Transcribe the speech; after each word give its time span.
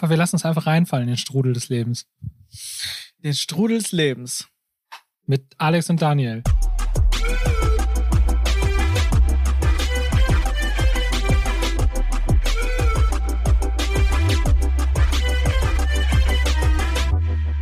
Wir 0.00 0.16
lassen 0.16 0.34
uns 0.34 0.44
einfach 0.44 0.66
reinfallen 0.66 1.04
in 1.04 1.12
den 1.12 1.16
Strudel 1.16 1.52
des 1.52 1.68
Lebens. 1.68 2.06
Den 3.18 3.32
Strudel 3.32 3.78
des 3.78 3.92
Lebens. 3.92 4.48
Mit 5.24 5.54
Alex 5.56 5.88
und 5.88 6.02
Daniel. 6.02 6.42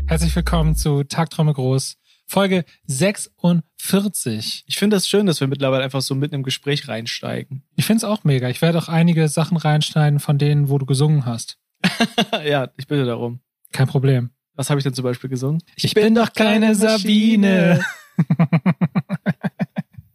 Herzlich 0.07 0.35
willkommen 0.35 0.75
zu 0.75 1.05
Tagträume 1.05 1.53
groß, 1.53 1.99
Folge 2.27 2.64
46. 2.87 4.64
Ich 4.67 4.79
finde 4.79 4.96
das 4.96 5.07
schön, 5.07 5.27
dass 5.27 5.41
wir 5.41 5.49
mittlerweile 5.49 5.85
einfach 5.85 6.01
so 6.01 6.14
mitten 6.14 6.37
im 6.37 6.43
Gespräch 6.43 6.89
reinsteigen. 6.89 7.62
Ich 7.77 7.85
finde 7.85 7.99
es 7.99 8.05
auch 8.05 8.25
mega. 8.25 8.49
Ich 8.49 8.62
werde 8.62 8.79
auch 8.79 8.89
einige 8.89 9.29
Sachen 9.29 9.59
reinschneiden 9.59 10.19
von 10.19 10.39
denen, 10.39 10.71
wo 10.71 10.79
du 10.79 10.87
gesungen 10.87 11.27
hast. 11.27 11.59
ja, 12.45 12.69
ich 12.77 12.87
bitte 12.87 13.05
darum. 13.05 13.41
Kein 13.73 13.87
Problem. 13.87 14.31
Was 14.54 14.68
habe 14.71 14.79
ich 14.79 14.85
denn 14.85 14.95
zum 14.95 15.04
Beispiel 15.04 15.31
gesungen? 15.31 15.63
Ich, 15.77 15.95
bin 15.95 16.14
doch 16.14 16.32
keine 16.32 16.75
Sabine. 16.75 17.85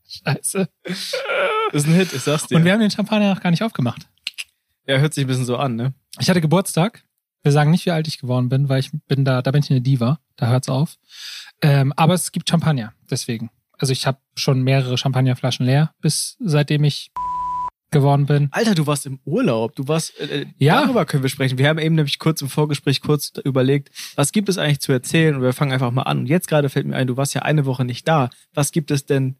Scheiße. 0.07 0.69
Das 0.83 1.83
ist 1.83 1.87
ein 1.87 1.93
Hit, 1.93 2.13
ich 2.13 2.21
sag's 2.21 2.47
dir. 2.47 2.57
Und 2.57 2.65
wir 2.65 2.71
haben 2.71 2.79
den 2.79 2.91
Champagner 2.91 3.33
noch 3.33 3.41
gar 3.41 3.49
nicht 3.49 3.63
aufgemacht. 3.63 4.07
ja, 4.85 4.97
hört 4.97 5.13
sich 5.13 5.23
ein 5.23 5.27
bisschen 5.27 5.45
so 5.45 5.57
an, 5.57 5.75
ne? 5.75 5.93
Ich 6.19 6.29
hatte 6.29 6.41
Geburtstag. 6.41 7.03
Wir 7.43 7.51
sagen 7.51 7.71
nicht, 7.71 7.85
wie 7.85 7.91
alt 7.91 8.07
ich 8.07 8.19
geworden 8.19 8.49
bin, 8.49 8.69
weil 8.69 8.79
ich 8.79 8.91
bin 9.07 9.25
da, 9.25 9.41
da 9.41 9.51
bin 9.51 9.63
ich 9.63 9.71
eine 9.71 9.81
Diva. 9.81 10.19
Da 10.35 10.47
hört's 10.47 10.69
auf. 10.69 10.97
Ähm, 11.61 11.93
aber 11.95 12.13
es 12.13 12.31
gibt 12.31 12.49
Champagner, 12.49 12.93
deswegen. 13.09 13.49
Also 13.77 13.93
ich 13.93 14.05
habe 14.05 14.19
schon 14.35 14.61
mehrere 14.63 14.97
Champagnerflaschen 14.97 15.65
leer, 15.65 15.93
bis 16.01 16.35
seitdem 16.39 16.83
ich 16.83 17.11
geworden 17.91 18.25
bin. 18.25 18.49
Alter, 18.51 18.75
du 18.75 18.85
warst 18.87 19.05
im 19.05 19.19
Urlaub. 19.25 19.75
Du 19.75 19.87
warst. 19.87 20.19
Äh, 20.19 20.45
Ja. 20.57 20.81
Darüber 20.81 21.05
können 21.05 21.23
wir 21.23 21.29
sprechen. 21.29 21.57
Wir 21.57 21.67
haben 21.69 21.79
eben 21.79 21.95
nämlich 21.95 22.19
kurz 22.19 22.41
im 22.41 22.49
Vorgespräch 22.49 23.01
kurz 23.01 23.31
überlegt, 23.43 23.89
was 24.15 24.31
gibt 24.31 24.49
es 24.49 24.57
eigentlich 24.57 24.79
zu 24.81 24.91
erzählen? 24.91 25.35
Und 25.35 25.41
wir 25.41 25.53
fangen 25.53 25.71
einfach 25.71 25.91
mal 25.91 26.03
an. 26.03 26.19
Und 26.19 26.25
jetzt 26.27 26.47
gerade 26.47 26.69
fällt 26.69 26.85
mir 26.87 26.95
ein, 26.95 27.07
du 27.07 27.17
warst 27.17 27.33
ja 27.33 27.41
eine 27.43 27.65
Woche 27.65 27.85
nicht 27.85 28.07
da. 28.07 28.29
Was 28.53 28.71
gibt 28.71 28.91
es 28.91 29.05
denn 29.05 29.37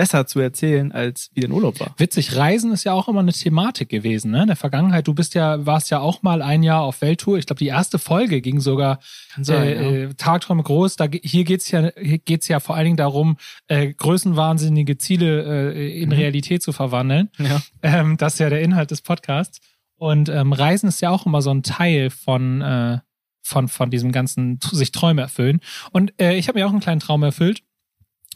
besser 0.00 0.26
zu 0.26 0.40
erzählen, 0.40 0.92
als 0.92 1.28
wie 1.34 1.42
dein 1.42 1.52
Urlaub 1.52 1.78
war? 1.78 1.94
Witzig, 1.98 2.34
Reisen 2.34 2.72
ist 2.72 2.84
ja 2.84 2.94
auch 2.94 3.06
immer 3.06 3.20
eine 3.20 3.34
Thematik 3.34 3.90
gewesen, 3.90 4.30
ne? 4.30 4.40
In 4.40 4.46
der 4.46 4.56
Vergangenheit, 4.56 5.06
du 5.06 5.12
bist 5.12 5.34
ja, 5.34 5.66
warst 5.66 5.90
ja 5.90 6.00
auch 6.00 6.22
mal 6.22 6.40
ein 6.40 6.62
Jahr 6.62 6.80
auf 6.80 7.02
Welttour. 7.02 7.36
Ich 7.36 7.44
glaube, 7.44 7.58
die 7.58 7.66
erste 7.66 7.98
Folge 7.98 8.40
ging 8.40 8.60
sogar 8.60 9.00
sein, 9.38 9.62
äh, 9.62 9.74
ja. 9.74 10.08
äh, 10.08 10.14
Tagträume 10.14 10.62
groß. 10.62 10.96
Da, 10.96 11.06
hier 11.22 11.44
geht's 11.44 11.70
ja, 11.70 11.90
hier 12.00 12.16
geht's 12.16 12.48
ja 12.48 12.60
vor 12.60 12.76
allen 12.76 12.86
Dingen 12.86 12.96
darum, 12.96 13.36
äh, 13.68 13.92
größenwahnsinnige 13.92 14.96
Ziele 14.96 15.74
äh, 15.74 16.00
in 16.00 16.08
Mhm. 16.08 16.14
Realität 16.14 16.62
zu 16.62 16.72
verwandeln. 16.72 17.28
ja. 17.38 17.60
Ähm, 17.82 18.16
das 18.16 18.34
ist 18.34 18.38
ja 18.38 18.48
der 18.48 18.62
Inhalt 18.62 18.90
des 18.90 19.02
Podcasts. 19.02 19.60
Und 19.96 20.30
ähm, 20.30 20.54
Reisen 20.54 20.88
ist 20.88 21.02
ja 21.02 21.10
auch 21.10 21.26
immer 21.26 21.42
so 21.42 21.50
ein 21.50 21.62
Teil 21.62 22.08
von, 22.08 22.62
äh, 22.62 22.98
von, 23.42 23.68
von 23.68 23.90
diesem 23.90 24.12
ganzen 24.12 24.58
sich 24.72 24.92
Träume 24.92 25.20
erfüllen. 25.20 25.60
Und 25.92 26.14
äh, 26.18 26.36
ich 26.36 26.48
habe 26.48 26.58
mir 26.58 26.66
auch 26.66 26.70
einen 26.70 26.80
kleinen 26.80 27.00
Traum 27.00 27.22
erfüllt. 27.22 27.60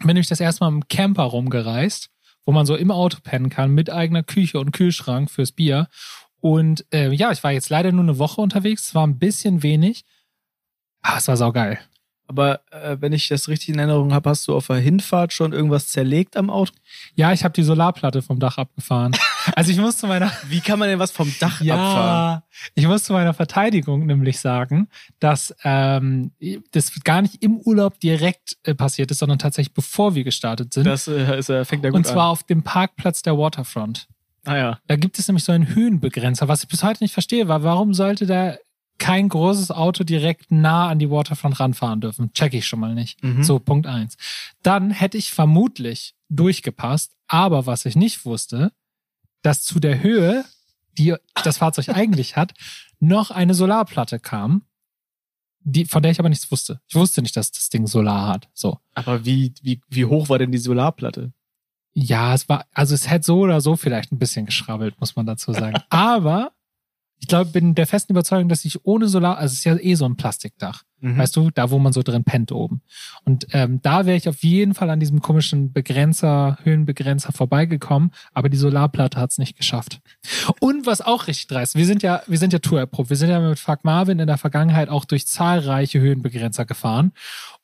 Bin 0.01 0.09
nämlich 0.09 0.29
das 0.29 0.41
erste 0.41 0.65
Mal 0.65 0.69
im 0.69 0.89
Camper 0.89 1.23
rumgereist, 1.25 2.11
wo 2.45 2.53
man 2.53 2.67
so 2.67 2.77
im 2.77 2.91
Auto 2.91 3.19
pennen 3.23 3.49
kann, 3.49 3.71
mit 3.71 3.91
eigener 3.91 4.23
Küche 4.23 4.59
und 4.59 4.73
Kühlschrank 4.73 5.31
fürs 5.31 5.53
Bier. 5.53 5.89
Und 6.41 6.85
äh, 6.93 7.13
ja, 7.13 7.33
ich 7.33 7.43
war 7.43 7.53
jetzt 7.53 7.71
leider 7.71 7.93
nur 7.93 8.03
eine 8.03 8.19
Woche 8.19 8.41
unterwegs, 8.41 8.87
es 8.87 8.95
war 8.95 9.07
ein 9.07 9.19
bisschen 9.19 9.63
wenig. 9.63 10.05
Ah, 11.01 11.19
es 11.19 11.29
war 11.29 11.37
saugeil. 11.37 11.79
Aber 12.27 12.61
äh, 12.71 12.97
wenn 13.01 13.13
ich 13.13 13.29
das 13.29 13.49
richtig 13.49 13.71
in 13.71 13.79
Erinnerung 13.79 14.15
habe, 14.15 14.31
hast 14.31 14.49
du 14.49 14.55
auf 14.55 14.69
der 14.69 14.77
Hinfahrt 14.77 15.33
schon 15.33 15.53
irgendwas 15.53 15.89
zerlegt 15.89 16.37
am 16.37 16.49
Auto? 16.49 16.73
Ja, 17.15 17.33
ich 17.33 17.45
habe 17.45 17.53
die 17.53 17.63
Solarplatte 17.63 18.23
vom 18.23 18.39
Dach 18.39 18.59
abgefahren. 18.59 19.17
Also 19.57 19.73
ich 19.73 19.77
muss 19.77 19.99
zu 19.99 20.07
meiner 20.07 20.33
Wie 20.49 20.61
kann 20.61 20.79
man 20.79 20.89
denn 20.89 20.99
was 20.99 21.11
vom 21.11 21.31
Dach 21.39 21.61
abfahren? 21.61 21.67
Ja, 21.67 22.43
ich 22.75 22.87
muss 22.87 23.05
zu 23.05 23.13
meiner 23.13 23.35
Verteidigung 23.35 24.07
nämlich 24.07 24.41
sagen, 24.41 24.89
dass 25.21 25.55
ähm, 25.65 26.33
das 26.73 26.91
gar 27.05 27.21
nicht 27.21 27.43
im 27.43 27.59
Urlaub 27.59 28.01
direkt 28.01 28.57
äh, 28.63 28.75
passiert 28.75 29.11
ist, 29.11 29.19
sondern 29.19 29.39
tatsächlich 29.39 29.75
bevor 29.75 30.15
wir 30.15 30.25
gestartet 30.25 30.73
sind. 30.73 30.87
Das 30.87 31.09
äh, 31.09 31.39
ist, 31.39 31.51
äh, 31.51 31.67
fängt 31.67 31.85
ja 31.85 31.91
gut 31.91 31.99
und 31.99 32.07
zwar 32.07 32.25
an. 32.25 32.31
auf 32.31 32.43
dem 32.45 32.63
Parkplatz 32.63 33.21
der 33.21 33.37
Waterfront. 33.37 34.09
Ah 34.47 34.57
ja. 34.57 34.79
Da 34.87 34.97
gibt 34.97 35.19
es 35.19 35.29
nämlich 35.29 35.45
so 35.45 35.53
einen 35.53 35.75
Höhenbegrenzer, 35.75 36.49
was 36.49 36.63
ich 36.63 36.69
bis 36.71 36.83
heute 36.83 37.05
nicht 37.05 37.13
verstehe, 37.13 37.47
weil 37.47 37.63
warum 37.63 37.93
sollte 37.93 38.25
da 38.25 38.57
kein 38.99 39.29
großes 39.29 39.71
Auto 39.71 40.05
direkt 40.05 40.51
nah 40.51 40.89
an 40.89 40.99
die 40.99 41.11
Waterfront 41.11 41.59
ranfahren 41.61 42.01
dürfen? 42.01 42.33
Check 42.33 42.55
ich 42.55 42.67
schon 42.67 42.81
mal 42.81 42.95
nicht. 42.95 43.23
Mhm. 43.23 43.43
So, 43.43 43.59
Punkt 43.59 43.87
eins. 43.87 44.17
Dann 44.63 44.91
hätte 44.91 45.19
ich 45.19 45.33
vermutlich 45.33 46.15
durchgepasst, 46.29 47.13
aber 47.27 47.67
was 47.67 47.85
ich 47.87 47.97
nicht 47.97 48.25
wusste, 48.25 48.73
dass 49.43 49.63
zu 49.63 49.81
der 49.81 50.03
Höhe, 50.03 50.45
die 50.99 51.15
das 51.43 51.59
Fahrzeug 51.59 51.89
eigentlich 51.95 52.37
hat, 52.37 52.55
noch 53.01 53.31
eine 53.31 53.55
Solarplatte 53.55 54.19
kam, 54.19 54.63
die, 55.65 55.87
von 55.87 56.03
der 56.03 56.13
ich 56.13 56.19
aber 56.19 56.29
nichts 56.29 56.51
wusste. 56.51 56.81
Ich 56.89 56.95
wusste 56.95 57.23
nicht, 57.23 57.37
dass 57.37 57.51
das 57.51 57.71
Ding 57.71 57.87
Solar 57.87 58.29
hat. 58.29 58.49
So. 58.53 58.79
Aber 58.95 59.25
wie, 59.25 59.55
wie, 59.63 59.81
wie 59.89 60.05
hoch 60.05 60.29
war 60.29 60.39
denn 60.39 60.53
die 60.53 60.59
Solarplatte? 60.59 61.33
Ja, 61.95 62.35
es 62.35 62.49
war, 62.49 62.67
also 62.73 62.95
es 62.95 63.09
hätte 63.09 63.25
so 63.25 63.39
oder 63.39 63.61
so 63.61 63.77
vielleicht 63.77 64.13
ein 64.13 64.19
bisschen 64.19 64.47
geschrabbelt, 64.47 64.99
muss 65.01 65.17
man 65.17 65.27
dazu 65.27 65.53
sagen. 65.53 65.79
Aber 65.89 66.53
ich 67.25 67.29
glaube, 67.29 67.53
bin 67.53 67.75
der 67.75 67.87
festen 67.87 68.13
Überzeugung, 68.13 68.51
dass 68.51 68.67
ich 68.67 68.85
ohne 68.85 69.09
Solar, 69.09 69.39
also 69.39 69.53
es 69.53 69.61
ist 69.61 69.65
ja 69.65 69.77
eh 69.77 69.95
so 69.95 70.05
ein 70.05 70.17
Plastikdach, 70.17 70.83
Mhm. 71.01 71.19
weißt 71.19 71.37
du, 71.37 71.51
da 71.51 71.71
wo 71.71 71.79
man 71.79 71.95
so 71.95 72.03
drin 72.03 72.25
pennt 72.25 72.53
oben. 72.53 72.83
Und 73.25 73.47
ähm, 73.53 73.81
da 73.83 74.05
wäre 74.05 74.17
ich 74.17 74.29
auf 74.29 74.43
jeden 74.43 74.75
Fall 74.75 74.91
an 74.91 75.01
diesem 75.01 75.21
komischen 75.21 75.73
Begrenzer, 75.73 76.59
Höhenbegrenzer 76.63 77.33
vorbeigekommen, 77.33 78.11
aber 78.35 78.51
die 78.51 78.59
Solarplatte 78.59 79.19
hat's 79.19 79.39
nicht 79.39 79.57
geschafft. 79.57 80.01
Und 80.61 80.87
was 80.87 81.01
auch 81.01 81.27
richtig 81.27 81.47
dreist, 81.47 81.77
wir 81.77 81.87
sind 81.87 82.03
ja, 82.03 82.23
wir 82.27 82.39
sind 82.39 82.53
ja 82.53 82.59
Tour 82.59 82.79
erprobt. 82.79 83.09
Wir 83.09 83.17
sind 83.17 83.31
ja 83.31 83.41
mit 83.41 83.59
Fuck 83.59 83.85
Marvin 83.85 84.19
in 84.19 84.27
der 84.27 84.39
Vergangenheit 84.39 84.91
auch 84.91 85.07
durch 85.07 85.27
zahlreiche 85.27 86.01
Höhenbegrenzer 86.01 86.67
gefahren 86.67 87.13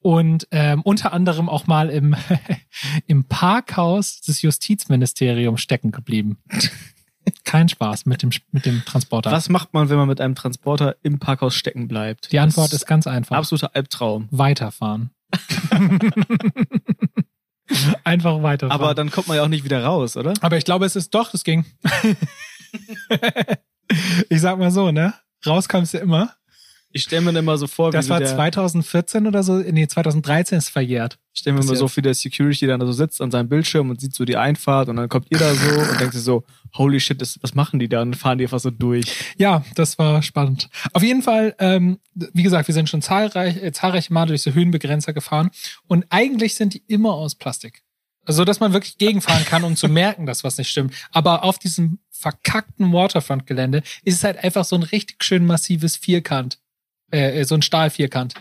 und 0.00 0.46
ähm, 0.50 0.80
unter 0.82 1.12
anderem 1.12 1.50
auch 1.50 1.66
mal 1.66 1.90
im, 1.90 2.16
im 3.06 3.24
Parkhaus 3.24 4.22
des 4.22 4.40
Justizministeriums 4.40 5.60
stecken 5.60 5.90
geblieben. 5.92 6.38
Kein 7.44 7.68
Spaß 7.68 8.06
mit 8.06 8.22
dem, 8.22 8.30
mit 8.52 8.64
dem 8.66 8.84
Transporter. 8.84 9.30
Was 9.30 9.48
macht 9.48 9.74
man, 9.74 9.88
wenn 9.88 9.96
man 9.96 10.08
mit 10.08 10.20
einem 10.20 10.34
Transporter 10.34 10.96
im 11.02 11.18
Parkhaus 11.18 11.54
stecken 11.54 11.88
bleibt? 11.88 12.32
Die 12.32 12.38
Antwort 12.38 12.72
ist 12.72 12.86
ganz 12.86 13.06
einfach. 13.06 13.36
absoluter 13.36 13.74
Albtraum. 13.74 14.28
Weiterfahren. 14.30 15.10
Einfach 18.02 18.42
weiterfahren. 18.42 18.82
Aber 18.82 18.94
dann 18.94 19.10
kommt 19.10 19.28
man 19.28 19.36
ja 19.36 19.44
auch 19.44 19.48
nicht 19.48 19.64
wieder 19.64 19.84
raus, 19.84 20.16
oder? 20.16 20.34
Aber 20.40 20.56
ich 20.56 20.64
glaube, 20.64 20.86
es 20.86 20.96
ist 20.96 21.14
doch, 21.14 21.34
es 21.34 21.44
ging. 21.44 21.64
ich 24.28 24.40
sag 24.40 24.58
mal 24.58 24.72
so, 24.72 24.90
ne? 24.90 25.14
Rauskommst 25.46 25.94
du 25.94 25.98
immer. 25.98 26.34
Ich 26.92 27.02
stelle 27.04 27.22
mir 27.22 27.32
dann 27.32 27.44
immer 27.44 27.56
so 27.56 27.68
vor, 27.68 27.92
Das 27.92 28.06
wie 28.06 28.10
war 28.10 28.18
so 28.18 28.24
der, 28.24 28.34
2014 28.34 29.26
oder 29.26 29.42
so. 29.44 29.58
Nee, 29.58 29.86
2013 29.86 30.58
ist 30.58 30.70
verjährt. 30.70 31.18
ich 31.32 31.40
stell 31.40 31.52
mir 31.52 31.60
immer 31.60 31.76
so 31.76 31.84
jetzt. 31.84 31.96
wie 31.96 32.02
der 32.02 32.14
Security 32.14 32.66
dann 32.66 32.80
da 32.80 32.86
so 32.86 32.92
sitzt 32.92 33.20
an 33.20 33.30
seinem 33.30 33.48
Bildschirm 33.48 33.90
und 33.90 34.00
sieht 34.00 34.12
so 34.14 34.24
die 34.24 34.36
Einfahrt 34.36 34.88
und 34.88 34.96
dann 34.96 35.08
kommt 35.08 35.26
ihr 35.30 35.38
da 35.38 35.54
so 35.54 35.70
und 35.90 36.00
denkt 36.00 36.14
sich 36.14 36.22
so, 36.22 36.44
holy 36.76 36.98
shit, 36.98 37.20
das, 37.20 37.38
was 37.42 37.54
machen 37.54 37.78
die 37.78 37.88
da? 37.88 38.02
Und 38.02 38.16
fahren 38.16 38.38
die 38.38 38.44
einfach 38.44 38.58
so 38.58 38.70
durch. 38.70 39.04
Ja, 39.38 39.64
das 39.76 39.98
war 39.98 40.22
spannend. 40.22 40.68
Auf 40.92 41.02
jeden 41.02 41.22
Fall, 41.22 41.54
ähm, 41.60 41.98
wie 42.14 42.42
gesagt, 42.42 42.66
wir 42.66 42.74
sind 42.74 42.88
schon 42.88 43.02
zahlreich, 43.02 43.56
äh, 43.62 43.72
zahlreiche 43.72 44.12
Mal 44.12 44.26
durch 44.26 44.42
so 44.42 44.52
Höhenbegrenzer 44.52 45.12
gefahren 45.12 45.50
und 45.86 46.06
eigentlich 46.10 46.56
sind 46.56 46.74
die 46.74 46.82
immer 46.88 47.14
aus 47.14 47.36
Plastik. 47.36 47.82
Also, 48.24 48.44
dass 48.44 48.60
man 48.60 48.72
wirklich 48.72 48.98
gegenfahren 48.98 49.44
kann, 49.44 49.64
um 49.64 49.76
zu 49.76 49.88
merken, 50.02 50.26
dass 50.26 50.44
was 50.44 50.58
nicht 50.58 50.68
stimmt. 50.68 50.94
Aber 51.12 51.44
auf 51.44 51.58
diesem 51.58 52.00
verkackten 52.10 52.92
Waterfront-Gelände 52.92 53.82
ist 54.04 54.16
es 54.16 54.24
halt 54.24 54.38
einfach 54.44 54.64
so 54.64 54.76
ein 54.76 54.82
richtig 54.82 55.24
schön 55.24 55.46
massives 55.46 55.96
Vierkant. 55.96 56.58
Äh, 57.10 57.44
so 57.44 57.54
ein 57.54 57.62
Stahlvierkant. 57.62 58.34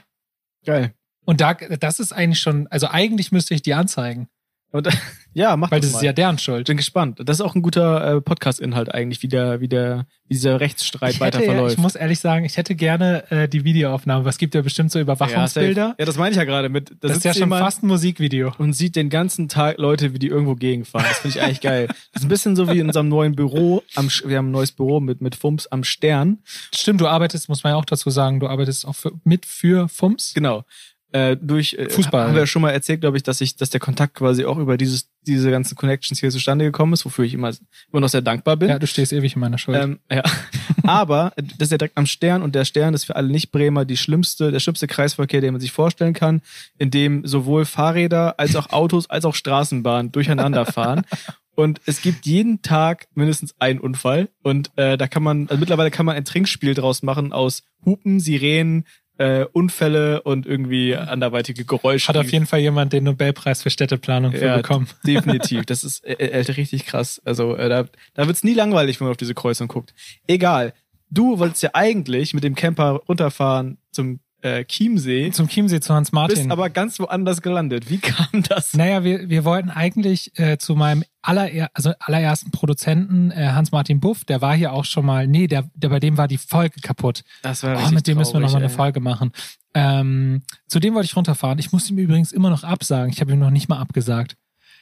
Geil. 0.65 0.93
Und 1.25 1.41
da, 1.41 1.53
das 1.53 1.99
ist 1.99 2.11
eigentlich 2.11 2.39
schon, 2.39 2.67
also 2.67 2.87
eigentlich 2.87 3.31
müsste 3.31 3.53
ich 3.53 3.61
die 3.61 3.73
anzeigen, 3.73 4.27
Und, 4.71 4.87
ja, 5.33 5.57
mach 5.57 5.71
weil 5.71 5.79
das 5.79 5.91
das 5.91 6.01
ist 6.01 6.05
ja 6.05 6.13
deren 6.13 6.35
Ich 6.35 6.41
Schuld. 6.43 6.67
bin 6.67 6.77
gespannt. 6.77 7.19
Das 7.23 7.37
ist 7.37 7.41
auch 7.41 7.55
ein 7.55 7.61
guter 7.63 8.17
äh, 8.17 8.21
Podcast-Inhalt 8.21 8.93
eigentlich, 8.93 9.23
wie 9.23 9.27
der, 9.27 9.61
wie 9.61 9.67
der, 9.67 10.05
wie 10.27 10.35
dieser 10.35 10.59
Rechtsstreit 10.59 11.13
Ich, 11.15 11.19
weiter 11.19 11.39
hätte, 11.39 11.47
ja- 11.47 11.53
verläuft. 11.53 11.73
ich 11.75 11.81
muss 11.81 11.95
ehrlich 11.95 12.19
sagen, 12.19 12.45
ich 12.45 12.57
hätte 12.57 12.75
gerne 12.75 13.29
äh, 13.31 13.47
die 13.49 13.63
Videoaufnahme, 13.63 14.29
es 14.29 14.37
gibt 14.37 14.53
ja 14.53 14.61
bestimmt 14.61 14.91
so 14.91 14.99
ja, 14.99 15.03
Überwachungsbilder. 15.03 15.87
safe. 15.87 15.95
ja, 15.97 16.05
das 16.05 16.17
meine 16.17 16.31
ich 16.31 16.37
ja 16.37 16.43
gerade 16.43 16.69
mit. 16.69 16.91
Da 17.01 17.07
das 17.07 17.17
ist 17.17 17.23
ja 17.23 17.33
schon 17.33 17.49
fast 17.49 17.81
ein 17.83 17.87
Musikvideo. 17.87 18.53
und 18.59 18.73
sieht 18.73 18.95
den 18.95 19.09
ganzen 19.09 19.47
Tag 19.49 19.77
Leute, 19.79 20.13
wie 20.13 20.19
die 20.19 20.27
irgendwo 20.27 20.53
gegenfahren. 20.55 21.05
Das 21.09 21.19
finde 21.19 21.37
ich 21.37 21.43
eigentlich 21.43 21.61
geil. 21.61 21.87
Das 21.87 22.21
ist 22.21 22.25
ein 22.25 22.29
bisschen 22.29 22.55
so 22.55 22.67
wie 22.69 22.79
in 22.79 22.87
unserem 22.87 23.09
neuen 23.09 23.35
Büro. 23.35 23.81
Am, 23.95 24.07
wir 24.25 24.37
haben 24.37 24.49
ein 24.49 24.51
neues 24.51 24.71
Büro 24.71 24.99
mit, 24.99 25.19
mit 25.21 25.35
Fumps 25.35 25.65
am 25.67 25.83
Stern. 25.83 26.39
Stimmt, 26.75 27.01
du 27.01 27.07
arbeitest, 27.07 27.49
muss 27.49 27.63
man 27.63 27.71
ja 27.73 27.77
auch 27.77 27.85
dazu 27.85 28.09
sagen, 28.11 28.39
du 28.39 28.47
arbeitest 28.47 28.85
auch 28.85 28.95
für, 28.95 29.11
mit 29.23 29.45
für 29.47 29.89
FUMS. 29.89 30.33
Genau. 30.35 30.63
Äh, 31.11 31.37
durch 31.41 31.73
äh, 31.73 31.89
Fußball. 31.89 32.27
haben 32.27 32.35
wir 32.35 32.45
schon 32.45 32.61
mal 32.61 32.69
erzählt, 32.69 33.01
glaube 33.01 33.17
ich, 33.17 33.23
dass 33.23 33.41
ich, 33.41 33.55
dass 33.55 33.71
der 33.71 33.79
Kontakt 33.79 34.13
quasi 34.13 34.45
auch 34.45 34.59
über 34.59 34.77
dieses, 34.77 35.09
diese 35.25 35.49
ganzen 35.49 35.75
Connections 35.75 36.19
hier 36.19 36.29
zustande 36.29 36.65
gekommen 36.65 36.93
ist, 36.93 37.03
wofür 37.03 37.25
ich 37.25 37.33
immer, 37.33 37.51
immer 37.91 38.01
noch 38.01 38.09
sehr 38.09 38.21
dankbar 38.21 38.57
bin. 38.57 38.69
Ja, 38.69 38.77
du 38.77 38.85
stehst 38.85 39.11
ewig 39.11 39.33
in 39.33 39.39
meiner 39.39 39.57
Schuld. 39.57 39.81
Ähm, 39.81 39.99
ja. 40.11 40.21
Aber 40.83 41.33
äh, 41.35 41.41
das 41.41 41.67
ist 41.67 41.71
ja 41.71 41.79
direkt 41.79 41.97
am 41.97 42.05
Stern 42.05 42.43
und 42.43 42.53
der 42.53 42.63
Stern 42.63 42.93
ist 42.93 43.05
für 43.05 43.15
alle 43.15 43.29
Nicht-Bremer 43.29 43.85
die 43.85 43.97
schlimmste, 43.97 44.51
der 44.51 44.59
schlimmste 44.59 44.85
Kreisverkehr, 44.85 45.41
den 45.41 45.53
man 45.53 45.61
sich 45.61 45.71
vorstellen 45.71 46.13
kann, 46.13 46.41
in 46.77 46.91
dem 46.91 47.25
sowohl 47.25 47.65
Fahrräder 47.65 48.39
als 48.39 48.55
auch 48.55 48.69
Autos 48.71 49.09
als 49.09 49.25
auch 49.25 49.33
Straßenbahnen 49.33 50.11
durcheinander 50.11 50.67
fahren. 50.67 51.01
Und 51.59 51.81
es 51.85 52.01
gibt 52.01 52.25
jeden 52.25 52.61
Tag 52.61 53.07
mindestens 53.15 53.53
einen 53.59 53.81
Unfall. 53.81 54.29
Und 54.43 54.71
äh, 54.77 54.97
da 54.97 55.09
kann 55.09 55.23
man, 55.23 55.49
also 55.49 55.59
mittlerweile 55.59 55.91
kann 55.91 56.05
man 56.05 56.15
ein 56.15 56.23
Trinkspiel 56.23 56.73
draus 56.73 57.03
machen 57.03 57.33
aus 57.33 57.63
Hupen, 57.83 58.21
Sirenen, 58.21 58.85
äh, 59.19 59.45
Unfälle 59.51 60.21
und 60.21 60.45
irgendwie 60.45 60.95
anderweitige 60.95 61.65
Geräusche. 61.65 62.07
Hat 62.07 62.17
auf 62.17 62.31
jeden 62.31 62.45
Fall 62.45 62.59
jemand 62.59 62.93
den 62.93 63.03
Nobelpreis 63.03 63.61
für 63.61 63.69
Städteplanung 63.69 64.31
für 64.31 64.45
ja, 64.45 64.57
bekommen. 64.57 64.87
Definitiv. 65.05 65.59
Das 65.69 65.83
ist 65.83 66.05
äh, 66.05 66.13
äh, 66.13 66.51
richtig 66.51 66.85
krass. 66.85 67.21
Also 67.25 67.55
äh, 67.55 67.69
da, 67.69 67.85
da 68.13 68.27
wird's 68.27 68.43
nie 68.43 68.53
langweilig, 68.53 68.99
wenn 68.99 69.05
man 69.05 69.11
auf 69.11 69.17
diese 69.17 69.35
Kreuzung 69.35 69.67
guckt. 69.67 69.93
Egal. 70.25 70.73
Du 71.09 71.37
wolltest 71.37 71.61
ja 71.61 71.71
eigentlich 71.73 72.33
mit 72.33 72.43
dem 72.43 72.55
Camper 72.55 73.01
runterfahren 73.07 73.77
zum 73.91 74.19
äh, 74.41 74.63
Chiemsee. 74.65 75.31
Zum 75.31 75.47
Chiemsee 75.47 75.79
zu 75.79 75.93
Hans 75.93 76.11
Martin. 76.11 76.35
Bist 76.37 76.51
aber 76.51 76.69
ganz 76.69 76.99
woanders 76.99 77.41
gelandet. 77.41 77.89
Wie 77.89 77.97
kam 77.99 78.43
das? 78.47 78.73
Naja, 78.73 79.03
wir, 79.03 79.29
wir 79.29 79.45
wollten 79.45 79.69
eigentlich 79.69 80.37
äh, 80.39 80.57
zu 80.57 80.75
meinem 80.75 81.03
aller, 81.21 81.69
also 81.73 81.91
allerersten 81.99 82.51
Produzenten, 82.51 83.31
äh, 83.31 83.49
Hans-Martin 83.49 83.99
Buff, 83.99 84.23
der 84.25 84.41
war 84.41 84.55
hier 84.55 84.71
auch 84.73 84.85
schon 84.85 85.05
mal, 85.05 85.27
nee, 85.27 85.47
der, 85.47 85.69
der 85.73 85.89
bei 85.89 85.99
dem 85.99 86.17
war 86.17 86.27
die 86.27 86.37
Folge 86.37 86.79
kaputt. 86.81 87.23
Das 87.41 87.63
war 87.63 87.77
Oh, 87.85 87.91
mit 87.91 88.07
dem 88.07 88.17
müssen 88.17 88.33
wir 88.33 88.39
nochmal 88.39 88.61
eine 88.61 88.69
Folge 88.69 88.99
machen. 88.99 89.31
Ähm, 89.73 90.43
zu 90.67 90.79
dem 90.79 90.95
wollte 90.95 91.05
ich 91.05 91.15
runterfahren. 91.15 91.59
Ich 91.59 91.71
musste 91.71 91.93
ihm 91.93 91.99
übrigens 91.99 92.31
immer 92.31 92.49
noch 92.49 92.63
absagen. 92.63 93.11
Ich 93.11 93.21
habe 93.21 93.33
ihm 93.33 93.39
noch 93.39 93.51
nicht 93.51 93.69
mal 93.69 93.77
abgesagt. 93.79 94.35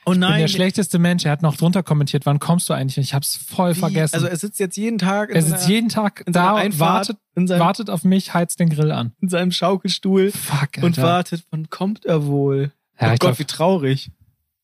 Oh 0.08 0.12
Ich 0.12 0.20
bin 0.20 0.20
nein. 0.22 0.40
der 0.40 0.48
schlechteste 0.48 1.00
Mensch. 1.00 1.26
Er 1.26 1.32
hat 1.32 1.42
noch 1.42 1.56
drunter 1.58 1.84
kommentiert, 1.84 2.26
wann 2.26 2.40
kommst 2.40 2.70
du 2.70 2.74
eigentlich? 2.74 2.98
Und 2.98 3.04
ich 3.04 3.14
habe 3.14 3.24
es 3.24 3.36
voll 3.36 3.76
Wie? 3.76 3.80
vergessen. 3.80 4.16
Also 4.16 4.28
er 4.28 4.36
sitzt 4.38 4.60
jetzt 4.60 4.78
jeden 4.78 4.98
Tag 4.98 5.30
in, 5.30 5.36
er 5.36 5.42
sitzt 5.42 5.62
seiner, 5.64 5.74
jeden 5.74 5.90
Tag 5.90 6.24
da, 6.26 6.56
Einfahrt, 6.56 6.80
wartet, 7.10 7.18
in, 7.36 7.48
seinem, 7.48 7.60
wartet 7.60 7.90
auf 7.90 8.04
mich, 8.04 8.34
heizt 8.34 8.60
den 8.60 8.70
Grill 8.70 8.92
an. 8.92 9.12
in 9.22 9.30
seinem 9.30 9.52
Schaukelstuhl 9.52 10.32
Fuck, 10.32 10.60
Alter. 10.78 10.84
und 10.86 10.98
wartet, 10.98 11.44
wann 11.52 11.70
kommt 11.70 12.06
er 12.06 12.26
wohl? 12.26 12.72
Ja, 13.00 13.08
oh 13.08 13.10
Gott, 13.12 13.20
glaub- 13.20 13.40
wie 13.40 13.46
traurig. 13.46 14.12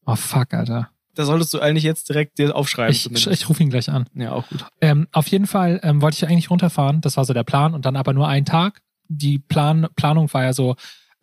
Oh 0.05 0.15
fuck, 0.15 0.53
Alter. 0.53 0.89
Da 1.15 1.25
solltest 1.25 1.53
du 1.53 1.59
eigentlich 1.59 1.83
jetzt 1.83 2.09
direkt 2.09 2.39
dir 2.39 2.55
aufschreiben. 2.55 2.91
Ich, 2.91 3.03
zumindest. 3.03 3.27
ich 3.27 3.47
rufe 3.47 3.61
ihn 3.61 3.69
gleich 3.69 3.89
an. 3.89 4.05
ja, 4.15 4.31
auch 4.31 4.47
gut. 4.49 4.65
Ähm, 4.81 5.07
auf 5.11 5.27
jeden 5.27 5.45
Fall 5.45 5.79
ähm, 5.83 6.01
wollte 6.01 6.15
ich 6.17 6.25
eigentlich 6.27 6.49
runterfahren. 6.49 7.01
Das 7.01 7.17
war 7.17 7.25
so 7.25 7.33
der 7.33 7.43
Plan. 7.43 7.75
Und 7.75 7.85
dann 7.85 7.95
aber 7.95 8.13
nur 8.13 8.27
einen 8.27 8.45
Tag. 8.45 8.81
Die 9.09 9.37
Plan 9.37 9.87
Planung 9.95 10.33
war 10.33 10.41
ja 10.43 10.53
so 10.53 10.75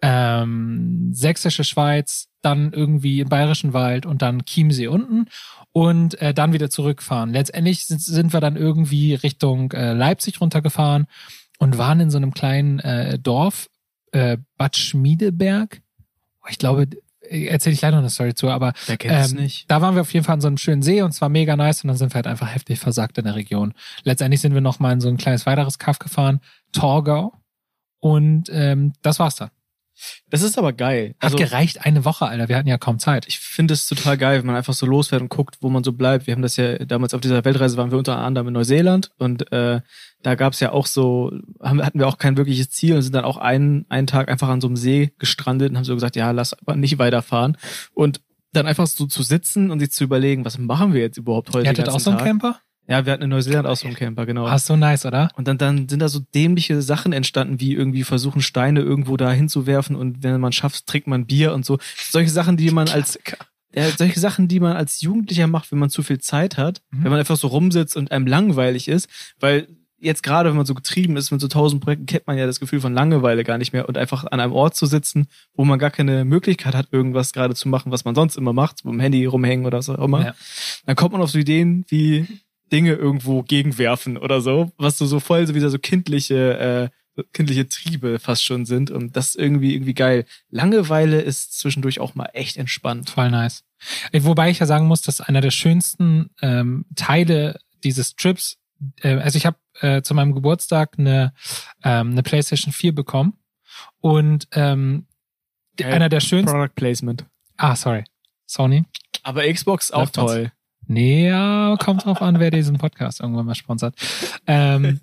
ähm, 0.02 1.10
sächsische 1.12 1.64
Schweiz, 1.64 2.28
dann 2.42 2.72
irgendwie 2.72 3.20
im 3.20 3.28
Bayerischen 3.28 3.72
Wald 3.72 4.06
und 4.06 4.22
dann 4.22 4.44
Chiemsee 4.44 4.88
unten 4.88 5.26
und 5.72 6.20
äh, 6.20 6.34
dann 6.34 6.52
wieder 6.52 6.70
zurückfahren. 6.70 7.32
Letztendlich 7.32 7.86
sind, 7.86 8.00
sind 8.00 8.32
wir 8.32 8.40
dann 8.40 8.56
irgendwie 8.56 9.14
Richtung 9.14 9.72
äh, 9.72 9.92
Leipzig 9.92 10.40
runtergefahren 10.40 11.06
und 11.58 11.78
waren 11.78 12.00
in 12.00 12.10
so 12.10 12.16
einem 12.16 12.32
kleinen 12.32 12.78
äh, 12.80 13.18
Dorf, 13.18 13.68
äh, 14.12 14.38
Bad 14.56 14.76
Schmiedeberg. 14.76 15.82
Oh, 16.42 16.48
Ich 16.48 16.58
glaube, 16.58 16.86
erzähle 17.20 17.74
ich 17.74 17.80
leider 17.82 17.96
noch 17.96 18.02
eine 18.02 18.10
Story 18.10 18.34
zu, 18.34 18.48
aber 18.48 18.72
ähm, 19.02 19.36
nicht? 19.36 19.70
da 19.70 19.80
waren 19.80 19.94
wir 19.94 20.00
auf 20.02 20.12
jeden 20.12 20.24
Fall 20.24 20.34
an 20.34 20.40
so 20.40 20.48
einem 20.48 20.58
schönen 20.58 20.82
See 20.82 21.02
und 21.02 21.10
es 21.10 21.20
war 21.20 21.28
mega 21.28 21.56
nice 21.56 21.84
und 21.84 21.88
dann 21.88 21.96
sind 21.96 22.12
wir 22.12 22.16
halt 22.16 22.26
einfach 22.26 22.52
heftig 22.52 22.80
versagt 22.80 23.18
in 23.18 23.24
der 23.24 23.36
Region. 23.36 23.74
Letztendlich 24.02 24.40
sind 24.40 24.54
wir 24.54 24.60
noch 24.60 24.80
mal 24.80 24.92
in 24.92 25.00
so 25.00 25.08
ein 25.08 25.16
kleines 25.16 25.46
weiteres 25.46 25.78
Kaff 25.78 25.98
gefahren, 25.98 26.40
Torgau. 26.72 27.34
Und 28.00 28.48
ähm, 28.50 28.94
das 29.02 29.18
war's 29.18 29.36
dann. 29.36 29.50
Das 30.30 30.42
ist 30.42 30.58
aber 30.58 30.72
geil. 30.72 31.14
Hat 31.20 31.32
Also, 31.32 31.36
gereicht 31.36 31.84
eine 31.84 32.04
Woche, 32.04 32.26
Alter. 32.26 32.48
Wir 32.48 32.56
hatten 32.56 32.68
ja 32.68 32.78
kaum 32.78 32.98
Zeit. 32.98 33.26
ich 33.28 33.38
finde 33.38 33.74
es 33.74 33.86
total 33.86 34.16
geil, 34.16 34.38
wenn 34.38 34.46
man 34.46 34.56
einfach 34.56 34.74
so 34.74 34.86
losfährt 34.86 35.22
und 35.22 35.28
guckt, 35.28 35.58
wo 35.60 35.70
man 35.70 35.84
so 35.84 35.92
bleibt. 35.92 36.26
Wir 36.26 36.34
haben 36.34 36.42
das 36.42 36.56
ja 36.56 36.78
damals 36.78 37.14
auf 37.14 37.20
dieser 37.20 37.44
Weltreise 37.44 37.76
waren 37.76 37.90
wir 37.90 37.98
unter 37.98 38.18
anderem 38.18 38.48
in 38.48 38.54
Neuseeland 38.54 39.10
und 39.18 39.50
äh, 39.52 39.80
da 40.22 40.34
gab 40.34 40.52
es 40.52 40.60
ja 40.60 40.72
auch 40.72 40.86
so, 40.86 41.32
haben, 41.62 41.82
hatten 41.82 41.98
wir 41.98 42.06
auch 42.06 42.18
kein 42.18 42.36
wirkliches 42.36 42.70
Ziel 42.70 42.94
und 42.94 43.02
sind 43.02 43.14
dann 43.14 43.24
auch 43.24 43.38
einen, 43.38 43.86
einen 43.88 44.06
Tag 44.06 44.28
einfach 44.28 44.48
an 44.48 44.60
so 44.60 44.66
einem 44.66 44.76
See 44.76 45.12
gestrandet 45.18 45.70
und 45.70 45.76
haben 45.76 45.84
so 45.84 45.94
gesagt, 45.94 46.16
ja, 46.16 46.30
lass 46.30 46.54
aber 46.54 46.76
nicht 46.76 46.98
weiterfahren. 46.98 47.56
Und 47.94 48.20
dann 48.52 48.66
einfach 48.66 48.86
so 48.86 49.06
zu 49.06 49.22
sitzen 49.22 49.70
und 49.70 49.80
sich 49.80 49.92
zu 49.92 50.04
überlegen, 50.04 50.44
was 50.44 50.58
machen 50.58 50.92
wir 50.92 51.00
jetzt 51.00 51.16
überhaupt 51.16 51.50
heute? 51.54 51.64
Ihr 51.64 51.70
hattet 51.70 51.88
auch 51.88 52.00
so 52.00 52.10
einen 52.10 52.18
Tag? 52.18 52.26
Camper? 52.26 52.60
Ja, 52.86 53.06
wir 53.06 53.12
hatten 53.12 53.22
in 53.22 53.30
Neuseeland 53.30 53.66
auch 53.68 53.76
so 53.76 53.86
einen 53.86 53.96
Camper, 53.96 54.26
genau. 54.26 54.46
Ah, 54.46 54.58
so 54.58 54.74
nice, 54.74 55.06
oder? 55.06 55.28
Und 55.36 55.46
dann, 55.46 55.58
dann 55.58 55.88
sind 55.88 56.00
da 56.00 56.08
so 56.08 56.20
dämliche 56.34 56.82
Sachen 56.82 57.12
entstanden, 57.12 57.60
wie 57.60 57.74
irgendwie 57.74 58.02
versuchen, 58.02 58.42
Steine 58.42 58.80
irgendwo 58.80 59.16
da 59.16 59.30
hinzuwerfen 59.30 59.94
und 59.94 60.22
wenn 60.24 60.40
man 60.40 60.52
schafft, 60.52 60.86
trinkt 60.86 61.06
man 61.06 61.26
Bier 61.26 61.52
und 61.54 61.64
so. 61.64 61.78
Solche 62.10 62.30
Sachen, 62.30 62.56
die 62.56 62.70
man 62.72 62.88
als, 62.88 63.18
ja, 63.72 63.88
solche 63.90 64.18
Sachen, 64.18 64.48
die 64.48 64.58
man 64.58 64.76
als 64.76 65.00
Jugendlicher 65.02 65.46
macht, 65.46 65.70
wenn 65.70 65.78
man 65.78 65.90
zu 65.90 66.02
viel 66.02 66.18
Zeit 66.18 66.56
hat, 66.56 66.82
Mhm. 66.90 67.04
wenn 67.04 67.10
man 67.10 67.20
einfach 67.20 67.36
so 67.36 67.46
rumsitzt 67.48 67.96
und 67.96 68.10
einem 68.10 68.26
langweilig 68.26 68.88
ist, 68.88 69.08
weil 69.38 69.68
jetzt 70.02 70.22
gerade, 70.22 70.48
wenn 70.48 70.56
man 70.56 70.66
so 70.66 70.74
getrieben 70.74 71.16
ist 71.18 71.30
mit 71.30 71.40
so 71.42 71.46
tausend 71.46 71.82
Projekten, 71.84 72.06
kennt 72.06 72.26
man 72.26 72.38
ja 72.38 72.46
das 72.46 72.58
Gefühl 72.58 72.80
von 72.80 72.94
Langeweile 72.94 73.44
gar 73.44 73.58
nicht 73.58 73.72
mehr 73.72 73.86
und 73.86 73.98
einfach 73.98 74.24
an 74.24 74.40
einem 74.40 74.52
Ort 74.52 74.74
zu 74.74 74.86
sitzen, 74.86 75.28
wo 75.54 75.64
man 75.64 75.78
gar 75.78 75.90
keine 75.90 76.24
Möglichkeit 76.24 76.74
hat, 76.74 76.88
irgendwas 76.90 77.32
gerade 77.34 77.54
zu 77.54 77.68
machen, 77.68 77.92
was 77.92 78.04
man 78.04 78.14
sonst 78.16 78.36
immer 78.36 78.54
macht, 78.54 78.84
mit 78.84 78.94
dem 78.94 79.00
Handy 79.00 79.26
rumhängen 79.26 79.66
oder 79.66 79.78
was 79.78 79.90
auch 79.90 80.02
immer. 80.02 80.24
Ja. 80.24 80.34
Dann 80.86 80.96
kommt 80.96 81.12
man 81.12 81.20
auf 81.20 81.30
so 81.30 81.38
Ideen 81.38 81.84
wie 81.88 82.26
Dinge 82.72 82.92
irgendwo 82.92 83.42
gegenwerfen 83.42 84.16
oder 84.16 84.40
so, 84.40 84.70
was 84.78 84.98
so, 84.98 85.06
so 85.06 85.20
voll 85.20 85.46
so 85.46 85.54
wieder 85.54 85.70
so 85.70 85.78
kindliche, 85.78 86.90
äh, 87.16 87.22
kindliche 87.32 87.68
Triebe 87.68 88.18
fast 88.18 88.44
schon 88.44 88.64
sind 88.64 88.90
und 88.90 89.16
das 89.16 89.30
ist 89.30 89.36
irgendwie, 89.36 89.74
irgendwie 89.74 89.94
geil. 89.94 90.24
Langeweile 90.50 91.20
ist 91.20 91.58
zwischendurch 91.58 92.00
auch 92.00 92.14
mal 92.14 92.30
echt 92.32 92.56
entspannt. 92.56 93.10
Voll 93.10 93.30
nice. 93.30 93.64
Äh, 94.12 94.22
Wobei 94.24 94.50
ich 94.50 94.58
ja 94.60 94.66
sagen 94.66 94.86
muss, 94.86 95.02
dass 95.02 95.20
einer 95.20 95.40
der 95.40 95.50
schönsten 95.50 96.30
ähm, 96.40 96.86
Teile 96.96 97.58
dieses 97.82 98.14
Trips, 98.14 98.58
äh, 99.02 99.16
also 99.16 99.36
ich 99.36 99.46
habe 99.46 99.56
äh, 99.80 100.02
zu 100.02 100.14
meinem 100.14 100.34
Geburtstag 100.34 100.98
eine, 100.98 101.32
ähm, 101.82 102.12
eine 102.12 102.22
PlayStation 102.22 102.72
4 102.72 102.94
bekommen 102.94 103.34
und 104.00 104.46
ähm, 104.52 105.06
Äh, 105.78 105.84
einer 105.84 106.08
der 106.08 106.20
schönsten. 106.20 106.50
Product 106.52 106.74
Placement. 106.74 107.24
Ah, 107.56 107.74
sorry. 107.74 108.04
Sony. 108.46 108.84
Aber 109.22 109.50
Xbox 109.50 109.90
auch 109.90 110.00
Läuft 110.00 110.14
toll. 110.14 110.52
Nee, 110.90 111.28
ja, 111.28 111.76
kommt 111.78 112.04
drauf 112.04 112.20
an, 112.20 112.40
wer 112.40 112.50
diesen 112.50 112.76
Podcast 112.76 113.20
irgendwann 113.20 113.46
mal 113.46 113.54
sponsert. 113.54 113.94
Ähm, 114.48 114.98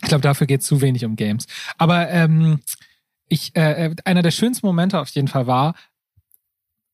ich 0.00 0.08
glaube, 0.08 0.22
dafür 0.22 0.46
geht 0.46 0.62
zu 0.62 0.80
wenig 0.80 1.04
um 1.04 1.14
Games. 1.14 1.46
Aber 1.76 2.08
ähm, 2.08 2.60
ich, 3.28 3.54
äh, 3.54 3.94
einer 4.06 4.22
der 4.22 4.30
schönsten 4.30 4.66
Momente 4.66 4.98
auf 4.98 5.10
jeden 5.10 5.28
Fall 5.28 5.46
war, 5.46 5.74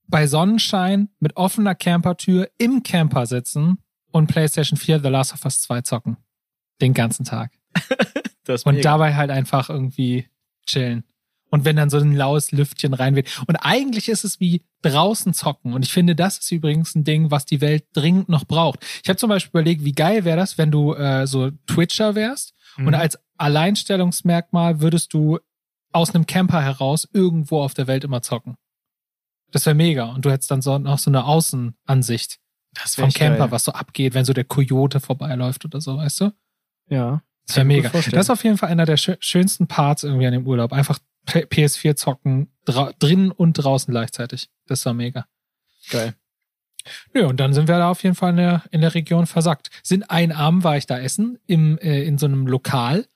bei 0.09 0.27
Sonnenschein 0.27 1.09
mit 1.21 1.37
offener 1.37 1.77
Campertür 1.77 2.51
im 2.59 2.83
Camper 2.83 3.27
sitzen 3.27 3.79
und 4.11 4.27
PlayStation 4.27 4.77
4 4.77 4.99
The 4.99 5.09
Last 5.09 5.33
of 5.33 5.45
Us 5.45 5.61
2 5.61 5.83
zocken. 5.83 6.17
Den 6.81 6.95
ganzen 6.95 7.25
Tag. 7.25 7.53
Und 8.65 8.77
mega. 8.77 8.83
dabei 8.83 9.15
halt 9.15 9.31
einfach 9.31 9.71
irgendwie 9.71 10.29
chillen. 10.67 11.05
Und 11.57 11.65
wenn 11.65 11.77
dann 11.77 11.89
so 11.91 11.97
ein 11.99 12.13
laues 12.15 12.53
Lüftchen 12.53 12.93
reinweht. 12.93 13.41
Und 13.47 13.57
eigentlich 13.57 14.09
ist 14.11 14.25
es 14.25 14.41
wie 14.41 14.63
draußen 14.83 15.33
zocken. 15.33 15.73
Und 15.73 15.85
ich 15.85 15.93
finde, 15.93 16.15
das 16.15 16.37
ist 16.39 16.51
übrigens 16.53 16.95
ein 16.95 17.05
Ding, 17.05 17.31
was 17.31 17.47
die 17.47 17.61
Welt 17.63 17.85
dringend 17.95 18.29
noch 18.29 18.45
braucht. 18.45 18.85
Ich 19.03 19.09
habe 19.09 19.17
zum 19.17 19.31
Beispiel 19.31 19.51
überlegt, 19.61 19.83
wie 19.85 19.93
geil 19.93 20.25
wäre 20.25 20.37
das, 20.37 20.59
wenn 20.59 20.71
du 20.71 20.93
äh, 20.95 21.27
so 21.27 21.51
Twitcher 21.67 22.15
wärst 22.15 22.53
Mhm. 22.77 22.89
und 22.89 22.95
als 22.95 23.19
Alleinstellungsmerkmal 23.39 24.81
würdest 24.81 25.15
du 25.15 25.39
aus 25.93 26.15
einem 26.15 26.27
Camper 26.27 26.63
heraus 26.63 27.09
irgendwo 27.13 27.63
auf 27.63 27.73
der 27.75 27.87
Welt 27.87 28.05
immer 28.05 28.21
zocken. 28.23 28.57
Das 29.51 29.65
wäre 29.65 29.75
mega. 29.75 30.05
Und 30.13 30.25
du 30.25 30.31
hättest 30.31 30.51
dann 30.51 30.61
so 30.61 30.77
noch 30.79 30.99
so 30.99 31.11
eine 31.11 31.25
Außenansicht 31.25 32.39
vom 32.75 33.11
Camper, 33.11 33.39
geil. 33.39 33.51
was 33.51 33.65
so 33.65 33.73
abgeht, 33.73 34.13
wenn 34.13 34.25
so 34.27 34.35
der 34.35 34.45
Kojote 34.45 35.01
vorbeiläuft 35.01 35.65
oder 35.65 35.81
so, 35.81 35.97
weißt 35.97 36.21
du? 36.21 36.33
Ja. 36.91 37.23
Das 37.47 37.57
wäre 37.57 37.65
mega. 37.65 37.89
Das 37.91 38.07
ist 38.07 38.31
auf 38.31 38.43
jeden 38.45 38.59
Fall 38.59 38.71
einer 38.71 38.87
der 38.87 38.99
schö- 38.99 39.17
schönsten 39.21 39.67
Parts 39.67 40.03
irgendwie 40.03 40.27
an 40.27 40.33
dem 40.33 40.47
Urlaub. 40.47 40.73
Einfach 40.73 40.99
P- 41.27 41.45
PS4 41.45 41.95
zocken, 41.97 42.51
drinnen 42.99 43.31
und 43.31 43.55
draußen 43.55 43.93
gleichzeitig. 43.93 44.49
Das 44.67 44.85
war 44.87 44.95
mega. 44.95 45.27
Geil. 45.91 46.15
Nö, 47.15 47.27
und 47.27 47.39
dann 47.39 47.53
sind 47.53 47.67
wir 47.69 47.79
da 47.79 47.91
auf 47.91 48.03
jeden 48.03 48.15
Fall 48.15 48.31
in 48.31 48.37
der, 48.37 48.63
in 48.71 48.81
der 48.81 48.95
Region 48.95 49.27
versackt. 49.27 49.71
Sind 49.83 50.11
ein 50.11 50.31
Abend 50.33 50.63
war 50.65 50.77
ich 50.77 50.87
da 50.87 50.99
essen 50.99 51.39
im, 51.47 51.79
äh, 51.79 52.03
in 52.05 52.17
so 52.19 52.27
einem 52.27 52.47
Lokal. 52.47 53.07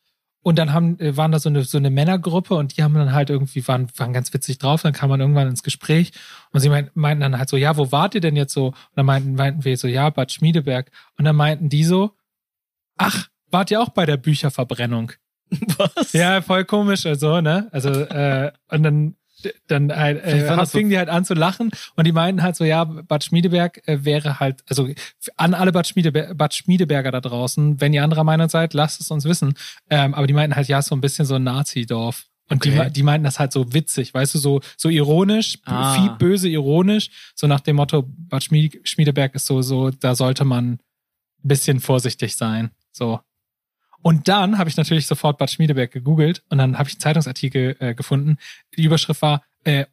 Und 0.42 0.58
dann 0.58 0.72
haben, 0.72 0.98
äh, 1.00 1.16
waren 1.16 1.32
da 1.32 1.38
so 1.38 1.48
eine, 1.50 1.62
so 1.64 1.76
eine 1.78 1.90
Männergruppe 1.90 2.54
und 2.54 2.76
die 2.76 2.82
haben 2.82 2.94
dann 2.94 3.12
halt 3.12 3.28
irgendwie, 3.30 3.66
waren, 3.68 3.88
waren 3.96 4.12
ganz 4.12 4.32
witzig 4.32 4.58
drauf. 4.58 4.82
Dann 4.82 4.92
kam 4.94 5.10
man 5.10 5.20
irgendwann 5.20 5.48
ins 5.48 5.62
Gespräch 5.62 6.12
und 6.52 6.60
sie 6.60 6.68
meinten, 6.70 6.98
meinten 6.98 7.20
dann 7.20 7.38
halt 7.38 7.48
so, 7.48 7.56
ja, 7.56 7.76
wo 7.76 7.92
wart 7.92 8.14
ihr 8.14 8.20
denn 8.22 8.36
jetzt 8.36 8.54
so? 8.54 8.68
Und 8.68 8.76
dann 8.96 9.06
meinten, 9.06 9.34
meinten 9.34 9.64
wir 9.64 9.76
so, 9.76 9.86
ja, 9.86 10.08
Bad 10.10 10.32
Schmiedeberg. 10.32 10.90
Und 11.18 11.26
dann 11.26 11.36
meinten 11.36 11.68
die 11.68 11.84
so, 11.84 12.16
ach, 12.96 13.28
wart 13.50 13.70
ihr 13.70 13.80
auch 13.80 13.90
bei 13.90 14.06
der 14.06 14.16
Bücherverbrennung? 14.16 15.12
Was? 15.78 16.12
Ja, 16.12 16.42
voll 16.42 16.64
komisch, 16.64 17.06
also, 17.06 17.40
ne? 17.40 17.68
Also, 17.72 17.90
äh, 17.90 18.52
und 18.68 18.82
dann, 18.82 19.16
dann 19.68 19.90
halt, 19.94 20.22
äh, 20.22 20.46
das 20.46 20.70
so- 20.70 20.78
fingen 20.78 20.90
die 20.90 20.98
halt 20.98 21.08
an 21.08 21.24
zu 21.24 21.34
lachen 21.34 21.70
und 21.96 22.06
die 22.06 22.12
meinten 22.12 22.42
halt 22.42 22.54
so, 22.56 22.64
ja, 22.64 22.84
Bad 22.84 23.24
Schmiedeberg 23.24 23.86
äh, 23.88 24.04
wäre 24.04 24.38
halt, 24.38 24.62
also 24.68 24.88
an 25.36 25.54
alle 25.54 25.72
Bad, 25.72 25.88
Schmiedeber 25.88 26.34
Bad 26.34 26.54
Schmiedeberger 26.54 27.10
da 27.10 27.20
draußen, 27.20 27.80
wenn 27.80 27.92
ihr 27.92 28.04
anderer 28.04 28.22
Meinung 28.24 28.48
seid, 28.48 28.74
lasst 28.74 29.00
es 29.00 29.10
uns 29.10 29.24
wissen. 29.24 29.54
Ähm, 29.88 30.14
aber 30.14 30.26
die 30.26 30.34
meinten 30.34 30.54
halt, 30.56 30.68
ja, 30.68 30.82
so 30.82 30.94
ein 30.94 31.00
bisschen 31.00 31.24
so 31.26 31.34
ein 31.36 31.42
Nazi-Dorf. 31.44 32.26
Und 32.48 32.64
die, 32.64 32.70
Okay. 32.70 32.78
me- 32.84 32.90
die 32.90 33.02
meinten 33.04 33.24
das 33.24 33.38
halt 33.38 33.52
so 33.52 33.72
witzig, 33.72 34.12
weißt 34.12 34.34
du, 34.34 34.38
so, 34.38 34.60
so 34.76 34.88
ironisch, 34.88 35.58
Ah. 35.64 35.94
viel 35.94 36.10
böse 36.18 36.48
ironisch, 36.48 37.10
so 37.34 37.46
nach 37.46 37.60
dem 37.60 37.76
Motto, 37.76 38.04
Bad 38.06 38.42
Schmied 38.44 38.80
Schmiedeberg 38.88 39.34
ist 39.36 39.46
so, 39.46 39.62
so, 39.62 39.90
da 39.90 40.14
sollte 40.16 40.44
man 40.44 40.72
ein 40.72 40.78
bisschen 41.42 41.80
vorsichtig 41.80 42.36
sein, 42.36 42.70
so. 42.92 43.20
Und 44.02 44.28
dann 44.28 44.58
habe 44.58 44.70
ich 44.70 44.76
natürlich 44.76 45.06
sofort 45.06 45.38
Bad 45.38 45.50
Schmiedeberg 45.50 45.90
gegoogelt 45.90 46.42
und 46.48 46.58
dann 46.58 46.78
habe 46.78 46.88
ich 46.88 46.94
einen 46.94 47.00
Zeitungsartikel 47.00 47.76
äh, 47.80 47.94
gefunden. 47.94 48.38
Die 48.76 48.84
Überschrift 48.84 49.20
war 49.22 49.42
äh, 49.64 49.84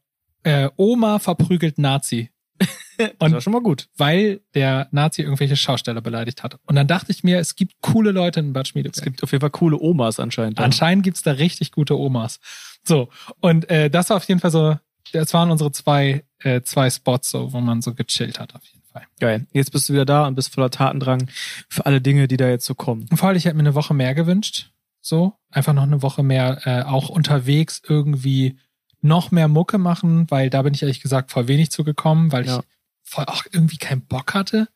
äh, 0.43 0.69
Oma 0.77 1.19
verprügelt 1.19 1.77
Nazi. 1.77 2.31
Das 2.97 3.11
Und 3.19 3.33
war 3.33 3.41
schon 3.41 3.53
mal 3.53 3.61
gut. 3.61 3.89
weil 3.95 4.41
der 4.55 4.87
Nazi 4.89 5.21
irgendwelche 5.21 5.55
Schausteller 5.55 6.01
beleidigt 6.01 6.41
hat. 6.41 6.57
Und 6.65 6.75
dann 6.75 6.87
dachte 6.87 7.11
ich 7.11 7.23
mir, 7.23 7.37
es 7.37 7.55
gibt 7.55 7.73
coole 7.81 8.09
Leute 8.11 8.39
in 8.39 8.53
Bad 8.53 8.65
Es 8.65 8.69
Schmiedeberg. 8.69 9.03
gibt 9.03 9.21
auf 9.21 9.31
jeden 9.31 9.41
Fall 9.41 9.51
coole 9.51 9.77
Omas 9.79 10.19
anscheinend. 10.19 10.59
Anscheinend 10.59 11.03
gibt's 11.03 11.21
da 11.21 11.33
richtig 11.33 11.71
gute 11.71 11.95
Omas. 11.95 12.39
So, 12.83 13.09
und 13.39 13.69
äh, 13.69 13.91
das 13.91 14.09
war 14.09 14.17
auf 14.17 14.23
jeden 14.23 14.39
Fall 14.39 14.49
so, 14.49 14.77
das 15.11 15.31
waren 15.35 15.51
unsere 15.51 15.71
zwei, 15.71 16.23
äh, 16.39 16.61
zwei 16.61 16.89
Spots, 16.89 17.29
so, 17.29 17.53
wo 17.53 17.61
man 17.61 17.83
so 17.83 17.93
gechillt 17.93 18.39
hat, 18.39 18.55
auf 18.55 18.63
jeden 18.65 18.81
Fall. 18.81 18.86
Geil. 19.19 19.45
Jetzt 19.51 19.71
bist 19.71 19.87
du 19.89 19.93
wieder 19.93 20.05
da 20.05 20.27
und 20.27 20.35
bist 20.35 20.53
voller 20.53 20.69
Tatendrang 20.71 21.27
für 21.69 21.85
alle 21.85 22.01
Dinge, 22.01 22.27
die 22.27 22.37
da 22.37 22.47
jetzt 22.49 22.65
so 22.65 22.75
kommen. 22.75 23.05
Und 23.09 23.17
vor 23.17 23.29
allem, 23.29 23.37
ich 23.37 23.45
hätte 23.45 23.55
mir 23.55 23.61
eine 23.61 23.75
Woche 23.75 23.93
mehr 23.93 24.13
gewünscht. 24.15 24.71
So, 25.01 25.33
einfach 25.51 25.73
noch 25.73 25.83
eine 25.83 26.01
Woche 26.01 26.23
mehr 26.23 26.59
äh, 26.65 26.81
auch 26.83 27.09
unterwegs 27.09 27.81
irgendwie 27.87 28.57
noch 29.01 29.31
mehr 29.31 29.47
Mucke 29.47 29.77
machen, 29.77 30.29
weil 30.29 30.49
da 30.49 30.61
bin 30.63 30.73
ich 30.73 30.81
ehrlich 30.81 31.01
gesagt 31.01 31.31
voll 31.31 31.47
wenig 31.47 31.71
zugekommen, 31.71 32.31
weil 32.31 32.45
Ja. 32.45 32.59
ich 32.59 32.65
voll 33.03 33.25
auch 33.25 33.43
irgendwie 33.51 33.77
keinen 33.77 34.01
Bock 34.01 34.33
hatte. 34.33 34.67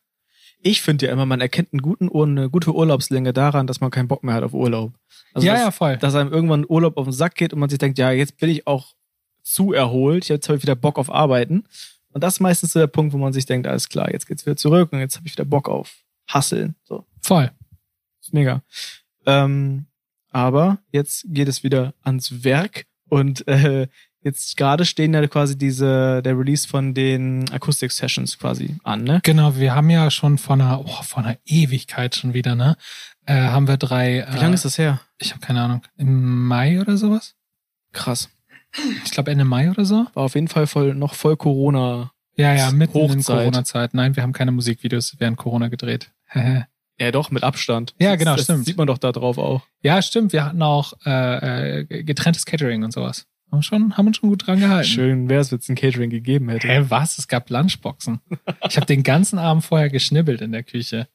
Ich 0.63 0.81
finde 0.83 1.07
ja 1.07 1.11
immer, 1.11 1.25
man 1.25 1.41
erkennt 1.41 1.73
einen 1.73 1.81
guten 1.81 2.07
Ur 2.09 2.25
eine 2.27 2.49
gute 2.49 2.73
Urlaubslänge 2.73 3.33
daran, 3.33 3.65
dass 3.67 3.81
man 3.81 3.89
keinen 3.89 4.07
Bock 4.07 4.23
mehr 4.23 4.35
hat 4.35 4.43
auf 4.43 4.53
Urlaub. 4.53 4.93
Also 5.33 5.47
ja, 5.47 5.53
dass, 5.53 5.61
ja, 5.63 5.71
voll. 5.71 5.97
dass 5.97 6.15
einem 6.15 6.31
irgendwann 6.31 6.65
Urlaub 6.69 6.97
auf 6.97 7.05
den 7.07 7.13
Sack 7.13 7.35
geht 7.35 7.51
und 7.51 7.59
man 7.59 7.69
sich 7.69 7.79
denkt, 7.79 7.97
ja, 7.97 8.11
jetzt 8.11 8.37
bin 8.37 8.49
ich 8.49 8.67
auch 8.67 8.93
zu 9.41 9.73
erholt, 9.73 10.29
jetzt 10.29 10.47
habe 10.47 10.57
ich 10.57 10.63
wieder 10.63 10.75
Bock 10.75 10.99
auf 10.99 11.11
Arbeiten. 11.11 11.65
Und 12.13 12.23
das 12.23 12.35
ist 12.35 12.39
meistens 12.39 12.73
so 12.73 12.79
der 12.79 12.87
Punkt, 12.87 13.13
wo 13.13 13.17
man 13.17 13.33
sich 13.33 13.45
denkt, 13.45 13.67
alles 13.67 13.89
klar, 13.89 14.11
jetzt 14.11 14.27
geht's 14.27 14.45
wieder 14.45 14.55
zurück 14.55 14.91
und 14.91 14.99
jetzt 14.99 15.17
habe 15.17 15.27
ich 15.27 15.33
wieder 15.33 15.45
Bock 15.45 15.69
auf 15.69 15.95
Hasseln. 16.27 16.75
So, 16.83 17.05
Voll. 17.21 17.51
ist 18.21 18.33
mega. 18.33 18.61
Ähm, 19.25 19.85
aber 20.29 20.79
jetzt 20.91 21.25
geht 21.27 21.47
es 21.47 21.63
wieder 21.63 21.93
ans 22.03 22.43
Werk 22.43 22.85
und 23.09 23.47
äh, 23.47 23.87
jetzt 24.23 24.55
gerade 24.55 24.85
stehen 24.85 25.13
ja 25.13 25.25
quasi 25.27 25.57
diese 25.57 26.21
der 26.21 26.37
Release 26.37 26.67
von 26.67 26.93
den 26.93 27.49
Acoustic 27.51 27.91
Sessions 27.91 28.37
quasi 28.37 28.77
an, 28.83 29.03
ne? 29.03 29.19
Genau, 29.23 29.55
wir 29.57 29.75
haben 29.75 29.89
ja 29.89 30.09
schon 30.11 30.37
vor 30.37 30.55
einer, 30.55 30.79
oh, 30.79 31.03
vor 31.03 31.23
einer 31.23 31.37
Ewigkeit 31.45 32.15
schon 32.15 32.33
wieder, 32.33 32.55
ne? 32.55 32.77
Äh, 33.25 33.35
haben 33.35 33.67
wir 33.67 33.77
drei. 33.77 34.25
Wie 34.31 34.39
lange 34.39 34.55
ist 34.55 34.65
das 34.65 34.77
her? 34.77 35.01
Ich 35.19 35.31
habe 35.31 35.45
keine 35.45 35.61
Ahnung. 35.61 35.81
Im 35.97 36.47
Mai 36.47 36.79
oder 36.79 36.97
sowas? 36.97 37.35
Krass. 37.91 38.29
Ich 39.03 39.11
glaube 39.11 39.31
Ende 39.31 39.43
Mai 39.45 39.69
oder 39.69 39.85
so. 39.85 40.05
War 40.13 40.23
auf 40.23 40.35
jeden 40.35 40.47
Fall 40.47 40.67
voll, 40.67 40.95
noch 40.95 41.13
voll 41.15 41.37
Corona. 41.37 42.11
Ja, 42.37 42.53
ja, 42.53 42.71
mitten 42.71 42.97
in 42.97 43.09
Hochzeit. 43.17 43.37
Corona-Zeit. 43.39 43.93
Nein, 43.93 44.15
wir 44.15 44.23
haben 44.23 44.31
keine 44.33 44.51
Musikvideos 44.51 45.15
während 45.19 45.37
Corona 45.37 45.67
gedreht. 45.67 46.11
Ja, 46.99 47.09
doch, 47.11 47.31
mit 47.31 47.41
Abstand. 47.41 47.95
Ja, 47.99 48.11
Das- 48.11 48.19
genau, 48.19 48.35
das 48.35 48.43
stimmt. 48.43 48.65
sieht 48.65 48.77
man 48.77 48.85
doch 48.85 48.99
da 48.99 49.11
drauf 49.11 49.39
auch. 49.39 49.63
ja, 49.81 49.99
stimmt. 50.03 50.33
Wir 50.33 50.45
hatten 50.45 50.61
auch 50.61 50.93
äh, 51.03 51.79
äh, 51.79 52.03
getrenntes 52.03 52.45
Catering 52.45 52.83
und 52.83 52.93
sowas. 52.93 53.25
Haben, 53.51 53.63
schon, 53.63 53.97
haben 53.97 54.05
uns 54.07 54.17
schon 54.17 54.29
gut 54.29 54.45
dran 54.45 54.59
gehalten. 54.59 54.87
Schön 54.87 55.27
wäre 55.27 55.41
es, 55.41 55.51
wenn 55.51 55.57
es 55.57 55.67
ein 55.67 55.73
Catering 55.75 56.11
gegeben 56.11 56.49
hätte. 56.49 56.67
Hä, 56.67 56.85
was? 56.89 57.17
Es 57.17 57.27
gab 57.27 57.49
Lunchboxen. 57.49 58.19
Ich 58.69 58.75
habe 58.77 58.85
den 58.85 59.01
ganzen 59.01 59.39
Abend 59.39 59.65
vorher 59.65 59.89
geschnibbelt 59.89 60.41
in 60.41 60.51
der 60.51 60.61
Küche. 60.61 61.07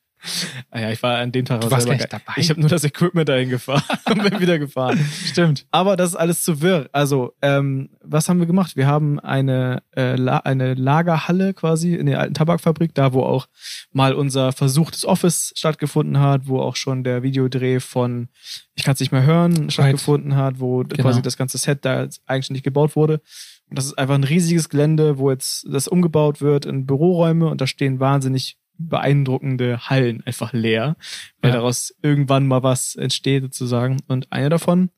Ah 0.71 0.81
ja, 0.81 0.91
ich 0.91 1.03
war 1.03 1.19
an 1.19 1.31
dem 1.31 1.45
Tag 1.45 1.61
Du 1.61 1.71
warst 1.71 1.87
selber 1.87 1.99
gar 1.99 2.21
dabei. 2.21 2.33
Ich 2.37 2.51
habe 2.51 2.61
nur 2.61 2.69
das 2.69 2.85
Equipment 2.85 3.29
dahin 3.29 3.49
gefahren 3.49 3.83
und 4.11 4.23
bin 4.23 4.41
wieder 4.41 4.59
gefahren. 4.59 4.99
Stimmt. 5.27 5.67
Aber 5.71 5.97
das 5.97 6.11
ist 6.11 6.17
alles 6.17 6.43
zu 6.43 6.61
wirr. 6.63 6.89
Also, 6.93 7.35
ähm, 7.43 7.91
was 8.03 8.29
haben 8.29 8.39
wir 8.41 8.47
gemacht? 8.47 8.77
Wir 8.77 8.87
haben 8.87 9.21
eine, 9.21 9.83
äh, 9.97 10.17
La 10.17 10.39
eine 10.39 10.75
Lagerhalle 10.75 11.55
quasi 11.55 11.95
in 11.95 12.07
der 12.07 12.21
alten 12.21 12.35
Tabakfabrik, 12.35 12.95
da 12.95 13.13
wo 13.13 13.23
auch 13.23 13.47
mal 13.93 14.15
unser 14.15 14.53
versuchtes 14.53 15.05
Office 15.05 15.53
stattgefunden 15.57 16.19
hat, 16.19 16.49
wo 16.49 16.61
auch 16.61 16.77
schon 16.77 17.05
der 17.05 17.23
Videodreh 17.23 17.81
von 17.81 18.29
Ich 18.75 18.85
kann 18.85 18.95
es 18.95 19.01
nicht 19.01 19.13
mehr 19.13 19.25
hören 19.25 19.71
stattgefunden 19.71 20.35
hat, 20.37 20.61
wo 20.61 20.83
Genau. 20.83 21.03
quasi 21.03 21.23
das 21.23 21.37
ganze 21.37 21.59
Set 21.59 21.85
da 21.85 22.09
eigenständig 22.27 22.63
gebaut 22.63 22.97
wurde. 22.97 23.21
Und 23.69 23.79
das 23.79 23.87
ist 23.87 23.99
einfach 23.99 24.15
ein 24.15 24.25
riesiges 24.25 24.69
Gelände, 24.69 25.19
wo 25.19 25.31
jetzt 25.31 25.67
das 25.71 25.89
umgebaut 25.89 26.41
wird 26.41 26.67
in 26.67 26.87
Büroräume 26.87 27.49
und 27.49 27.61
da 27.61 27.67
stehen 27.67 27.99
wahnsinnig 28.01 28.57
beeindruckende 28.79 29.89
Hallen 29.89 30.23
einfach 30.27 30.53
leer, 30.53 30.97
weil 31.41 31.51
Ja. 31.51 31.57
daraus 31.57 31.95
irgendwann 32.03 32.47
mal 32.47 32.63
was 32.63 32.95
entsteht 32.97 33.43
sozusagen. 33.45 33.99
Und 34.09 34.31
eine 34.33 34.49
davon 34.49 34.91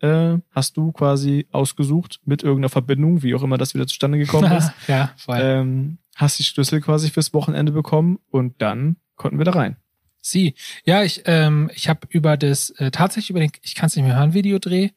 äh, 0.00 0.38
hast 0.50 0.76
du 0.76 0.92
quasi 0.92 1.46
ausgesucht 1.52 2.20
mit 2.24 2.42
irgendeiner 2.42 2.70
Verbindung, 2.70 3.22
wie 3.22 3.34
auch 3.34 3.42
immer 3.42 3.58
das 3.58 3.74
wieder 3.74 3.86
zustande 3.86 4.16
gekommen 4.18 4.50
ist. 4.56 4.72
ja, 4.88 5.12
voll. 5.16 5.38
ähm, 5.40 5.98
hast 6.16 6.38
die 6.38 6.44
Schlüssel 6.44 6.80
quasi 6.80 7.10
fürs 7.10 7.34
Wochenende 7.34 7.72
bekommen 7.72 8.18
und 8.30 8.60
dann 8.62 8.96
konnten 9.16 9.36
wir 9.38 9.44
da 9.44 9.52
rein. 9.52 9.76
Sie. 10.22 10.54
Ja, 10.84 11.02
ich, 11.02 11.22
ähm, 11.26 11.70
ich 11.74 11.88
habe 11.88 12.06
über 12.10 12.36
das, 12.36 12.70
äh, 12.70 12.90
tatsächlich 12.90 13.30
über 13.30 13.40
den, 13.40 13.50
ich 13.62 13.74
kann 13.74 13.86
es 13.88 13.96
nicht 13.96 14.04
mehr 14.06 14.16
hören, 14.16 14.34
Videodreh, 14.34 14.90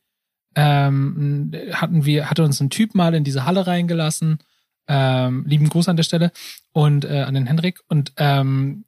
ähm, 0.55 1.51
hatten 1.73 2.05
wir, 2.05 2.29
hatte 2.29 2.43
uns 2.43 2.59
ein 2.59 2.69
Typ 2.69 2.93
mal 2.95 3.13
in 3.15 3.23
diese 3.23 3.45
Halle 3.45 3.65
reingelassen. 3.67 4.37
Ähm, 4.87 5.45
lieben 5.47 5.69
Gruß 5.69 5.89
an 5.89 5.95
der 5.95 6.03
Stelle 6.03 6.31
und 6.71 7.05
äh, 7.05 7.21
an 7.21 7.33
den 7.33 7.47
Hendrik. 7.47 7.79
Und 7.87 8.13
ähm, 8.17 8.85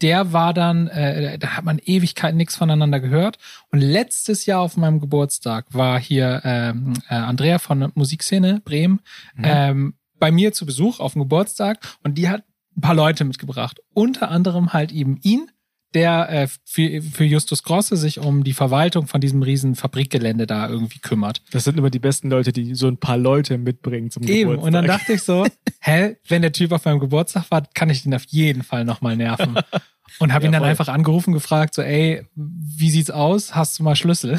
der 0.00 0.32
war 0.32 0.54
dann, 0.54 0.86
äh, 0.88 1.38
da 1.38 1.56
hat 1.56 1.64
man 1.64 1.80
Ewigkeiten 1.84 2.36
nichts 2.36 2.56
voneinander 2.56 3.00
gehört. 3.00 3.38
Und 3.70 3.80
letztes 3.80 4.46
Jahr 4.46 4.60
auf 4.60 4.76
meinem 4.76 5.00
Geburtstag 5.00 5.66
war 5.70 5.98
hier 5.98 6.40
ähm, 6.44 6.94
äh, 7.08 7.14
Andrea 7.14 7.58
von 7.58 7.80
der 7.80 7.90
Musikszene 7.94 8.60
Bremen 8.64 9.00
ähm, 9.42 9.94
bei 10.18 10.30
mir 10.30 10.52
zu 10.52 10.66
Besuch 10.66 11.00
auf 11.00 11.12
dem 11.12 11.22
Geburtstag 11.22 11.78
und 12.02 12.16
die 12.16 12.28
hat 12.28 12.44
ein 12.76 12.80
paar 12.80 12.94
Leute 12.94 13.24
mitgebracht. 13.24 13.80
Unter 13.94 14.30
anderem 14.30 14.72
halt 14.72 14.92
eben 14.92 15.18
ihn, 15.22 15.50
der 15.96 16.28
äh, 16.28 16.48
für, 16.66 17.00
für 17.00 17.24
Justus 17.24 17.62
Grosse 17.62 17.96
sich 17.96 18.18
um 18.18 18.44
die 18.44 18.52
Verwaltung 18.52 19.06
von 19.06 19.18
diesem 19.18 19.42
riesen 19.42 19.74
Fabrikgelände 19.74 20.46
da 20.46 20.68
irgendwie 20.68 20.98
kümmert. 20.98 21.40
Das 21.52 21.64
sind 21.64 21.78
immer 21.78 21.88
die 21.88 21.98
besten 21.98 22.28
Leute, 22.28 22.52
die 22.52 22.74
so 22.74 22.86
ein 22.86 22.98
paar 22.98 23.16
Leute 23.16 23.56
mitbringen 23.56 24.10
zum 24.10 24.22
Eben. 24.24 24.50
Geburtstag. 24.50 24.66
Und 24.66 24.72
dann 24.74 24.86
dachte 24.86 25.14
ich 25.14 25.22
so, 25.22 25.46
hä, 25.80 26.16
wenn 26.28 26.42
der 26.42 26.52
Typ 26.52 26.72
auf 26.72 26.84
meinem 26.84 27.00
Geburtstag 27.00 27.50
war, 27.50 27.62
kann 27.72 27.88
ich 27.88 28.02
den 28.02 28.12
auf 28.12 28.24
jeden 28.28 28.62
Fall 28.62 28.84
nochmal 28.84 29.16
nerven. 29.16 29.56
Und 30.18 30.32
habe 30.34 30.44
ihn 30.44 30.52
dann 30.52 30.60
Jawohl. 30.60 30.70
einfach 30.70 30.88
angerufen, 30.88 31.32
gefragt, 31.32 31.74
so, 31.74 31.82
ey, 31.82 32.26
wie 32.34 32.90
sieht's 32.90 33.10
aus? 33.10 33.54
Hast 33.54 33.78
du 33.78 33.82
mal 33.82 33.96
Schlüssel? 33.96 34.38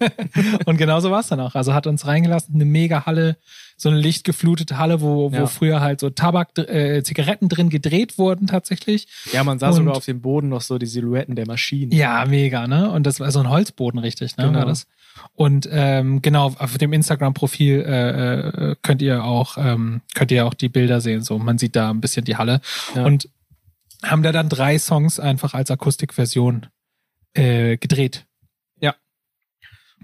und 0.66 0.76
genauso 0.76 1.10
war 1.10 1.20
es 1.20 1.28
dann 1.28 1.40
auch. 1.40 1.54
Also 1.54 1.74
hat 1.74 1.86
uns 1.86 2.06
reingelassen, 2.06 2.54
eine 2.54 2.64
mega 2.64 3.06
Halle, 3.06 3.36
so 3.80 3.88
eine 3.88 3.98
lichtgeflutete 3.98 4.76
Halle, 4.76 5.00
wo, 5.00 5.30
wo 5.32 5.36
Ja. 5.36 5.46
früher 5.46 5.80
halt 5.80 6.00
so 6.00 6.10
Tabak, 6.10 6.58
äh, 6.58 7.02
Zigaretten 7.04 7.48
drin 7.48 7.70
gedreht 7.70 8.18
wurden 8.18 8.46
tatsächlich. 8.48 9.06
ja, 9.32 9.44
man 9.44 9.58
sah 9.60 9.68
Und- 9.68 9.74
sogar 9.76 9.96
auf 9.96 10.04
dem 10.04 10.20
Boden 10.20 10.48
noch 10.48 10.60
so 10.62 10.78
die 10.78 10.86
Silhouetten 10.86 11.36
der 11.36 11.46
Maschinen. 11.46 11.92
Ja, 11.92 12.24
mega, 12.26 12.66
ne? 12.66 12.90
Und 12.90 13.04
das 13.04 13.20
war 13.20 13.30
so 13.30 13.38
ein 13.38 13.48
Holzboden, 13.48 14.00
richtig, 14.00 14.36
ne? 14.36 14.46
Genau. 14.46 14.58
War 14.58 14.66
das. 14.66 14.86
Und 15.34 15.68
ähm, 15.70 16.22
genau, 16.22 16.54
auf 16.58 16.76
dem 16.78 16.92
Instagram-Profil 16.92 17.80
äh, 17.86 18.40
äh, 18.70 18.76
könnt 18.82 19.00
ihr 19.00 19.24
auch 19.24 19.56
ähm, 19.58 20.00
könnt 20.14 20.30
ihr 20.32 20.44
auch 20.46 20.54
die 20.54 20.68
Bilder 20.68 21.00
sehen. 21.00 21.22
So, 21.22 21.38
man 21.38 21.58
sieht 21.58 21.74
da 21.76 21.90
ein 21.90 22.00
bisschen 22.00 22.24
die 22.24 22.36
Halle. 22.36 22.60
Ja. 22.96 23.04
Und 23.04 23.28
haben 24.04 24.22
da 24.22 24.30
dann 24.32 24.48
drei 24.48 24.78
Songs 24.78 25.18
einfach 25.20 25.54
als 25.54 25.70
Akustikversion 25.70 26.66
äh, 27.34 27.76
gedreht. 27.76 28.24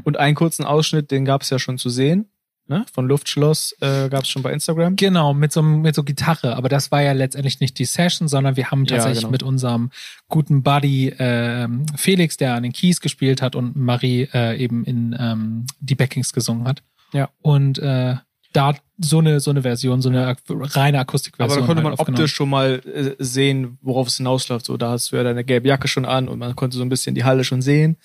Und 0.02 0.16
einen 0.16 0.34
kurzen 0.34 0.64
Ausschnitt, 0.64 1.12
den 1.12 1.24
gab 1.24 1.42
es 1.42 1.50
ja 1.50 1.60
schon 1.60 1.78
zu 1.78 1.88
sehen. 1.88 2.26
Ne? 2.66 2.86
Von 2.92 3.06
Luftschloss 3.06 3.74
äh, 3.80 4.08
gab 4.08 4.22
es 4.22 4.30
schon 4.30 4.42
bei 4.42 4.50
Instagram. 4.50 4.96
Genau, 4.96 5.34
mit 5.34 5.52
so, 5.52 5.62
mit 5.62 5.94
so 5.94 6.02
Gitarre. 6.02 6.56
Aber 6.56 6.70
das 6.70 6.90
war 6.90 7.02
ja 7.02 7.12
letztendlich 7.12 7.60
nicht 7.60 7.78
die 7.78 7.84
Session, 7.84 8.26
sondern 8.26 8.56
wir 8.56 8.70
haben 8.70 8.84
Ja, 8.86 8.96
tatsächlich 8.96 9.20
genau. 9.20 9.32
mit 9.32 9.42
unserem 9.42 9.90
guten 10.28 10.62
Buddy 10.62 11.14
ähm, 11.18 11.84
Felix, 11.94 12.38
der 12.38 12.54
an 12.54 12.62
den 12.62 12.72
Keys 12.72 13.02
gespielt 13.02 13.42
hat 13.42 13.54
und 13.54 13.76
Marie 13.76 14.28
äh, 14.32 14.56
eben 14.56 14.84
in 14.84 15.14
ähm, 15.18 15.66
die 15.80 15.94
Backings 15.94 16.32
gesungen 16.32 16.66
hat. 16.66 16.82
Ja. 17.12 17.28
Und 17.42 17.78
äh, 17.78 18.16
da 18.54 18.74
so 18.98 19.18
eine 19.18 19.40
so 19.40 19.50
eine 19.50 19.62
Version, 19.62 20.00
so 20.00 20.08
eine 20.08 20.36
reine 20.48 20.98
Aber 20.98 21.02
Akustikversion. 21.02 21.60
da 21.60 21.66
konnte 21.66 21.82
man 21.82 21.92
halt 21.96 22.00
optisch 22.00 22.32
schon 22.32 22.48
mal 22.48 22.80
äh, 22.86 23.14
sehen, 23.22 23.78
worauf 23.82 24.08
es 24.08 24.16
hinausläuft. 24.16 24.64
So, 24.64 24.76
da 24.76 24.90
hast 24.90 25.12
du 25.12 25.16
ja 25.16 25.22
deine 25.22 25.44
gelbe 25.44 25.68
Jacke 25.68 25.88
schon 25.88 26.04
an 26.04 26.28
und 26.28 26.38
man 26.38 26.56
konnte 26.56 26.76
so 26.76 26.82
ein 26.82 26.88
bisschen 26.88 27.14
die 27.14 27.24
Halle 27.24 27.44
schon 27.44 27.60
sehen. 27.60 27.96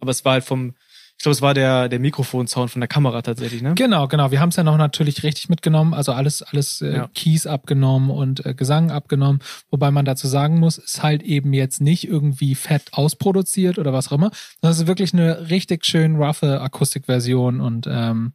Aber 0.00 0.10
es 0.10 0.24
war 0.24 0.34
halt 0.34 0.44
vom, 0.44 0.74
ich 1.18 1.22
glaube, 1.22 1.32
es 1.32 1.42
war 1.42 1.54
der, 1.54 1.88
der 1.88 1.98
Mikrofonsound 1.98 2.70
von 2.70 2.80
der 2.80 2.88
Kamera 2.88 3.22
tatsächlich, 3.22 3.62
ne? 3.62 3.74
Genau, 3.74 4.06
genau. 4.06 4.30
Wir 4.30 4.40
haben 4.40 4.50
es 4.50 4.56
ja 4.56 4.62
noch 4.62 4.76
natürlich 4.76 5.22
richtig 5.22 5.48
mitgenommen, 5.48 5.94
also 5.94 6.12
alles, 6.12 6.42
alles 6.42 6.82
äh, 6.82 6.94
Ja. 6.96 7.10
Keys 7.14 7.46
abgenommen 7.46 8.10
und 8.10 8.44
äh, 8.44 8.52
Gesang 8.54 8.90
abgenommen. 8.90 9.40
Wobei 9.70 9.90
man 9.90 10.04
dazu 10.04 10.28
sagen 10.28 10.58
muss, 10.58 10.76
ist 10.76 11.02
halt 11.02 11.22
eben 11.22 11.54
jetzt 11.54 11.80
nicht 11.80 12.06
irgendwie 12.06 12.54
fett 12.54 12.92
ausproduziert 12.92 13.78
oder 13.78 13.92
was 13.94 14.08
auch 14.08 14.12
immer. 14.12 14.30
Das 14.60 14.78
ist 14.78 14.86
wirklich 14.86 15.14
eine 15.14 15.48
richtig 15.48 15.86
schön 15.86 16.16
roughe 16.16 16.60
Akustikversion 16.60 17.60
und 17.62 17.86
ähm, 17.90 18.34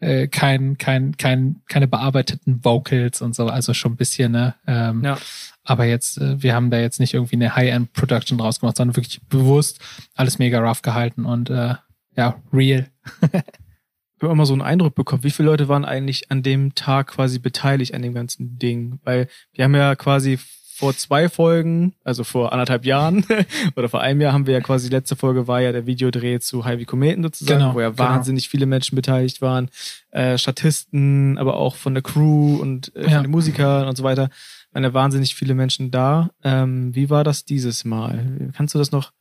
äh, 0.00 0.28
kein, 0.28 0.76
kein, 0.78 1.16
kein, 1.16 1.62
keine 1.68 1.88
bearbeiteten 1.88 2.64
Vocals 2.64 3.20
und 3.22 3.34
so, 3.34 3.46
also 3.46 3.72
schon 3.74 3.92
ein 3.92 3.96
bisschen, 3.96 4.32
ne? 4.32 4.54
Ähm, 4.66 5.02
Ja. 5.02 5.16
Aber 5.64 5.84
jetzt, 5.86 6.18
äh, 6.18 6.42
wir 6.42 6.54
haben 6.54 6.70
da 6.70 6.78
jetzt 6.78 7.00
nicht 7.00 7.14
irgendwie 7.14 7.36
eine 7.36 7.56
High-End-Production 7.56 8.38
draus 8.38 8.60
gemacht, 8.60 8.76
sondern 8.76 8.96
wirklich 8.96 9.20
bewusst 9.28 9.80
alles 10.14 10.38
mega 10.38 10.60
rough 10.60 10.82
gehalten 10.82 11.24
und 11.24 11.50
äh, 11.50 11.74
ja, 12.18 12.36
real. 12.52 12.86
Ich 13.22 14.22
habe 14.22 14.32
immer 14.32 14.46
so 14.46 14.52
einen 14.52 14.62
Eindruck 14.62 14.94
bekommen, 14.96 15.22
wie 15.22 15.30
viele 15.30 15.48
Leute 15.48 15.68
waren 15.68 15.84
eigentlich 15.84 16.30
an 16.30 16.42
dem 16.42 16.74
Tag 16.74 17.06
quasi 17.08 17.38
beteiligt 17.38 17.94
an 17.94 18.02
dem 18.02 18.14
ganzen 18.14 18.58
Ding? 18.58 18.98
Weil 19.04 19.28
wir 19.52 19.64
haben 19.64 19.74
ja 19.76 19.94
quasi 19.94 20.38
vor 20.74 20.94
zwei 20.96 21.28
Folgen, 21.28 21.94
also 22.04 22.22
vor 22.24 22.52
anderthalb 22.52 22.84
Jahren 22.84 23.24
oder 23.76 23.88
vor 23.88 24.00
einem 24.00 24.20
Jahr 24.20 24.32
haben 24.32 24.46
wir 24.46 24.54
ja 24.54 24.60
quasi, 24.60 24.88
die 24.88 24.94
letzte 24.94 25.16
Folge 25.16 25.46
war 25.48 25.60
ja 25.60 25.72
der 25.72 25.86
Videodreh 25.86 26.38
zu 26.40 26.64
Heavy 26.64 26.84
Kometen 26.84 27.22
sozusagen, 27.22 27.60
Genau, 27.60 27.74
wo 27.74 27.80
ja 27.80 27.90
genau. 27.90 27.98
wahnsinnig 28.00 28.48
viele 28.48 28.66
Menschen 28.66 28.94
beteiligt 28.96 29.40
waren, 29.42 29.70
äh, 30.10 30.36
Statisten, 30.38 31.36
aber 31.38 31.56
auch 31.56 31.74
von 31.76 31.94
der 31.94 32.02
Crew 32.02 32.56
und 32.60 32.94
äh, 32.96 33.04
Ja. 33.04 33.10
von 33.14 33.22
den 33.22 33.30
Musikern 33.30 33.88
und 33.88 33.96
so 33.96 34.04
weiter, 34.04 34.30
waren 34.72 34.84
ja 34.84 34.94
wahnsinnig 34.94 35.34
viele 35.34 35.54
Menschen 35.54 35.90
da. 35.90 36.30
Ähm, 36.44 36.94
wie 36.94 37.10
war 37.10 37.24
das 37.24 37.44
dieses 37.44 37.84
Mal? 37.84 38.50
Kannst 38.56 38.74
du 38.74 38.78
das 38.78 38.92
noch, 38.92 39.12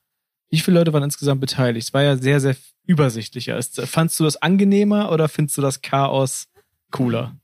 wie 0.49 0.59
viele 0.59 0.79
Leute 0.79 0.93
waren 0.93 1.03
insgesamt 1.03 1.41
beteiligt? 1.41 1.87
Es 1.87 1.93
war 1.93 2.03
ja 2.03 2.15
sehr, 2.17 2.39
sehr 2.39 2.55
übersichtlicher. 2.85 3.59
Fandst 3.61 4.19
du 4.19 4.23
das 4.23 4.41
angenehmer 4.41 5.11
oder 5.11 5.27
findest 5.27 5.57
du 5.57 5.61
das 5.61 5.81
Chaos 5.81 6.47
cooler? 6.91 7.35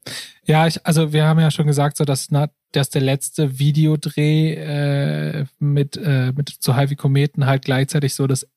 Ja, 0.45 0.67
ich, 0.67 0.85
also 0.85 1.13
wir 1.13 1.25
haben 1.25 1.39
ja 1.39 1.51
schon 1.51 1.67
gesagt, 1.67 1.97
so 1.97 2.05
dass, 2.05 2.31
na, 2.31 2.49
dass 2.71 2.89
der 2.89 3.01
letzte 3.01 3.59
Videodreh 3.59 4.53
äh, 4.53 5.45
mit, 5.59 5.97
äh, 5.97 6.31
mit 6.31 6.49
zu 6.49 6.75
Heavy 6.75 6.95
Kometen 6.95 7.45
halt 7.45 7.65
gleichzeitig 7.65 8.15
so 8.15 8.25
das 8.27 8.47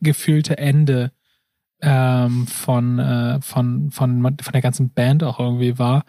gefühlte 0.00 0.58
Ende 0.58 1.12
ähm, 1.80 2.46
von, 2.46 2.98
äh, 2.98 3.40
von, 3.40 3.90
von, 3.90 4.22
von 4.22 4.52
der 4.52 4.62
ganzen 4.62 4.92
Band 4.92 5.24
auch 5.24 5.40
irgendwie 5.40 5.78
war. 5.78 6.04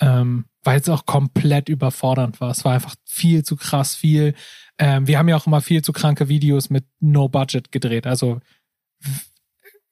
Ähm, 0.00 0.46
weil 0.64 0.80
es 0.80 0.88
auch 0.88 1.06
komplett 1.06 1.68
überfordernd 1.68 2.40
war. 2.40 2.50
Es 2.50 2.64
war 2.64 2.74
einfach 2.74 2.94
viel 3.04 3.44
zu 3.44 3.56
krass 3.56 3.94
viel. 3.94 4.34
Ähm, 4.82 5.06
wir 5.06 5.16
haben 5.16 5.28
ja 5.28 5.36
auch 5.36 5.46
immer 5.46 5.60
viel 5.60 5.82
zu 5.82 5.92
kranke 5.92 6.28
Videos 6.28 6.68
mit 6.68 6.84
No 6.98 7.28
Budget 7.28 7.70
gedreht. 7.70 8.04
Also 8.04 8.40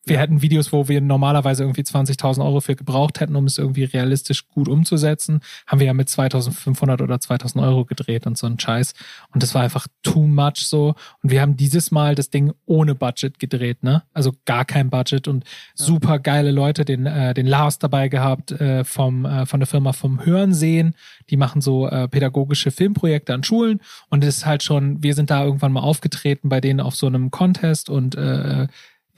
wir 0.04 0.18
hätten 0.18 0.40
Videos, 0.40 0.72
wo 0.72 0.88
wir 0.88 1.00
normalerweise 1.00 1.62
irgendwie 1.62 1.82
20.000 1.82 2.44
Euro 2.44 2.60
für 2.60 2.74
gebraucht 2.74 3.20
hätten, 3.20 3.36
um 3.36 3.44
es 3.44 3.58
irgendwie 3.58 3.84
realistisch 3.84 4.48
gut 4.48 4.68
umzusetzen, 4.68 5.40
haben 5.66 5.78
wir 5.78 5.86
ja 5.86 5.94
mit 5.94 6.08
2.500 6.08 7.02
oder 7.02 7.16
2.000 7.16 7.62
Euro 7.62 7.84
gedreht 7.84 8.26
und 8.26 8.38
so 8.38 8.46
ein 8.46 8.58
Scheiß. 8.58 8.94
Und 9.32 9.42
das 9.42 9.54
war 9.54 9.62
einfach 9.62 9.86
too 10.02 10.26
much 10.26 10.56
so. 10.56 10.94
Und 11.22 11.30
wir 11.30 11.42
haben 11.42 11.56
dieses 11.56 11.90
Mal 11.90 12.14
das 12.14 12.30
Ding 12.30 12.52
ohne 12.64 12.94
Budget 12.94 13.38
gedreht, 13.38 13.82
ne? 13.82 14.02
Also 14.14 14.32
gar 14.46 14.64
kein 14.64 14.88
Budget 14.88 15.28
und 15.28 15.44
super 15.74 16.18
geile 16.18 16.50
Leute, 16.50 16.84
den, 16.84 17.04
äh, 17.06 17.34
den 17.34 17.46
Lars 17.46 17.78
dabei 17.78 18.08
gehabt 18.08 18.52
äh, 18.52 18.84
vom, 18.84 19.26
äh, 19.26 19.44
von 19.44 19.60
der 19.60 19.66
Firma 19.66 19.92
vom 19.92 20.24
Hörensehen. 20.24 20.94
Die 21.28 21.36
machen 21.36 21.60
so 21.60 21.86
äh, 21.86 22.08
pädagogische 22.08 22.70
Filmprojekte 22.70 23.34
an 23.34 23.44
Schulen 23.44 23.80
und 24.08 24.24
es 24.24 24.38
ist 24.38 24.46
halt 24.46 24.62
schon, 24.62 25.02
wir 25.02 25.14
sind 25.14 25.30
da 25.30 25.44
irgendwann 25.44 25.72
mal 25.72 25.80
aufgetreten 25.80 26.48
bei 26.48 26.60
denen 26.60 26.80
auf 26.80 26.96
so 26.96 27.06
einem 27.06 27.30
Contest 27.30 27.90
und 27.90 28.14
äh, 28.14 28.66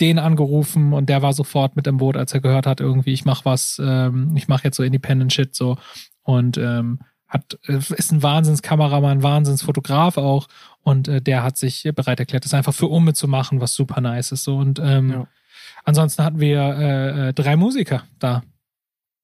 den 0.03 0.19
angerufen 0.19 0.93
und 0.93 1.09
der 1.09 1.23
war 1.23 1.33
sofort 1.33 1.77
mit 1.77 1.87
im 1.87 1.97
Boot, 1.97 2.17
als 2.17 2.35
er 2.35 2.41
gehört 2.41 2.67
hat, 2.67 2.81
irgendwie, 2.81 3.13
ich 3.15 3.25
mach 3.25 3.45
was, 3.47 3.81
ähm, 3.83 4.33
ich 4.37 4.49
mache 4.49 4.65
jetzt 4.65 4.77
so 4.77 4.83
Independent 4.83 5.33
Shit 5.33 5.55
so 5.55 5.79
und 6.25 6.59
ähm, 6.59 6.99
hat 7.29 7.59
äh, 7.69 7.79
ist 7.79 8.13
ein 8.13 8.23
Wahnsinnskameramann, 8.23 9.23
Wahnsinnsfotograf 9.23 10.19
auch 10.19 10.49
und 10.83 11.09
äh, 11.09 11.23
der 11.23 11.43
hat 11.43 11.57
sich 11.57 11.89
bereit 11.95 12.21
erklärt, 12.21 12.45
das 12.45 12.53
einfach 12.53 12.75
für 12.75 12.89
Umme 12.89 13.15
zu 13.15 13.29
machen, 13.29 13.61
was 13.61 13.73
super 13.75 14.01
nice 14.03 14.33
ist 14.33 14.45
so 14.45 14.59
und 14.59 14.79
ähm, 14.83 15.11
Ja. 15.11 15.27
ansonsten 15.85 16.25
hatten 16.25 16.41
wir 16.41 16.61
äh, 16.61 17.29
äh, 17.29 17.33
drei 17.33 17.57
Musiker 17.57 18.03
da, 18.19 18.43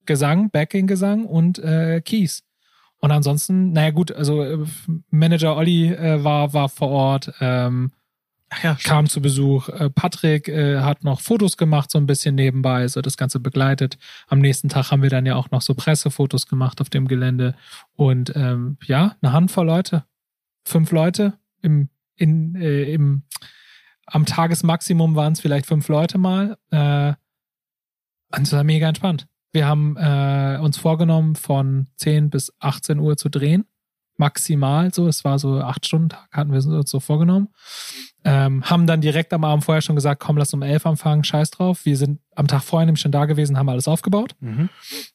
Gesang, 0.05 0.49
Backing-Gesang 0.49 1.25
und 1.25 1.59
äh, 1.59 2.01
Keys. 2.01 2.43
Und 3.01 3.11
ansonsten, 3.11 3.71
naja 3.73 3.91
gut, 3.91 4.11
also 4.11 4.43
äh, 4.43 4.57
Manager 5.11 5.55
Olli 5.55 5.93
äh, 5.93 6.23
war 6.23 6.51
war 6.53 6.67
vor 6.67 6.89
Ort. 6.89 7.31
Ähm, 7.39 7.91
ja, 8.63 8.75
kam 8.83 9.07
zu 9.07 9.21
Besuch. 9.21 9.69
Äh, 9.69 9.89
Patrick 9.89 10.47
äh, 10.47 10.79
hat 10.79 11.03
noch 11.03 11.21
Fotos 11.21 11.57
gemacht, 11.57 11.91
so 11.91 11.97
ein 11.97 12.05
bisschen 12.05 12.35
nebenbei, 12.35 12.87
so 12.87 13.01
das 13.01 13.17
Ganze 13.17 13.39
begleitet. 13.39 13.97
Am 14.27 14.39
nächsten 14.39 14.69
Tag 14.69 14.91
haben 14.91 15.01
wir 15.03 15.09
dann 15.09 15.25
ja 15.25 15.35
auch 15.35 15.51
noch 15.51 15.61
so 15.61 15.73
Pressefotos 15.75 16.47
gemacht 16.47 16.81
auf 16.81 16.89
dem 16.89 17.07
Gelände. 17.07 17.55
Und 17.93 18.33
ähm, 18.35 18.77
ja, 18.83 19.15
eine 19.21 19.33
Handvoll 19.33 19.65
Leute. 19.65 20.05
Fünf 20.65 20.91
Leute. 20.91 21.33
Im, 21.61 21.89
in, 22.15 22.55
äh, 22.55 22.83
im, 22.91 23.23
am 24.05 24.25
Tagesmaximum 24.25 25.15
waren 25.15 25.33
es 25.33 25.41
vielleicht 25.41 25.65
fünf 25.65 25.87
Leute 25.87 26.17
mal. 26.17 26.57
Äh, 26.71 27.13
und 28.35 28.43
es 28.43 28.51
war 28.51 28.63
mega 28.63 28.87
entspannt. 28.87 29.27
Wir 29.51 29.65
haben 29.65 29.97
äh, 29.97 30.59
uns 30.61 30.77
vorgenommen, 30.77 31.35
von 31.35 31.87
10 31.97 32.29
bis 32.29 32.53
18 32.59 32.99
Uhr 32.99 33.17
zu 33.17 33.29
drehen. 33.29 33.65
Maximal 34.19 34.93
so. 34.93 35.07
Es 35.07 35.23
war 35.23 35.39
so 35.39 35.59
acht 35.61 35.85
Stunden 35.85 36.09
Tag, 36.09 36.27
hatten 36.31 36.51
wir 36.51 36.57
uns 36.63 36.89
so 36.91 36.99
vorgenommen. 36.99 37.49
Ähm, 38.25 38.63
haben 38.65 38.85
dann 38.85 38.99
direkt 38.99 39.31
am 39.33 39.45
Abend 39.45 39.63
vorher 39.63 39.81
schon 39.81 39.95
gesagt, 39.95 40.21
komm, 40.21 40.35
lass 40.37 40.53
um 40.53 40.61
elf 40.61 40.85
anfangen, 40.85 41.23
scheiß 41.23 41.51
drauf. 41.51 41.85
Wir 41.85 41.95
sind 41.95 42.19
am 42.35 42.47
Tag 42.47 42.61
vorher 42.63 42.85
nämlich 42.85 42.99
schon 43.01 43.13
da 43.13 43.25
gewesen, 43.25 43.57
haben 43.57 43.69
alles 43.69 43.87
aufgebaut 43.87 44.35
Mhm. 44.41 44.69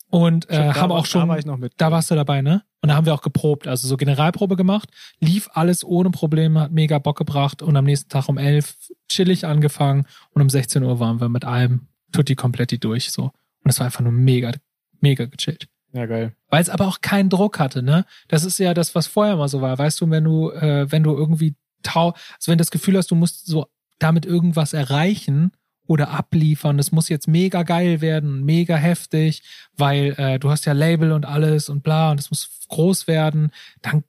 und 0.09 0.49
äh, 0.49 0.57
da 0.57 0.75
haben 0.77 0.91
auch 0.91 1.05
schon, 1.05 1.21
Da 1.23 1.29
war 1.29 1.39
ich 1.39 1.45
noch 1.45 1.59
mit. 1.59 1.75
da 1.77 1.93
warst 1.93 2.11
du 2.11 2.15
dabei, 2.15 2.41
ne? 2.41 2.63
Und 2.81 2.89
da 2.89 2.97
haben 2.97 3.05
wir 3.07 3.15
auch 3.15 3.21
geprobt, 3.23 3.67
also 3.69 3.87
so 3.89 3.97
Generalprobe 3.99 4.57
gemacht, 4.57 4.89
lief 5.21 5.49
alles 5.53 5.85
ohne 5.85 6.11
Probleme, 6.11 6.61
hat 6.63 6.73
mega 6.73 6.99
Bock 6.99 7.19
gebracht 7.19 7.61
und 7.63 7.77
am 7.77 7.85
nächsten 7.85 8.09
Tag 8.09 8.29
um 8.31 8.39
elf 8.39 8.75
chillig 9.09 9.45
angefangen 9.47 10.07
und 10.31 10.41
um 10.43 10.49
16 10.49 10.83
Uhr 10.83 10.99
waren 10.99 11.21
wir 11.21 11.29
mit 11.29 11.45
allem 11.45 11.89
tutti 12.13 12.35
kompletti 12.35 12.79
durch, 12.79 13.11
so. 13.13 13.25
Und 13.63 13.71
es 13.71 13.79
war 13.79 13.87
einfach 13.87 14.01
nur 14.01 14.13
mega, 14.13 14.53
mega 15.01 15.27
gechillt 15.27 15.67
Ja, 15.95 16.07
geil. 16.07 16.35
weil 16.49 16.61
es 16.61 16.71
aber 16.71 16.89
auch 16.89 17.01
keinen 17.01 17.31
Druck 17.31 17.61
hatte, 17.61 17.81
ne? 17.81 18.05
Das 18.27 18.45
ist 18.45 18.59
ja 18.59 18.75
das, 18.75 18.97
was 18.97 19.07
vorher 19.07 19.37
mal 19.37 19.49
so 19.49 19.61
war. 19.61 19.79
Weißt 19.79 20.01
du, 20.01 20.11
wenn 20.11 20.25
du, 20.25 20.51
äh, 20.51 20.91
wenn 20.91 21.05
du 21.05 21.17
irgendwie 21.17 21.55
tau, 21.85 22.15
also 22.35 22.51
wenn 22.51 22.59
du 22.59 22.63
das 22.63 22.73
Gefühl 22.73 22.97
hast, 22.97 23.13
du 23.13 23.15
musst 23.15 23.47
so 23.47 23.67
damit 24.01 24.27
irgendwas 24.27 24.73
erreichen 24.73 25.53
oder 25.87 26.11
abliefern, 26.11 26.79
das 26.79 26.91
muss 26.91 27.09
jetzt 27.09 27.29
mega 27.29 27.63
geil 27.63 28.01
werden, 28.01 28.45
mega 28.45 28.75
heftig, 28.75 29.45
weil 29.77 30.15
äh, 30.19 30.39
du 30.41 30.51
hast 30.51 30.65
ja 30.65 30.73
Label 30.73 31.13
und 31.13 31.27
alles 31.27 31.69
und 31.69 31.85
bla 31.85 32.11
und 32.11 32.19
es 32.19 32.31
muss 32.31 32.67
groß 32.69 33.07
werden, 33.07 33.53
dann 33.81 34.03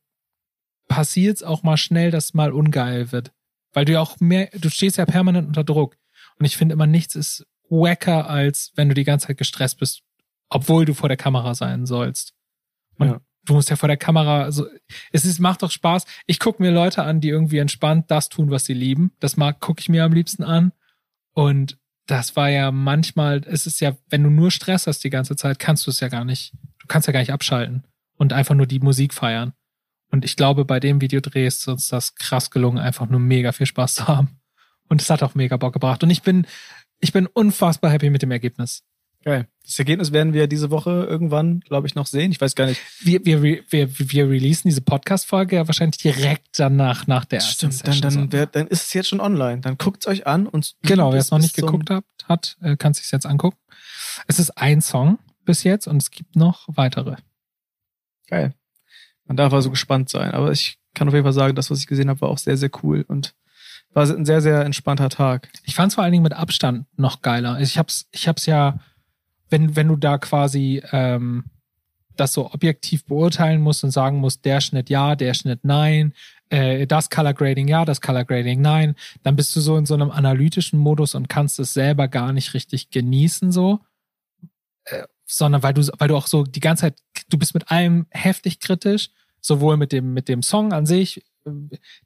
passiert 0.88 1.38
es 1.38 1.44
auch 1.44 1.62
mal 1.62 1.78
schnell, 1.78 2.10
dass 2.10 2.34
mal 2.34 2.52
ungeil 2.52 3.12
wird. 3.12 3.32
Weil 3.74 3.86
du 3.86 3.94
ja 3.94 4.00
auch 4.00 4.20
mehr, 4.20 4.50
du 4.54 4.70
stehst 4.70 4.98
ja 4.98 5.06
permanent 5.06 5.48
unter 5.48 5.64
Druck. 5.64 5.98
Und 6.40 6.46
ich 6.46 6.58
finde 6.58 6.74
immer, 6.74 6.88
nichts 6.88 7.16
ist 7.16 7.46
wacker, 7.70 8.30
als 8.30 8.72
wenn 8.76 8.90
du 8.90 8.96
die 8.96 9.04
ganze 9.04 9.28
Zeit 9.28 9.38
gestresst 9.38 9.80
bist, 9.80 10.02
obwohl 10.56 10.86
du 10.86 10.94
vor 10.94 11.10
der 11.10 11.18
Kamera 11.18 11.54
sein 11.54 11.86
sollst. 11.86 12.34
Und 12.98 13.08
Ja. 13.08 13.22
du 13.46 13.54
musst 13.54 13.70
ja 13.70 13.76
vor 13.76 13.88
der 13.88 13.98
Kamera, 13.98 14.44
also 14.44 14.68
es 15.12 15.26
ist, 15.26 15.40
macht 15.40 15.64
doch 15.64 15.72
Spaß. 15.72 16.06
Ich 16.28 16.40
gucke 16.40 16.64
mir 16.64 16.72
Leute 16.72 17.04
an, 17.04 17.20
die 17.20 17.30
irgendwie 17.30 17.58
entspannt 17.58 18.10
das 18.10 18.30
tun, 18.30 18.50
was 18.52 18.66
sie 18.66 18.74
lieben. 18.74 19.12
Das 19.20 19.36
mag, 19.38 19.60
gucke 19.60 19.82
ich 19.82 19.90
mir 19.90 20.04
am 20.06 20.14
liebsten 20.14 20.44
an. 20.44 20.72
Und 21.34 21.78
das 22.08 22.36
war 22.36 22.50
ja 22.50 22.72
manchmal, 22.72 23.42
es 23.46 23.66
ist 23.68 23.82
ja, 23.82 23.98
wenn 24.10 24.24
du 24.24 24.30
nur 24.30 24.50
Stress 24.52 24.88
hast 24.88 25.04
die 25.04 25.10
ganze 25.10 25.36
Zeit, 25.36 25.60
kannst 25.60 25.86
du 25.88 25.92
es 25.92 26.00
ja 26.00 26.08
gar 26.08 26.24
nicht, 26.24 26.54
du 26.80 26.88
kannst 26.88 27.08
ja 27.08 27.12
gar 27.12 27.20
nicht 27.20 27.34
abschalten 27.34 27.84
und 28.16 28.32
einfach 28.32 28.56
nur 28.56 28.68
die 28.68 28.80
Musik 28.80 29.14
feiern. 29.14 29.54
Und 30.12 30.24
ich 30.24 30.38
glaube, 30.38 30.64
bei 30.64 30.80
dem 30.80 31.02
Videodreh 31.02 31.46
ist 31.46 31.68
uns 31.68 31.90
das 31.90 32.16
krass 32.16 32.50
gelungen, 32.52 32.78
einfach 32.78 33.10
nur 33.10 33.20
mega 33.20 33.52
viel 33.52 33.66
Spaß 33.66 33.96
zu 33.96 34.08
haben. 34.08 34.40
Und 34.88 35.02
es 35.02 35.10
hat 35.10 35.24
auch 35.24 35.36
mega 35.36 35.58
Bock 35.58 35.74
gebracht. 35.74 36.04
Und 36.04 36.12
ich 36.12 36.22
bin, 36.22 36.48
ich 37.00 37.12
bin 37.12 37.26
unfassbar 37.28 37.92
happy 37.92 38.10
mit 38.10 38.22
dem 38.22 38.32
Ergebnis. 38.32 38.84
Geil. 39.26 39.48
Das 39.64 39.80
Ergebnis 39.80 40.12
werden 40.12 40.34
wir 40.34 40.46
diese 40.46 40.70
Woche 40.70 40.92
irgendwann, 41.10 41.62
glaube 41.62 41.88
ich, 41.88 41.96
noch 41.96 42.06
sehen. 42.06 42.32
Ich 42.32 42.40
weiß 42.40 42.54
gar 42.54 42.68
nicht. 42.68 42.80
Wir, 43.02 43.26
wir, 43.26 43.42
wir, 43.42 43.64
wir, 43.72 43.90
wir 44.00 44.30
releasen 44.30 44.70
diese 44.70 44.82
Podcast-Folge 44.82 45.56
ja 45.56 45.68
wahrscheinlich 45.68 45.98
direkt 45.98 46.60
danach, 46.60 47.08
nach 47.08 47.26
der 47.26 47.40
ersten 47.40 47.72
Stimmt, 47.72 47.88
dann, 47.88 47.94
Session. 47.94 48.30
dann, 48.30 48.32
wer, 48.32 48.46
dann 48.46 48.68
ist 48.68 48.84
es 48.84 48.94
jetzt 48.94 49.10
schon 49.10 49.20
online. 49.20 49.62
Dann 49.62 49.80
guckt's 49.80 50.06
euch 50.06 50.28
an 50.28 50.46
und 50.46 50.76
Genau, 50.84 51.12
wer 51.12 51.20
es 51.20 51.32
noch 51.32 51.40
nicht 51.40 51.56
geguckt 51.56 51.90
hat, 51.90 52.06
hat 52.26 52.58
äh, 52.62 52.78
kann 52.78 52.94
sich 52.94 53.12
jetzt 53.12 53.26
angucken. 53.26 53.58
Es 54.28 54.38
ist 54.38 54.52
ein 54.52 54.82
Song 54.82 55.18
bis 55.44 55.64
jetzt 55.64 55.88
und 55.88 55.98
es 55.98 56.12
gibt 56.12 56.36
noch 56.36 56.68
weitere. 56.68 57.16
Geil. 58.28 58.54
Man 59.26 59.38
darf 59.38 59.54
also 59.54 59.72
gespannt 59.72 60.10
sein. 60.10 60.32
Aber 60.32 60.52
ich 60.52 60.78
kann 60.94 61.08
auf 61.08 61.16
jeden 61.16 61.26
Fall 61.26 61.34
sagen, 61.34 61.56
das, 61.56 61.72
was 61.72 61.80
ich 61.80 61.88
gesehen 61.88 62.10
habe, 62.10 62.22
war 62.22 62.30
auch 62.30 62.38
sehr, 62.38 62.58
sehr 62.58 62.70
cool 62.84 63.04
und 63.08 63.34
war 63.94 64.08
ein 64.08 64.26
sehr, 64.26 64.42
sehr 64.42 64.64
entspannter 64.66 65.10
Tag. 65.10 65.50
Ich 65.64 65.74
fand 65.74 65.92
es 65.92 65.96
vor 65.96 66.04
allen 66.04 66.12
Dingen 66.12 66.24
mit 66.24 66.34
Abstand 66.34 66.86
noch 66.96 67.22
geiler. 67.22 67.60
Ich 67.60 67.80
hab's, 67.80 68.06
ich 68.12 68.28
hab's 68.28 68.46
ja, 68.46 68.80
wenn, 69.50 69.76
wenn 69.76 69.88
du 69.88 69.96
da 69.96 70.18
quasi 70.18 70.82
ähm, 70.92 71.46
das 72.16 72.34
so 72.34 72.52
objektiv 72.54 73.06
beurteilen 73.06 73.62
musst 73.62 73.84
und 73.84 73.92
sagen 73.92 74.18
musst, 74.18 74.46
der 74.46 74.62
Schnitt 74.62 74.90
ja, 74.90 75.16
der 75.16 75.34
Schnitt 75.34 75.64
nein, 75.64 76.14
äh, 76.50 76.88
das 76.88 77.10
Color 77.10 77.34
Grading 77.34 77.68
ja, 77.68 77.86
das 77.86 78.02
Color 78.02 78.26
Grading 78.26 78.62
nein, 78.62 78.96
dann 79.24 79.36
bist 79.36 79.56
du 79.56 79.62
so 79.62 79.78
in 79.78 79.86
so 79.86 79.94
einem 79.94 80.12
analytischen 80.12 80.80
Modus 80.80 81.16
und 81.16 81.30
kannst 81.30 81.60
es 81.60 81.74
selber 81.74 82.08
gar 82.08 82.34
nicht 82.34 82.54
richtig 82.54 82.90
genießen 82.90 83.52
so. 83.52 83.80
Äh, 84.86 85.04
sondern 85.26 85.64
weil 85.64 85.74
du, 85.74 85.82
weil 85.98 86.08
du 86.08 86.16
auch 86.16 86.28
so 86.28 86.44
die 86.44 86.60
ganze 86.60 86.82
Zeit, 86.82 87.00
du 87.30 87.38
bist 87.38 87.54
mit 87.54 87.72
allem 87.72 88.06
heftig 88.12 88.60
kritisch, 88.60 89.10
sowohl 89.42 89.76
mit 89.78 89.92
dem, 89.92 90.14
mit 90.14 90.30
dem 90.30 90.44
Song 90.44 90.72
an 90.72 90.86
sich, 90.86 91.24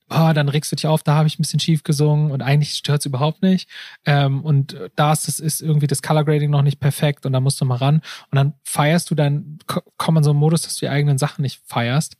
ah, 0.09 0.33
dann 0.33 0.49
regst 0.49 0.71
du 0.71 0.75
dich 0.75 0.87
auf, 0.87 1.03
da 1.03 1.15
habe 1.15 1.27
ich 1.27 1.39
ein 1.39 1.43
bisschen 1.43 1.59
schief 1.59 1.83
gesungen 1.83 2.31
und 2.31 2.41
eigentlich 2.41 2.73
stört's 2.73 3.05
überhaupt 3.05 3.41
nicht. 3.41 3.69
Ähm, 4.05 4.43
und 4.43 4.77
da 4.95 5.13
ist, 5.13 5.27
das 5.27 5.39
ist 5.39 5.61
irgendwie 5.61 5.87
das 5.87 6.01
Color 6.01 6.25
Grading 6.25 6.49
noch 6.49 6.61
nicht 6.61 6.79
perfekt 6.79 7.25
und 7.25 7.33
da 7.33 7.39
musst 7.39 7.59
du 7.61 7.65
mal 7.65 7.75
ran. 7.75 7.95
Und 8.31 8.35
dann 8.35 8.53
feierst 8.63 9.09
du 9.11 9.15
dann, 9.15 9.59
ko- 9.67 9.81
komm 9.97 10.17
in 10.17 10.23
so 10.23 10.31
einen 10.31 10.39
Modus, 10.39 10.63
dass 10.63 10.75
du 10.75 10.85
die 10.85 10.89
eigenen 10.89 11.17
Sachen 11.17 11.41
nicht 11.41 11.61
feierst. 11.65 12.17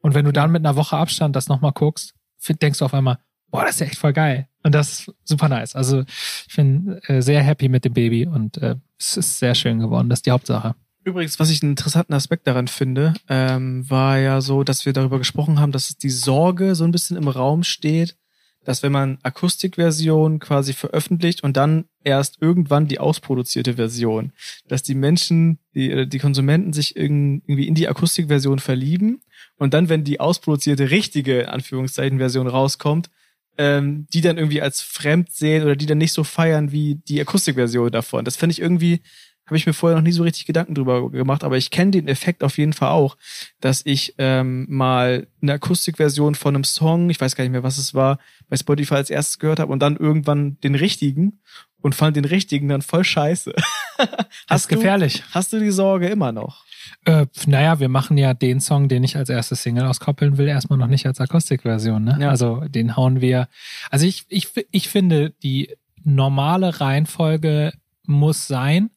Und 0.00 0.14
wenn 0.14 0.24
du 0.24 0.32
dann 0.32 0.50
mit 0.50 0.64
einer 0.64 0.76
Woche 0.76 0.96
Abstand 0.96 1.36
das 1.36 1.48
nochmal 1.48 1.72
guckst, 1.72 2.14
denkst 2.48 2.78
du 2.80 2.84
auf 2.84 2.94
einmal, 2.94 3.18
boah, 3.50 3.64
das 3.64 3.74
ist 3.76 3.80
ja 3.80 3.86
echt 3.86 3.98
voll 3.98 4.12
geil. 4.12 4.48
Und 4.64 4.74
das 4.74 4.90
ist 5.00 5.12
super 5.24 5.48
nice. 5.48 5.74
Also 5.76 6.04
ich 6.48 6.56
bin 6.56 7.00
äh, 7.06 7.20
sehr 7.20 7.42
happy 7.42 7.68
mit 7.68 7.84
dem 7.84 7.92
Baby 7.92 8.26
und 8.26 8.56
äh, 8.58 8.76
es 8.98 9.16
ist 9.16 9.38
sehr 9.38 9.54
schön 9.54 9.78
geworden. 9.80 10.08
Das 10.08 10.20
ist 10.20 10.26
die 10.26 10.30
Hauptsache. 10.30 10.74
Übrigens, 11.04 11.40
was 11.40 11.50
ich 11.50 11.62
einen 11.62 11.72
interessanten 11.72 12.14
Aspekt 12.14 12.46
daran 12.46 12.68
finde, 12.68 13.14
ähm, 13.28 13.88
war 13.90 14.18
ja 14.18 14.40
so, 14.40 14.62
dass 14.62 14.86
wir 14.86 14.92
darüber 14.92 15.18
gesprochen 15.18 15.58
haben, 15.58 15.72
dass 15.72 15.96
die 15.96 16.10
Sorge 16.10 16.74
so 16.74 16.84
ein 16.84 16.92
bisschen 16.92 17.16
im 17.16 17.28
Raum 17.28 17.64
steht, 17.64 18.16
dass 18.64 18.84
wenn 18.84 18.92
man 18.92 19.18
Akustikversion 19.22 20.38
quasi 20.38 20.72
veröffentlicht 20.72 21.42
und 21.42 21.56
dann 21.56 21.86
erst 22.04 22.40
irgendwann 22.40 22.86
die 22.86 23.00
ausproduzierte 23.00 23.74
Version, 23.74 24.32
dass 24.68 24.84
die 24.84 24.94
Menschen, 24.94 25.58
die, 25.74 25.90
äh, 25.90 26.06
die 26.06 26.20
Konsumenten 26.20 26.72
sich 26.72 26.96
irgendwie 26.96 27.66
in 27.66 27.74
die 27.74 27.88
Akustikversion 27.88 28.60
verlieben 28.60 29.22
und 29.56 29.74
dann, 29.74 29.88
wenn 29.88 30.04
die 30.04 30.20
ausproduzierte 30.20 30.90
richtige 30.90 31.48
Anführungszeichen 31.48 32.18
Version 32.18 32.46
rauskommt, 32.46 33.10
ähm, 33.58 34.06
die 34.12 34.20
dann 34.20 34.38
irgendwie 34.38 34.62
als 34.62 34.80
fremd 34.80 35.30
sehen 35.32 35.64
oder 35.64 35.76
die 35.76 35.86
dann 35.86 35.98
nicht 35.98 36.12
so 36.12 36.24
feiern 36.24 36.72
wie 36.72 36.96
die 37.08 37.20
Akustikversion 37.20 37.90
davon. 37.90 38.24
Das 38.24 38.36
finde 38.36 38.52
ich 38.52 38.60
irgendwie 38.60 39.02
habe 39.46 39.56
ich 39.56 39.66
mir 39.66 39.72
vorher 39.72 39.98
noch 39.98 40.04
nie 40.04 40.12
so 40.12 40.22
richtig 40.22 40.46
Gedanken 40.46 40.74
drüber 40.74 41.10
gemacht, 41.10 41.44
aber 41.44 41.56
ich 41.56 41.70
kenne 41.70 41.90
den 41.90 42.08
Effekt 42.08 42.44
auf 42.44 42.58
jeden 42.58 42.72
Fall 42.72 42.90
auch, 42.90 43.16
dass 43.60 43.82
ich 43.84 44.14
ähm, 44.18 44.66
mal 44.68 45.26
eine 45.40 45.54
Akustikversion 45.54 46.34
von 46.34 46.54
einem 46.54 46.64
Song, 46.64 47.10
ich 47.10 47.20
weiß 47.20 47.34
gar 47.34 47.44
nicht 47.44 47.52
mehr, 47.52 47.62
was 47.62 47.78
es 47.78 47.94
war, 47.94 48.18
bei 48.48 48.56
Spotify 48.56 48.94
als 48.94 49.10
erstes 49.10 49.38
gehört 49.38 49.58
habe 49.58 49.72
und 49.72 49.80
dann 49.80 49.96
irgendwann 49.96 50.58
den 50.60 50.74
richtigen 50.74 51.40
und 51.80 51.94
fand 51.94 52.16
den 52.16 52.24
richtigen 52.24 52.68
dann 52.68 52.82
voll 52.82 53.04
scheiße. 53.04 53.52
das 54.48 54.62
ist 54.62 54.68
gefährlich. 54.68 55.18
Du, 55.20 55.34
hast 55.34 55.52
du 55.52 55.58
die 55.58 55.70
Sorge 55.70 56.08
immer 56.08 56.32
noch? 56.32 56.64
Äh, 57.04 57.26
naja, 57.46 57.80
wir 57.80 57.88
machen 57.88 58.16
ja 58.16 58.34
den 58.34 58.60
Song, 58.60 58.88
den 58.88 59.04
ich 59.04 59.16
als 59.16 59.28
erstes 59.28 59.62
Single 59.62 59.86
auskoppeln 59.86 60.38
will, 60.38 60.48
erstmal 60.48 60.78
noch 60.78 60.86
nicht 60.86 61.06
als 61.06 61.20
Akustikversion. 61.20 62.04
Ne? 62.04 62.18
Ja. 62.20 62.30
Also 62.30 62.62
den 62.68 62.96
hauen 62.96 63.20
wir. 63.20 63.48
Also 63.90 64.06
ich, 64.06 64.24
ich, 64.28 64.48
ich 64.70 64.88
finde, 64.88 65.30
die 65.42 65.76
normale 66.04 66.80
Reihenfolge 66.80 67.72
muss 68.04 68.46
sein, 68.46 68.90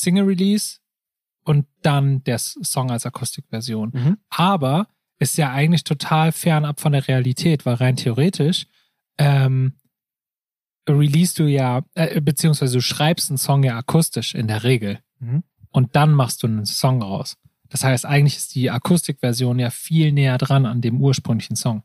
Single 0.00 0.24
Release 0.24 0.78
und 1.44 1.66
dann 1.82 2.22
der 2.24 2.38
Song 2.38 2.90
als 2.90 3.06
Akustikversion. 3.06 3.90
Mhm. 3.92 4.18
Aber 4.28 4.88
ist 5.18 5.36
ja 5.36 5.50
eigentlich 5.52 5.84
total 5.84 6.32
fernab 6.32 6.80
von 6.80 6.92
der 6.92 7.08
Realität, 7.08 7.66
weil 7.66 7.74
rein 7.74 7.96
theoretisch 7.96 8.66
ähm, 9.18 9.74
release 10.88 11.34
du 11.34 11.46
ja, 11.46 11.82
äh, 11.94 12.20
beziehungsweise 12.20 12.74
du 12.74 12.80
schreibst 12.80 13.30
einen 13.30 13.38
Song 13.38 13.62
ja 13.64 13.76
akustisch 13.76 14.34
in 14.34 14.48
der 14.48 14.64
Regel. 14.64 15.00
Mhm. 15.18 15.42
Und 15.70 15.96
dann 15.96 16.12
machst 16.12 16.42
du 16.42 16.46
einen 16.46 16.66
Song 16.66 17.02
raus. 17.02 17.36
Das 17.68 17.84
heißt, 17.84 18.06
eigentlich 18.06 18.36
ist 18.36 18.54
die 18.54 18.70
Akustikversion 18.70 19.58
ja 19.58 19.70
viel 19.70 20.12
näher 20.12 20.38
dran 20.38 20.64
an 20.64 20.80
dem 20.80 21.00
ursprünglichen 21.02 21.56
Song. 21.56 21.82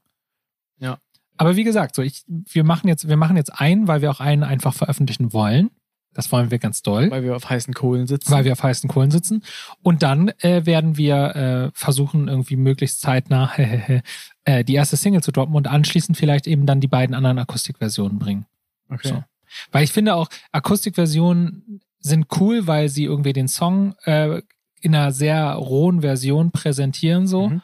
Ja. 0.80 1.00
Aber 1.38 1.56
wie 1.56 1.64
gesagt, 1.64 1.96
so 1.96 2.02
ich, 2.02 2.24
wir 2.28 2.64
machen 2.64 2.88
jetzt, 2.88 3.08
wir 3.10 3.18
machen 3.18 3.36
jetzt 3.36 3.60
einen, 3.60 3.88
weil 3.88 4.02
wir 4.02 4.12
auch 4.12 4.20
einen 4.20 4.44
einfach 4.44 4.74
veröffentlichen 4.74 5.34
wollen. 5.34 5.72
Das 6.14 6.32
wollen 6.32 6.52
wir 6.52 6.60
ganz 6.60 6.82
doll. 6.82 7.10
Weil 7.10 7.24
wir 7.24 7.36
auf 7.36 7.50
heißen 7.50 7.74
Kohlen 7.74 8.08
sitzen. 8.08 8.32
Weil 8.32 8.46
wir 8.46 8.54
auf 8.54 8.64
heißen 8.64 8.90
Kohlen 8.90 9.12
sitzen. 9.12 9.44
Und 9.82 10.04
dann 10.04 10.30
äh, 10.40 10.66
werden 10.66 10.98
wir 10.98 11.36
äh, 11.36 11.72
versuchen, 11.74 12.28
irgendwie 12.28 12.56
möglichst 12.56 13.02
zeitnah 13.02 13.52
äh, 14.46 14.64
die 14.64 14.76
erste 14.76 14.98
Single 14.98 15.24
zu 15.24 15.32
droppen 15.32 15.56
und 15.56 15.68
anschließend 15.68 16.18
vielleicht 16.18 16.48
eben 16.48 16.66
dann 16.66 16.82
die 16.82 16.88
beiden 16.88 17.16
anderen 17.16 17.40
Akustikversionen 17.40 18.20
bringen. 18.20 18.46
Okay. 18.90 19.08
So. 19.10 19.24
Weil 19.72 19.84
ich 19.84 19.92
finde 19.92 20.16
auch, 20.16 20.30
Akustikversionen 20.52 21.82
sind 22.00 22.28
cool, 22.40 22.68
weil 22.68 22.90
sie 22.90 23.06
irgendwie 23.06 23.34
den 23.34 23.48
Song 23.48 23.96
äh, 24.04 24.42
in 24.82 24.96
einer 24.96 25.12
sehr 25.12 25.54
rohen 25.54 26.02
Version 26.02 26.52
präsentieren 26.52 27.28
so. 27.28 27.50
Mhm. 27.50 27.62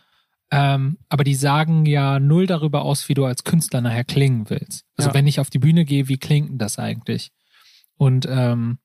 Ähm, 0.52 0.98
aber 1.10 1.24
die 1.24 1.36
sagen 1.36 1.86
ja 1.86 2.20
null 2.20 2.48
darüber 2.48 2.82
aus, 2.84 3.08
wie 3.08 3.14
du 3.14 3.26
als 3.26 3.44
Künstler 3.44 3.82
nachher 3.82 4.04
klingen 4.04 4.50
willst. 4.50 4.86
Also 4.98 5.10
ja. 5.10 5.14
wenn 5.14 5.28
ich 5.28 5.40
auf 5.40 5.50
die 5.50 5.60
Bühne 5.60 5.86
gehe, 5.86 6.08
wie 6.08 6.18
klingt 6.18 6.50
denn 6.50 6.58
das 6.58 6.80
eigentlich? 6.80 7.32
Und 8.00 8.26
ähm, 8.30 8.78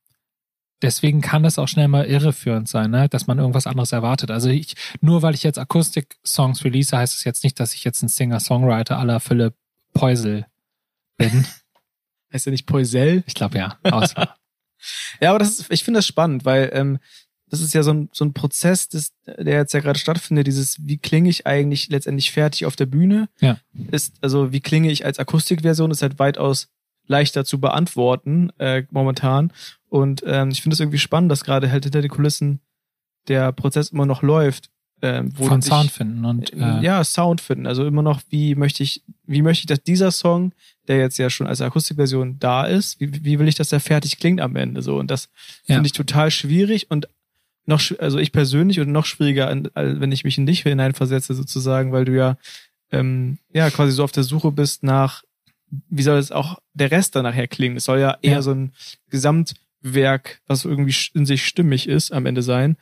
deswegen 0.82 1.20
kann 1.20 1.44
das 1.44 1.58
auch 1.60 1.68
schnell 1.68 1.86
mal 1.86 2.04
irreführend 2.04 2.68
sein, 2.68 2.90
ne? 2.90 3.08
dass 3.08 3.28
man 3.28 3.38
irgendwas 3.38 3.68
anderes 3.68 3.92
erwartet. 3.92 4.32
Also 4.32 4.48
ich, 4.48 4.74
nur 5.00 5.22
weil 5.22 5.34
ich 5.34 5.44
jetzt 5.44 5.58
Akustik-Songs 5.58 6.64
release, 6.64 6.96
heißt 6.96 7.14
es 7.14 7.22
jetzt 7.22 7.44
nicht, 7.44 7.60
dass 7.60 7.74
ich 7.74 7.84
jetzt 7.84 8.02
ein 8.02 8.08
Singer-Songwriter 8.08 8.98
aller 8.98 9.20
Philipp 9.20 9.54
Poisel 9.92 10.46
bin. 11.16 11.46
heißt 12.32 12.48
er 12.48 12.50
nicht 12.50 12.66
Poisel? 12.66 13.22
Ich 13.26 13.34
glaube 13.34 13.56
ja. 13.56 13.78
Ja, 15.18 15.30
aber 15.30 15.38
das 15.38 15.60
ist, 15.60 15.70
ich 15.70 15.82
finde 15.82 15.98
das 15.98 16.06
spannend, 16.06 16.44
weil 16.44 16.68
ähm, 16.74 16.98
das 17.48 17.62
ist 17.62 17.72
ja 17.72 17.82
so 17.82 17.92
ein, 17.92 18.10
so 18.12 18.24
ein 18.24 18.34
Prozess, 18.34 18.88
das, 18.88 19.12
der 19.24 19.54
jetzt 19.56 19.72
ja 19.72 19.80
gerade 19.80 19.98
stattfindet, 19.98 20.46
dieses, 20.46 20.76
wie 20.86 20.98
klinge 20.98 21.30
ich 21.30 21.46
eigentlich 21.46 21.88
letztendlich 21.88 22.32
fertig 22.32 22.66
auf 22.66 22.76
der 22.76 22.84
Bühne? 22.84 23.30
Ja. 23.40 23.58
Ist, 23.92 24.16
also 24.20 24.52
wie 24.52 24.60
klinge 24.60 24.90
ich 24.90 25.06
als 25.06 25.18
Akustikversion, 25.18 25.90
ist 25.90 26.02
halt 26.02 26.18
weitaus 26.18 26.68
leichter 27.06 27.44
zu 27.44 27.60
beantworten 27.60 28.50
äh, 28.58 28.84
momentan. 28.90 29.52
Und 29.88 30.22
ähm, 30.26 30.50
ich 30.50 30.62
finde 30.62 30.74
es 30.74 30.80
irgendwie 30.80 30.98
spannend, 30.98 31.30
dass 31.30 31.44
gerade 31.44 31.70
halt 31.70 31.84
hinter 31.84 32.02
den 32.02 32.10
Kulissen 32.10 32.60
der 33.28 33.52
Prozess 33.52 33.90
immer 33.90 34.06
noch 34.06 34.22
läuft. 34.22 34.70
Ähm, 35.02 35.32
wo 35.36 35.46
Von 35.46 35.60
Sound 35.60 35.90
finden 35.90 36.24
und 36.24 36.52
äh, 36.54 36.80
ja 36.80 37.04
Sound 37.04 37.40
finden. 37.40 37.66
Also 37.66 37.84
immer 37.84 38.02
noch, 38.02 38.22
wie 38.30 38.54
möchte 38.54 38.82
ich, 38.82 39.02
wie 39.26 39.42
möchte 39.42 39.62
ich, 39.62 39.66
dass 39.66 39.82
dieser 39.82 40.10
Song, 40.10 40.52
der 40.88 40.98
jetzt 40.98 41.18
ja 41.18 41.28
schon 41.28 41.46
als 41.46 41.60
Akustikversion 41.60 42.38
da 42.38 42.64
ist, 42.64 43.00
wie, 43.00 43.24
wie 43.24 43.38
will 43.38 43.48
ich, 43.48 43.54
dass 43.56 43.68
der 43.68 43.80
fertig 43.80 44.18
klingt 44.18 44.40
am 44.40 44.56
Ende 44.56 44.82
so? 44.82 44.96
Und 44.96 45.10
das 45.10 45.28
ja. 45.66 45.74
finde 45.74 45.88
ich 45.88 45.92
total 45.92 46.30
schwierig 46.30 46.90
und 46.90 47.08
noch, 47.66 47.82
also 47.98 48.18
ich 48.18 48.32
persönlich 48.32 48.80
und 48.80 48.92
noch 48.92 49.06
schwieriger, 49.06 49.54
wenn 49.74 50.12
ich 50.12 50.24
mich 50.24 50.38
in 50.38 50.46
dich 50.46 50.62
hineinversetze 50.62 51.34
sozusagen, 51.34 51.92
weil 51.92 52.04
du 52.04 52.12
ja 52.12 52.36
ähm, 52.92 53.38
ja 53.52 53.70
quasi 53.70 53.92
so 53.92 54.04
auf 54.04 54.12
der 54.12 54.22
Suche 54.22 54.52
bist 54.52 54.82
nach 54.82 55.22
wie 55.88 56.02
soll 56.02 56.18
es 56.18 56.32
auch 56.32 56.58
der 56.72 56.90
Rest 56.90 57.16
dann 57.16 57.24
nachher 57.24 57.48
klingen? 57.48 57.76
Es 57.76 57.84
soll 57.84 58.00
ja 58.00 58.18
eher 58.22 58.34
ja. 58.34 58.42
so 58.42 58.52
ein 58.52 58.72
Gesamtwerk, 59.10 60.40
was 60.46 60.64
irgendwie 60.64 60.94
in 61.14 61.26
sich 61.26 61.44
stimmig 61.44 61.88
ist, 61.88 62.12
am 62.12 62.26
Ende 62.26 62.42
sein. 62.42 62.76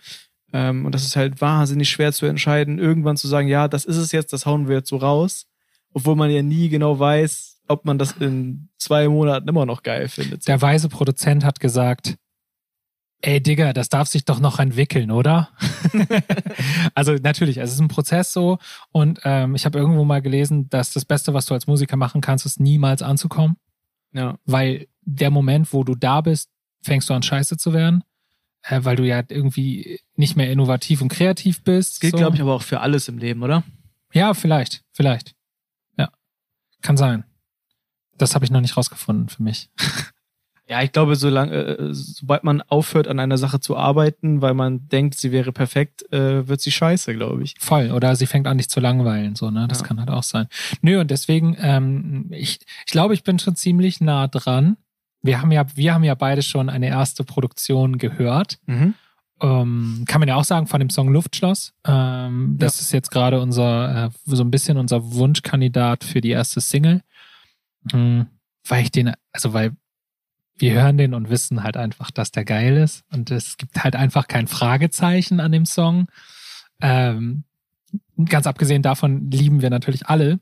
Ähm, 0.53 0.85
und 0.85 0.95
das 0.95 1.05
ist 1.05 1.17
halt 1.17 1.41
wahnsinnig 1.41 1.89
schwer 1.89 2.13
zu 2.13 2.27
entscheiden, 2.27 2.79
irgendwann 2.79 3.17
zu 3.17 3.29
sagen, 3.29 3.49
ja, 3.49 3.69
das 3.69 3.85
ist 3.85 3.97
es 3.97 4.13
jetzt, 4.13 4.33
das 4.33 4.47
hauen 4.47 4.69
wir 4.69 4.77
jetzt 4.77 4.89
so 4.89 4.97
raus. 4.97 5.47
Obwohl 5.95 6.17
man 6.17 6.31
ja 6.31 6.43
nie 6.43 6.69
genau 6.69 6.99
weiß, 6.99 7.61
ob 7.69 7.85
man 7.85 7.99
das 7.99 8.13
in 8.13 8.69
zwei 8.79 9.09
Monaten 9.09 9.49
immer 9.49 9.67
noch 9.67 9.83
geil 9.83 10.09
findet. 10.09 10.47
Der 10.49 10.61
weise 10.61 10.89
Produzent 10.89 11.45
hat 11.45 11.61
gesagt, 11.61 12.17
ey 13.23 13.41
Digga, 13.41 13.73
das 13.73 13.89
darf 13.89 14.09
sich 14.09 14.25
doch 14.25 14.41
noch 14.41 14.59
entwickeln, 14.59 15.11
oder? 15.11 15.51
also 16.95 17.15
natürlich, 17.15 17.57
es 17.59 17.73
ist 17.73 17.81
ein 17.81 17.89
Prozess 17.89 18.33
so 18.33 18.59
und 18.91 19.21
ähm, 19.25 19.55
ich 19.55 19.65
habe 19.65 19.79
irgendwo 19.79 20.05
mal 20.05 20.21
gelesen, 20.21 20.69
dass 20.69 20.93
das 20.93 21.05
Beste, 21.05 21.33
was 21.33 21.47
du 21.47 21.55
als 21.55 21.67
Musiker 21.67 21.97
machen 21.97 22.21
kannst, 22.21 22.45
ist 22.45 22.61
niemals 22.61 23.01
anzukommen. 23.01 23.57
Ja. 24.13 24.39
Weil 24.45 24.89
der 25.03 25.31
Moment, 25.31 25.73
wo 25.73 25.85
du 25.85 25.95
da 25.95 26.21
bist, 26.21 26.51
fängst 26.83 27.09
du 27.09 27.15
an 27.15 27.23
scheiße 27.23 27.57
zu 27.57 27.73
werden, 27.73 28.05
äh, 28.63 28.81
weil 28.83 28.97
du 28.97 29.07
ja 29.07 29.23
irgendwie 29.29 30.01
nicht 30.17 30.37
mehr 30.37 30.51
innovativ 30.51 31.01
und 31.01 31.09
kreativ 31.09 31.63
bist. 31.63 31.95
Das 31.95 32.01
gilt, 32.01 32.13
so. 32.13 32.19
glaube 32.19 32.37
ich, 32.37 32.43
aber 32.43 32.55
auch 32.55 32.63
für 32.63 32.81
alles 32.81 33.09
im 33.09 33.19
Leben, 33.19 33.43
oder? 33.43 33.63
Ja, 34.13 34.35
vielleicht, 34.35 34.83
vielleicht. 34.93 35.35
Ja, 35.97 36.11
kann 36.83 36.97
sein. 36.97 37.25
Das 38.19 38.35
habe 38.35 38.45
ich 38.45 38.51
noch 38.51 38.61
nicht 38.61 38.77
rausgefunden 38.77 39.29
für 39.29 39.43
mich. 39.43 39.71
Ja, 40.69 40.81
ich 40.81 40.93
glaube, 40.93 41.17
solange, 41.17 41.53
äh, 41.53 41.89
sobald 41.93 42.45
man 42.45 42.63
aufhört, 42.63 43.09
an 43.09 43.19
einer 43.19 43.37
Sache 43.37 43.61
zu 43.61 43.77
arbeiten, 43.77 44.41
weil 44.43 44.55
man 44.55 44.89
denkt, 44.89 45.17
sie 45.17 45.33
wäre 45.33 45.53
perfekt, 45.53 46.11
äh, 46.13 46.47
wird 46.47 46.61
sie 46.61 46.71
scheiße, 46.71 47.15
glaube 47.15 47.43
ich. 47.43 47.57
Voll. 47.59 47.91
Oder 47.91 48.15
sie 48.15 48.27
fängt 48.27 48.47
an, 48.47 48.59
dich 48.59 48.71
zu 48.71 48.81
langweilen, 48.81 49.35
so, 49.35 49.51
ne? 49.51 49.67
Das 49.69 49.81
ja. 49.81 49.87
kann 49.87 49.99
halt 49.99 50.11
auch 50.11 50.23
sein. 50.23 50.47
Nö, 50.81 51.01
und 51.01 51.11
deswegen, 51.11 51.57
ähm, 51.61 52.27
ich, 52.31 52.61
ich 52.87 52.93
glaube, 52.93 53.15
ich 53.15 53.25
bin 53.25 53.39
schon 53.39 53.57
ziemlich 53.57 54.01
nah 54.01 54.29
dran. 54.29 54.77
Wir 55.21 55.41
haben 55.41 55.51
ja, 55.51 55.67
wir 55.75 55.95
haben 55.95 56.05
ja 56.05 56.15
beide 56.15 56.43
schon 56.43 56.69
eine 56.69 56.89
erste 56.89 57.25
Produktion 57.25 57.99
gehört. 57.99 58.59
Mhm. 58.67 58.95
Ähm, 59.41 60.05
kann 60.07 60.21
man 60.21 60.29
ja 60.29 60.37
auch 60.37 60.45
sagen 60.45 60.69
von 60.69 60.79
dem 60.79 60.91
Song 60.91 61.09
Luftschloss. 61.13 61.75
Ähm, 61.85 62.55
das 62.59 62.77
ja. 62.79 62.83
ist 62.83 62.93
jetzt 62.93 63.11
gerade 63.11 63.41
unser, 63.41 64.07
äh, 64.07 64.11
so 64.25 64.43
ein 64.45 64.53
bisschen 64.53 64.79
unser 64.79 65.13
Wunschkandidat 65.13 66.05
für 66.05 66.21
die 66.21 66.31
erste 66.31 66.61
Single. 66.61 67.03
Mhm. 67.93 68.27
Weil 68.67 68.85
ich 68.85 68.93
den, 68.93 69.13
also 69.33 69.53
weil 69.53 69.73
wir 70.63 70.75
hören 70.75 70.97
den 70.97 71.13
und 71.13 71.29
wissen 71.29 71.65
halt 71.65 71.77
einfach, 71.77 72.13
dass 72.13 72.31
der 72.31 72.45
geil 72.45 72.77
ist. 72.77 73.03
Und 73.13 73.33
es 73.33 73.57
gibt 73.57 73.83
halt 73.83 73.97
einfach 73.97 74.29
kein 74.29 74.47
Fragezeichen 74.47 75.41
an 75.41 75.51
dem 75.51 75.67
Song. 75.67 76.07
Ähm, 76.81 77.43
ganz 78.29 78.47
abgesehen 78.47 78.81
davon 78.81 79.29
lieben 79.29 79.61
wir 79.61 79.71
natürlich 79.71 80.07
alle. 80.07 80.39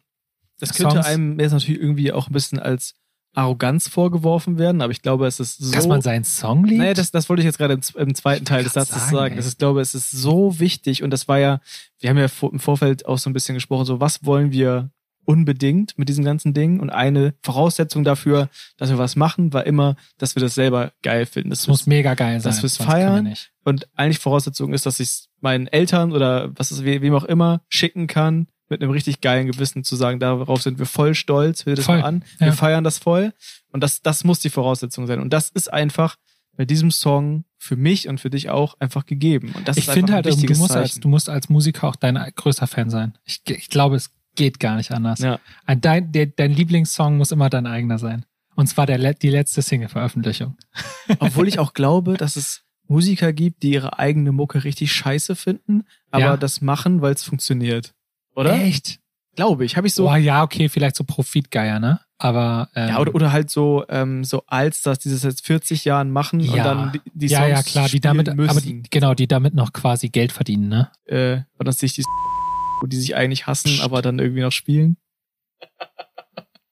Das 0.59 0.75
könnte 0.75 0.97
Songs. 0.97 1.07
einem 1.07 1.41
jetzt 1.41 1.53
natürlich 1.53 1.81
irgendwie 1.81 2.13
auch 2.13 2.29
ein 2.29 2.35
bisschen 2.35 2.59
als 2.59 2.95
Arroganz 3.33 3.89
vorgeworfen 3.89 4.59
werden, 4.59 4.83
aber 4.83 4.91
ich 4.91 5.01
glaube, 5.01 5.27
es 5.27 5.41
ist 5.41 5.57
so. 5.57 5.73
Dass 5.73 5.87
man 5.87 6.03
seinen 6.03 6.25
Song 6.25 6.65
liebt? 6.65 6.81
Naja, 6.81 6.95
das, 6.95 7.13
das 7.13 7.31
wollte 7.31 7.41
ich 7.41 7.47
jetzt 7.47 7.57
gerade 7.57 7.73
im, 7.73 7.81
im 7.97 8.15
zweiten 8.15 8.45
Teil 8.45 8.65
des 8.65 8.75
Satzes 8.75 9.05
sagen. 9.05 9.17
sagen. 9.17 9.37
Das 9.37 9.47
ist, 9.47 9.59
glaube, 9.59 9.81
es 9.81 9.95
ist 9.95 10.11
so 10.11 10.61
wichtig 10.61 11.03
und 11.03 11.11
das 11.11 11.29
war 11.29 11.39
ja, 11.39 11.61
wir 11.99 12.11
haben 12.11 12.19
ja 12.19 12.27
im 12.53 12.59
Vorfeld 12.59 13.07
auch 13.07 13.19
so 13.19 13.31
ein 13.31 13.33
bisschen 13.33 13.55
gesprochen, 13.55 13.87
so 13.87 14.01
was 14.01 14.23
wollen 14.25 14.53
wir 14.53 14.91
unbedingt 15.31 15.97
mit 15.97 16.09
diesem 16.09 16.25
ganzen 16.25 16.55
Ding. 16.55 16.81
Und 16.81 16.90
eine 16.90 17.35
Voraussetzung 17.43 18.03
dafür, 18.03 18.49
dass 18.77 18.90
wir 18.90 18.99
was 18.99 19.14
machen, 19.14 19.53
war 19.53 19.64
immer, 19.64 19.95
dass 20.19 20.35
wir 20.35 20.40
das 20.40 20.57
selber 20.57 20.93
geil 21.03 21.25
finden. 21.25 21.51
Das 21.51 21.69
muss 21.69 21.87
mega 21.87 22.14
geil 22.14 22.40
sein. 22.40 22.51
Dass 22.51 22.62
wir 22.62 22.66
es 22.66 22.79
feiern. 22.79 23.33
Und 23.64 23.88
eigentlich 23.95 24.19
Voraussetzung 24.19 24.75
ist, 24.75 24.87
dass 24.87 24.99
ich 24.99 25.09
es 25.09 25.29
meinen 25.40 25.69
Eltern 25.69 26.11
oder 26.12 26.51
was 26.57 26.73
es 26.73 26.83
wem 26.83 27.14
auch 27.14 27.23
immer 27.23 27.62
schicken 27.69 28.09
kann, 28.09 28.49
mit 28.69 28.83
einem 28.83 28.90
richtig 28.90 29.21
geilen 29.21 29.47
Gewissen 29.47 29.85
zu 29.85 29.95
sagen, 29.95 30.19
darauf 30.19 30.62
sind 30.62 30.81
wir 30.81 30.87
voll 30.87 31.14
stolz, 31.14 31.64
hör 31.64 31.77
das 31.77 31.85
voll. 31.85 31.99
mal 31.99 32.05
an. 32.07 32.25
Wir 32.38 32.49
ja. 32.49 32.53
feiern 32.53 32.83
das 32.83 32.99
voll. 32.99 33.33
Und 33.71 33.83
das, 33.85 34.03
das 34.03 34.25
muss 34.25 34.40
die 34.40 34.51
Voraussetzung 34.51 35.07
sein. 35.07 35.21
Und 35.21 35.33
das 35.33 35.49
ist 35.51 35.73
einfach, 35.73 36.16
bei 36.57 36.66
diesem 36.66 36.90
Song 36.90 37.45
für 37.57 37.77
mich 37.77 38.07
und 38.07 38.21
für 38.21 38.29
dich 38.29 38.51
auch 38.51 38.79
einfach 38.81 39.07
gegeben. 39.07 39.53
Und 39.55 39.66
das 39.66 39.79
ich 39.79 39.88
ist 39.88 39.95
finde 39.95 40.12
einfach 40.12 40.16
halt, 40.16 40.27
ein 40.27 40.31
du 40.31 40.37
wichtiges 40.37 40.59
musst, 40.59 40.77
als, 40.77 40.95
du 40.97 41.09
musst 41.09 41.31
als 41.31 41.49
Musiker 41.49 41.88
auch 41.88 41.97
dein 41.97 42.16
größter 42.35 42.66
Fan 42.66 42.90
sein. 42.90 43.16
Ich, 43.25 43.40
ich 43.47 43.71
glaube, 43.71 43.97
es 43.97 44.11
geht 44.37 44.61
gar 44.61 44.77
nicht 44.77 44.93
anders. 44.93 45.21
Ja. 45.21 45.38
Ein, 45.66 45.81
dein, 45.81 46.12
der, 46.12 46.27
dein 46.27 46.53
Lieblingssong 46.53 47.16
muss 47.16 47.33
immer 47.33 47.51
dein 47.51 47.66
eigener 47.66 47.99
sein. 47.99 48.25
Und 48.57 48.66
zwar 48.66 48.87
der, 48.87 49.14
die 49.14 49.31
letzte 49.31 49.62
Single-Veröffentlichung. 49.62 50.57
Obwohl 51.19 51.49
ich 51.49 51.59
auch 51.59 51.73
glaube, 51.73 52.14
dass 52.16 52.37
es 52.37 52.62
Musiker 52.88 53.33
gibt, 53.33 53.62
die 53.62 53.71
ihre 53.71 53.99
eigene 53.99 54.33
Mucke 54.33 54.64
richtig 54.64 54.93
scheiße 54.93 55.37
finden, 55.37 55.85
aber 56.11 56.25
Ja. 56.25 56.37
das 56.37 56.61
machen, 56.61 57.01
weil 57.03 57.14
es 57.14 57.23
funktioniert. 57.23 57.93
Oder? 58.35 58.55
Echt? 58.55 58.99
Glaube 59.37 59.64
ich. 59.64 59.77
Habe 59.77 59.87
ich 59.87 59.95
so. 59.95 60.05
Boah, 60.05 60.16
ja, 60.16 60.43
okay, 60.43 60.69
vielleicht 60.69 60.97
so 60.97 61.05
Profitgeier, 61.05 61.79
ne? 61.79 62.01
Aber 62.19 62.69
ähm, 62.75 62.88
Ja, 62.90 62.99
oder, 62.99 63.14
oder 63.14 63.33
halt 63.33 63.49
so, 63.49 63.85
ähm, 63.88 64.25
so 64.25 64.43
als 64.47 64.83
das 64.83 64.99
dieses 64.99 65.23
seit 65.23 65.40
40 65.40 65.85
Jahren 65.85 66.11
machen 66.11 66.40
und 66.40 66.55
Ja. 66.55 66.64
dann 66.64 66.93
die, 66.93 67.01
die 67.14 67.27
ja, 67.29 67.38
Songs 67.38 67.51
ja, 67.51 67.62
klar, 67.62 67.88
die 67.88 68.01
damit, 68.01 68.35
müssen. 68.35 68.51
aber 68.51 68.61
die, 68.61 68.83
genau, 68.90 69.14
die 69.14 69.29
damit 69.29 69.55
noch 69.55 69.73
quasi 69.73 70.09
Geld 70.11 70.33
verdienen, 70.33 70.69
ne? 70.69 70.90
äh, 71.07 71.38
und 71.57 71.66
dass 71.69 71.79
sich 71.79 71.95
die 71.95 72.03
die 72.87 72.97
sich 72.97 73.14
eigentlich 73.16 73.47
hassen, 73.47 73.81
aber 73.81 74.03
dann 74.03 74.19
irgendwie 74.19 74.43
noch 74.43 74.53
spielen. 74.53 74.97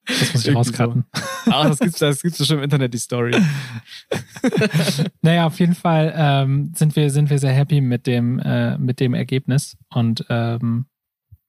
Das 0.08 0.20
muss 0.20 0.28
ich 0.28 0.34
Irgendwie 0.48 0.56
rauskarten. 0.56 1.04
Ah, 1.46 1.68
das 1.68 1.78
gibt's, 1.78 1.98
das 1.98 2.22
gibt's 2.22 2.46
schon 2.46 2.58
im 2.58 2.64
Internet, 2.64 2.94
die 2.94 2.98
Story. 2.98 3.36
Naja, 5.22 5.46
auf 5.46 5.58
jeden 5.58 5.74
Fall 5.74 6.14
ähm, 6.16 6.72
sind 6.74 6.94
wir 6.96 7.10
sind 7.10 7.28
wir 7.28 7.38
sehr 7.38 7.52
happy 7.52 7.80
mit 7.80 8.06
dem 8.06 8.38
äh, 8.38 8.78
mit 8.78 9.00
dem 9.00 9.12
Ergebnis 9.12 9.76
und 9.90 10.24
ähm, 10.30 10.86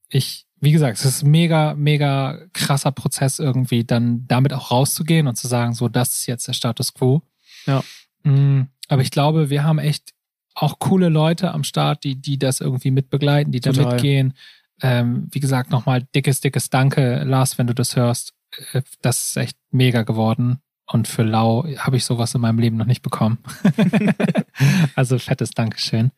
ich 0.09 0.45
wie 0.59 0.71
gesagt, 0.71 0.97
es 0.97 1.05
ist 1.05 1.23
ein 1.23 1.31
mega 1.31 1.75
mega 1.75 2.39
krasser 2.53 2.91
Prozess 2.91 3.39
irgendwie 3.39 3.85
dann 3.85 4.25
damit 4.27 4.53
auch 4.53 4.71
rauszugehen 4.71 5.27
und 5.27 5.35
zu 5.35 5.47
sagen, 5.47 5.73
so 5.73 5.87
das 5.87 6.15
ist 6.15 6.25
jetzt 6.25 6.47
der 6.47 6.53
Status 6.53 6.93
quo. 6.93 7.21
Ja. 7.65 7.83
Mm, 8.23 8.63
aber 8.87 9.03
ich 9.03 9.11
glaube, 9.11 9.49
wir 9.49 9.63
haben 9.63 9.79
echt 9.79 10.11
auch 10.61 10.79
coole 10.79 11.09
Leute 11.09 11.51
am 11.53 11.63
Start, 11.63 12.03
die 12.03 12.15
die 12.15 12.37
das 12.37 12.61
irgendwie 12.61 12.91
mitbegleiten, 12.91 13.51
die 13.51 13.59
da 13.59 13.71
Total. 13.71 13.93
mitgehen. 13.93 14.33
Ähm, 14.81 15.27
wie 15.31 15.39
gesagt, 15.39 15.71
nochmal 15.71 16.07
dickes 16.15 16.41
dickes 16.41 16.69
Danke, 16.69 17.23
Lars, 17.23 17.57
wenn 17.57 17.67
du 17.67 17.73
das 17.73 17.95
hörst. 17.95 18.33
Äh, 18.73 18.81
Das 19.01 19.29
ist 19.29 19.37
echt 19.37 19.57
mega 19.71 20.03
geworden. 20.03 20.59
Und 20.85 21.07
für 21.07 21.23
Lau 21.23 21.65
habe 21.77 21.97
ich 21.97 22.05
sowas 22.05 22.33
in 22.33 22.41
meinem 22.41 22.59
Leben 22.59 22.77
noch 22.77 22.85
nicht 22.85 23.03
bekommen. 23.03 23.37
also 24.95 25.19
fettes 25.19 25.51
Dankeschön. 25.51 26.11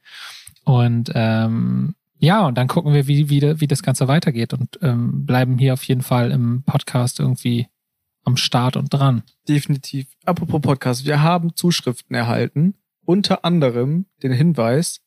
Und 0.64 1.12
ähm, 1.14 1.96
ja, 2.20 2.46
und 2.46 2.56
dann 2.56 2.68
gucken 2.68 2.94
wir, 2.94 3.08
wie, 3.08 3.30
wie, 3.30 3.60
wie 3.60 3.68
das 3.68 3.82
Ganze 3.82 4.08
weitergeht 4.08 4.54
und 4.54 4.78
ähm, 4.84 5.26
bleiben 5.26 5.58
hier 5.58 5.74
auf 5.74 5.84
jeden 5.84 6.04
Fall 6.04 6.32
im 6.32 6.64
Podcast 6.64 7.20
irgendwie 7.20 7.68
am 8.24 8.38
Start 8.38 8.78
und 8.78 8.94
dran. 8.94 9.24
Definitiv. 9.48 10.08
Apropos 10.24 10.62
Podcast, 10.62 11.06
wir 11.06 11.24
haben 11.24 11.56
Zuschriften 11.56 12.16
erhalten, 12.16 12.76
unter 13.06 13.44
anderem 13.46 14.06
den 14.24 14.32
Hinweis, 14.32 15.02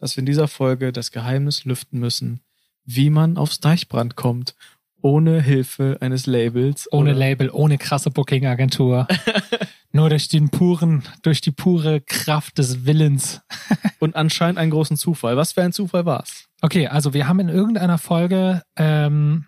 dass 0.00 0.16
wir 0.16 0.20
in 0.22 0.26
dieser 0.26 0.48
Folge 0.48 0.92
das 0.92 1.10
Geheimnis 1.12 1.64
lüften 1.64 1.98
müssen, 1.98 2.40
wie 2.84 3.10
man 3.10 3.36
aufs 3.36 3.60
Deichbrand 3.60 4.16
kommt, 4.16 4.54
ohne 5.00 5.40
Hilfe 5.42 5.98
eines 6.00 6.26
Labels. 6.26 6.88
Ohne 6.92 7.10
oder- 7.10 7.18
Label, 7.18 7.50
ohne 7.50 7.78
krasse 7.78 8.10
Booking-Agentur. 8.10 9.06
Nur 9.92 10.08
durch 10.08 10.28
den 10.28 10.48
puren, 10.48 11.04
durch 11.22 11.40
die 11.40 11.52
pure 11.52 12.00
Kraft 12.00 12.58
des 12.58 12.84
Willens. 12.84 13.42
Und 14.00 14.16
anscheinend 14.16 14.58
einen 14.58 14.70
großen 14.72 14.96
Zufall. 14.96 15.36
Was 15.36 15.52
für 15.52 15.62
ein 15.62 15.72
Zufall 15.72 16.04
war's? 16.04 16.46
Okay, 16.62 16.88
also 16.88 17.14
wir 17.14 17.28
haben 17.28 17.38
in 17.40 17.48
irgendeiner 17.48 17.98
Folge, 17.98 18.62
ähm, 18.76 19.46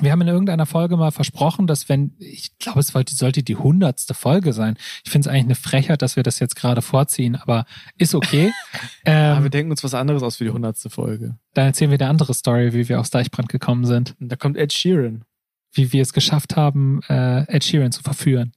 wir 0.00 0.10
haben 0.10 0.22
in 0.22 0.28
irgendeiner 0.28 0.64
Folge 0.64 0.96
mal 0.96 1.10
versprochen, 1.10 1.66
dass 1.66 1.88
wenn, 1.88 2.14
ich 2.18 2.56
glaube, 2.58 2.80
es 2.80 2.88
sollte 2.88 3.42
die 3.42 3.56
hundertste 3.56 4.14
Folge 4.14 4.52
sein. 4.52 4.76
Ich 5.04 5.10
finde 5.10 5.28
es 5.28 5.32
eigentlich 5.32 5.44
eine 5.44 5.54
Frechheit, 5.54 6.00
dass 6.00 6.16
wir 6.16 6.22
das 6.22 6.38
jetzt 6.38 6.56
gerade 6.56 6.80
vorziehen, 6.80 7.36
aber 7.36 7.66
ist 7.98 8.14
okay. 8.14 8.52
Ah, 9.04 9.38
wir 9.38 9.46
ähm, 9.46 9.50
denken 9.50 9.70
uns 9.72 9.82
was 9.82 9.94
anderes 9.94 10.22
aus 10.22 10.36
für 10.36 10.44
die 10.44 10.50
hundertste 10.50 10.88
Folge. 10.88 11.36
dann 11.54 11.66
erzählen 11.66 11.90
wir 11.90 12.00
eine 12.00 12.08
andere 12.08 12.32
Story, 12.34 12.72
wie 12.72 12.88
wir 12.88 13.00
aufs 13.00 13.10
Deichbrand 13.10 13.48
gekommen 13.48 13.84
sind, 13.84 14.14
da 14.20 14.36
kommt 14.36 14.56
Ed 14.56 14.72
Sheeran. 14.72 15.24
wie 15.72 15.92
wir 15.92 16.02
es 16.02 16.12
geschafft 16.12 16.54
haben, 16.56 17.00
äh, 17.08 17.42
Ed 17.52 17.64
Sheeran 17.64 17.90
zu 17.90 18.02
verführen. 18.02 18.52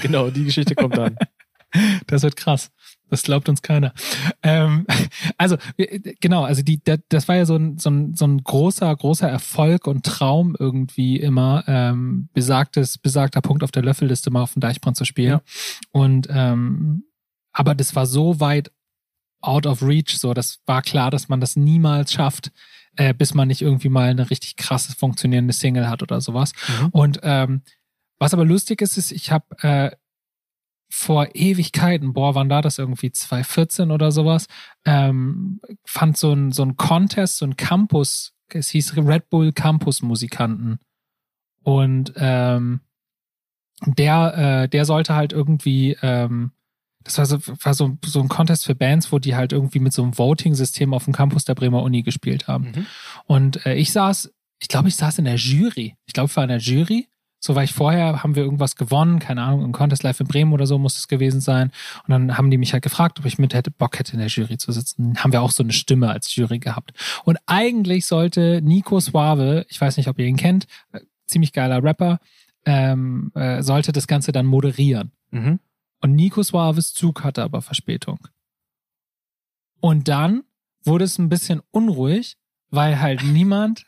Genau, 0.00 0.30
die 0.30 0.44
Geschichte 0.44 0.74
kommt 0.74 0.96
dann. 0.96 1.16
Das 2.06 2.22
wird 2.22 2.36
krass. 2.36 2.70
Das 3.08 3.22
glaubt 3.22 3.48
uns 3.48 3.62
keiner. 3.62 3.92
Ähm, 4.42 4.86
also, 5.38 5.56
wir- 5.76 6.00
genau, 6.20 6.44
also 6.44 6.62
die, 6.62 6.82
da- 6.82 6.96
das 7.08 7.28
war 7.28 7.36
ja 7.36 7.46
so 7.46 7.56
ein, 7.56 7.78
so, 7.78 7.90
ein, 7.90 8.14
so 8.14 8.26
ein 8.26 8.42
großer, 8.42 8.94
großer 8.94 9.28
Erfolg 9.28 9.86
und 9.86 10.04
Traum 10.04 10.56
irgendwie 10.58 11.18
immer, 11.18 11.64
ähm, 11.66 12.28
besagtes, 12.32 12.98
besagter 12.98 13.40
Punkt 13.40 13.62
auf 13.62 13.70
der 13.70 13.82
Löffelliste 13.82 14.30
mal 14.30 14.42
auf 14.42 14.52
dem 14.54 14.60
Deichbrand 14.60 14.96
zu 14.96 15.04
spielen. 15.04 15.30
Ja. 15.30 15.42
Und 15.92 16.28
ähm, 16.30 17.04
aber 17.52 17.74
das 17.74 17.94
war 17.96 18.06
so 18.06 18.40
weit 18.40 18.70
out 19.40 19.66
of 19.66 19.82
reach, 19.82 20.18
so 20.18 20.34
das 20.34 20.60
war 20.66 20.82
klar, 20.82 21.10
dass 21.10 21.28
man 21.28 21.40
das 21.40 21.56
niemals 21.56 22.12
schafft, 22.12 22.50
äh, 22.96 23.14
bis 23.14 23.34
man 23.34 23.48
nicht 23.48 23.62
irgendwie 23.62 23.88
mal 23.88 24.08
eine 24.10 24.28
richtig 24.30 24.56
krasse 24.56 24.94
funktionierende 24.94 25.52
Single 25.54 25.88
hat 25.88 26.02
oder 26.02 26.20
sowas. 26.20 26.52
Mhm. 26.80 26.88
Und 26.88 27.20
ähm, 27.22 27.62
was 28.18 28.34
aber 28.34 28.44
lustig 28.44 28.82
ist, 28.82 28.96
ist, 28.98 29.12
ich 29.12 29.30
habe 29.30 29.44
äh, 29.62 29.90
vor 30.88 31.28
Ewigkeiten, 31.34 32.12
boah, 32.12 32.34
wann 32.34 32.50
war 32.50 32.62
das 32.62 32.78
irgendwie 32.78 33.10
2014 33.10 33.90
oder 33.90 34.12
sowas, 34.12 34.46
ähm, 34.84 35.60
fand 35.84 36.16
so 36.16 36.32
ein, 36.32 36.52
so 36.52 36.62
ein 36.62 36.76
Contest, 36.76 37.38
so 37.38 37.46
ein 37.46 37.56
Campus, 37.56 38.32
es 38.48 38.70
hieß 38.70 38.96
Red 38.96 39.28
Bull 39.28 39.52
Campus 39.52 40.02
Musikanten. 40.02 40.78
Und 41.62 42.12
ähm, 42.16 42.80
der, 43.84 44.62
äh, 44.64 44.68
der 44.68 44.84
sollte 44.84 45.14
halt 45.14 45.32
irgendwie, 45.32 45.96
ähm, 46.00 46.52
das 47.02 47.18
war 47.18 47.26
so, 47.26 47.38
war 47.62 47.74
so, 47.74 47.98
so 48.04 48.20
ein 48.20 48.28
Contest 48.28 48.66
für 48.66 48.74
Bands, 48.74 49.12
wo 49.12 49.18
die 49.18 49.36
halt 49.36 49.52
irgendwie 49.52 49.80
mit 49.80 49.92
so 49.92 50.02
einem 50.02 50.16
Voting-System 50.16 50.94
auf 50.94 51.04
dem 51.04 51.12
Campus 51.12 51.44
der 51.44 51.54
Bremer 51.54 51.82
Uni 51.82 52.02
gespielt 52.02 52.48
haben. 52.48 52.72
Mhm. 52.74 52.86
Und 53.26 53.66
äh, 53.66 53.74
ich 53.74 53.92
saß, 53.92 54.32
ich 54.60 54.68
glaube, 54.68 54.88
ich 54.88 54.96
saß 54.96 55.18
in 55.18 55.24
der 55.24 55.36
Jury. 55.36 55.96
Ich 56.06 56.14
glaube, 56.14 56.28
ich 56.30 56.36
war 56.36 56.44
in 56.44 56.48
der 56.48 56.58
Jury. 56.58 57.08
So 57.46 57.54
war 57.54 57.62
ich 57.62 57.72
vorher, 57.72 58.24
haben 58.24 58.34
wir 58.34 58.42
irgendwas 58.42 58.74
gewonnen, 58.74 59.20
keine 59.20 59.42
Ahnung, 59.42 59.62
im 59.62 59.70
Contest 59.70 60.02
Live 60.02 60.18
in 60.18 60.26
Bremen 60.26 60.52
oder 60.52 60.66
so 60.66 60.78
muss 60.78 60.98
es 60.98 61.06
gewesen 61.06 61.40
sein. 61.40 61.70
Und 62.04 62.10
dann 62.10 62.36
haben 62.36 62.50
die 62.50 62.58
mich 62.58 62.72
halt 62.72 62.82
gefragt, 62.82 63.20
ob 63.20 63.24
ich 63.24 63.38
mit 63.38 63.54
hätte 63.54 63.70
Bock 63.70 64.00
hätte, 64.00 64.14
in 64.14 64.18
der 64.18 64.26
Jury 64.26 64.58
zu 64.58 64.72
sitzen. 64.72 65.16
Haben 65.18 65.32
wir 65.32 65.42
auch 65.42 65.52
so 65.52 65.62
eine 65.62 65.72
Stimme 65.72 66.10
als 66.10 66.34
Jury 66.34 66.58
gehabt. 66.58 66.92
Und 67.24 67.38
eigentlich 67.46 68.06
sollte 68.06 68.60
Nico 68.64 68.98
Suave, 68.98 69.64
ich 69.68 69.80
weiß 69.80 69.96
nicht, 69.96 70.08
ob 70.08 70.18
ihr 70.18 70.26
ihn 70.26 70.36
kennt, 70.36 70.66
äh, 70.90 70.98
ziemlich 71.26 71.52
geiler 71.52 71.84
Rapper, 71.84 72.18
ähm, 72.64 73.30
äh, 73.36 73.62
sollte 73.62 73.92
das 73.92 74.08
Ganze 74.08 74.32
dann 74.32 74.46
moderieren. 74.46 75.12
Mhm. 75.30 75.60
Und 76.00 76.16
Nico 76.16 76.42
Suaves 76.42 76.94
Zug 76.94 77.22
hatte 77.22 77.44
aber 77.44 77.62
Verspätung. 77.62 78.26
Und 79.78 80.08
dann 80.08 80.42
wurde 80.82 81.04
es 81.04 81.16
ein 81.18 81.28
bisschen 81.28 81.62
unruhig, 81.70 82.38
weil 82.70 83.00
halt 83.00 83.22
niemand 83.22 83.86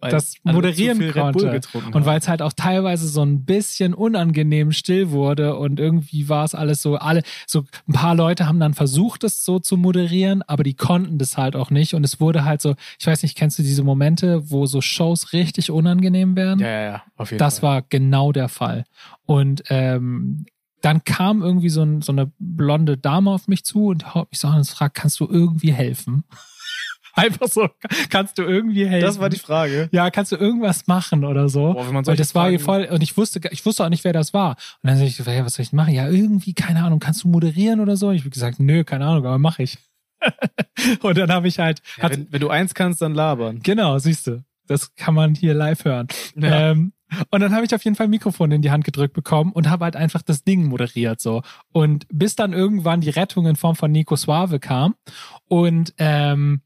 Weil 0.00 0.12
Das 0.12 0.34
moderieren 0.44 1.12
konnte. 1.12 1.60
Und 1.92 2.06
weil 2.06 2.18
es 2.18 2.28
halt 2.28 2.40
auch 2.40 2.52
teilweise 2.52 3.08
so 3.08 3.22
ein 3.22 3.44
bisschen 3.44 3.94
unangenehm 3.94 4.70
still 4.70 5.10
wurde 5.10 5.56
und 5.56 5.80
irgendwie 5.80 6.28
war 6.28 6.44
es 6.44 6.54
alles 6.54 6.82
so, 6.82 6.96
alle, 6.96 7.22
so 7.46 7.64
ein 7.88 7.92
paar 7.92 8.14
Leute 8.14 8.46
haben 8.46 8.60
dann 8.60 8.74
versucht, 8.74 9.24
es 9.24 9.44
so 9.44 9.58
zu 9.58 9.76
moderieren, 9.76 10.42
aber 10.42 10.62
die 10.62 10.74
konnten 10.74 11.18
das 11.18 11.36
halt 11.36 11.56
auch 11.56 11.70
nicht. 11.70 11.94
Und 11.94 12.04
es 12.04 12.20
wurde 12.20 12.44
halt 12.44 12.62
so, 12.62 12.76
ich 13.00 13.06
weiß 13.06 13.22
nicht, 13.24 13.36
kennst 13.36 13.58
du 13.58 13.62
diese 13.64 13.82
Momente, 13.82 14.50
wo 14.50 14.66
so 14.66 14.80
Shows 14.80 15.32
richtig 15.32 15.70
unangenehm 15.70 16.36
werden? 16.36 16.60
ja, 16.60 16.68
ja, 16.68 16.82
ja, 16.82 17.02
auf 17.16 17.30
jeden 17.32 17.38
Das 17.38 17.58
Fall. 17.58 17.68
war 17.70 17.82
genau 17.88 18.30
der 18.30 18.48
Fall. 18.48 18.84
Und 19.26 19.64
ähm, 19.68 20.46
dann 20.80 21.02
kam 21.02 21.42
irgendwie 21.42 21.70
so, 21.70 21.82
ein, 21.82 22.02
so 22.02 22.12
eine 22.12 22.30
blonde 22.38 22.96
Dame 22.96 23.30
auf 23.32 23.48
mich 23.48 23.64
zu 23.64 23.86
und 23.86 24.14
haut 24.14 24.30
mich 24.30 24.38
so 24.38 24.46
an 24.46 24.58
und 24.58 24.68
fragt, 24.68 24.94
kannst 24.94 25.18
du 25.18 25.26
irgendwie 25.28 25.72
helfen? 25.72 26.22
Einfach 27.18 27.48
so, 27.48 27.68
kannst 28.10 28.38
du 28.38 28.42
irgendwie 28.42 28.86
helfen? 28.86 29.06
Das 29.06 29.18
war 29.18 29.28
die 29.28 29.38
Frage. 29.38 29.88
ja, 29.92 30.10
kannst 30.10 30.32
du 30.32 30.36
irgendwas 30.36 30.86
machen 30.86 31.24
oder 31.24 31.48
so? 31.48 31.72
Boah, 31.74 31.86
wenn 31.86 31.94
man 31.94 32.06
Weil 32.06 32.16
das 32.16 32.34
war 32.34 32.44
Fragen- 32.46 32.58
voll, 32.58 32.88
und 32.90 33.02
ich 33.02 33.16
wusste, 33.16 33.40
ich 33.50 33.64
wusste 33.66 33.84
auch 33.84 33.88
nicht, 33.88 34.04
wer 34.04 34.12
das 34.12 34.32
war. 34.34 34.56
Und 34.82 34.88
dann 34.90 34.96
sag 34.98 35.06
ich, 35.06 35.16
so, 35.16 35.30
ja, 35.30 35.44
was 35.44 35.54
soll 35.54 35.62
ich 35.64 35.72
machen? 35.72 35.92
Ja, 35.94 36.08
irgendwie, 36.08 36.54
keine 36.54 36.82
Ahnung, 36.84 36.98
kannst 37.00 37.24
du 37.24 37.28
moderieren 37.28 37.80
oder 37.80 37.96
so? 37.96 38.10
Ich 38.12 38.20
habe 38.22 38.30
gesagt, 38.30 38.60
nö, 38.60 38.84
keine 38.84 39.06
Ahnung, 39.06 39.26
aber 39.26 39.38
mach 39.38 39.58
ich. 39.58 39.78
und 41.02 41.16
dann 41.18 41.30
habe 41.30 41.48
ich 41.48 41.58
halt, 41.58 41.80
Ja, 41.96 42.04
hat, 42.04 42.12
wenn, 42.12 42.32
wenn 42.32 42.40
du 42.40 42.48
eins 42.50 42.74
kannst, 42.74 43.00
dann 43.02 43.14
labern. 43.14 43.60
genau, 43.62 43.98
siehst 43.98 44.26
du, 44.26 44.42
das 44.66 44.94
kann 44.96 45.14
man 45.14 45.34
hier 45.34 45.54
live 45.54 45.84
hören. 45.84 46.08
Ja. 46.36 46.70
Ähm, 46.72 46.92
und 47.30 47.40
dann 47.40 47.54
habe 47.54 47.64
ich 47.64 47.74
auf 47.74 47.82
jeden 47.84 47.96
Fall 47.96 48.06
ein 48.06 48.10
Mikrofon 48.10 48.50
in 48.50 48.60
die 48.60 48.70
Hand 48.70 48.84
gedrückt 48.84 49.14
bekommen 49.14 49.52
und 49.52 49.70
habe 49.70 49.84
halt 49.86 49.96
einfach 49.96 50.20
das 50.20 50.44
Ding 50.44 50.66
moderiert 50.66 51.20
so. 51.22 51.40
Und 51.72 52.06
bis 52.12 52.36
dann 52.36 52.52
irgendwann 52.52 53.00
die 53.00 53.08
Rettung 53.08 53.46
in 53.46 53.56
Form 53.56 53.76
von 53.76 53.90
Nico 53.90 54.14
Suave 54.14 54.58
kam 54.60 54.94
und 55.46 55.94
ähm, 55.96 56.60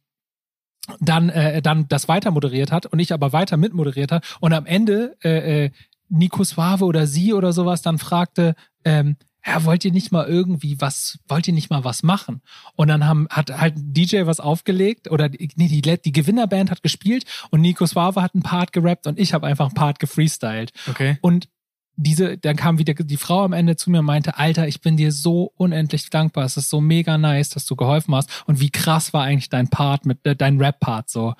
dann 1.01 1.29
äh, 1.29 1.63
dann 1.63 1.87
das 1.89 2.09
weiter 2.09 2.31
moderiert 2.31 2.73
hat 2.73 2.87
und 2.87 2.99
ich 2.99 3.13
aber 3.13 3.33
weiter 3.33 3.57
mitmoderiert 3.57 4.13
hat 4.13 4.25
und 4.41 4.53
am 4.53 4.67
Ende 4.67 5.17
äh, 5.23 5.65
äh, 5.67 5.71
Nico 6.09 6.45
Suave 6.45 6.85
oder 6.85 7.07
sie 7.07 7.33
oder 7.33 7.53
sowas 7.53 7.83
dann 7.83 7.99
fragte, 7.99 8.55
ähm, 8.85 9.17
ja, 9.47 9.65
wollt 9.65 9.85
ihr 9.85 9.93
nicht 9.93 10.13
mal 10.13 10.27
irgendwie 10.27 10.81
was, 10.81 11.19
wollt 11.27 11.49
ihr 11.49 11.55
nicht 11.55 11.71
mal 11.71 11.83
was 11.85 12.03
machen? 12.03 12.43
Und 12.77 12.89
dann 12.89 13.07
haben, 13.07 13.27
hat 13.31 13.51
halt 13.59 13.75
DJ 13.77 14.27
was 14.27 14.39
aufgelegt 14.39 15.11
oder 15.11 15.29
die- 15.29 15.51
nee, 15.57 15.69
die, 15.69 15.81
die 15.83 16.13
Gewinnerband 16.13 16.71
hat 16.71 16.83
gespielt 16.83 17.25
und 17.51 17.61
Nico 17.61 17.87
Suave 17.87 18.23
hat 18.23 18.35
einen 18.35 18.43
Part 18.43 18.73
gerappt 18.73 19.07
und 19.07 19.19
ich 19.19 19.33
habe 19.35 19.47
einfach 19.47 19.67
einen 19.67 19.75
Part 19.75 19.99
gefreestylt. 19.99 20.73
Okay. 20.89 21.19
Und 21.23 21.49
diese, 21.97 22.39
dann 22.39 22.57
kam 22.57 22.79
wieder 22.79 22.95
die 22.95 23.17
Frau 23.17 23.45
am 23.45 23.53
Ende 23.53 23.77
zu 23.77 23.91
mir 23.91 24.01
und 24.01 24.07
meinte, 24.07 24.39
Alter, 24.39 24.67
ich 24.67 24.81
bin 24.81 24.97
dir 24.97 25.13
so 25.13 25.53
unendlich 25.57 26.09
dankbar. 26.11 26.45
Es 26.45 26.57
ist 26.57 26.71
so 26.71 26.81
mega 26.81 27.19
nice, 27.19 27.51
dass 27.51 27.67
du 27.67 27.77
geholfen 27.77 28.15
hast. 28.15 28.45
Und 28.47 28.61
wie 28.61 28.71
krass 28.71 29.13
war 29.13 29.25
eigentlich 29.25 29.51
dein 29.51 29.69
Part 29.69 30.07
mit 30.07 30.25
äh, 30.25 30.35
dein 30.35 30.59
Rap-Part 30.59 31.11
so. 31.11 31.35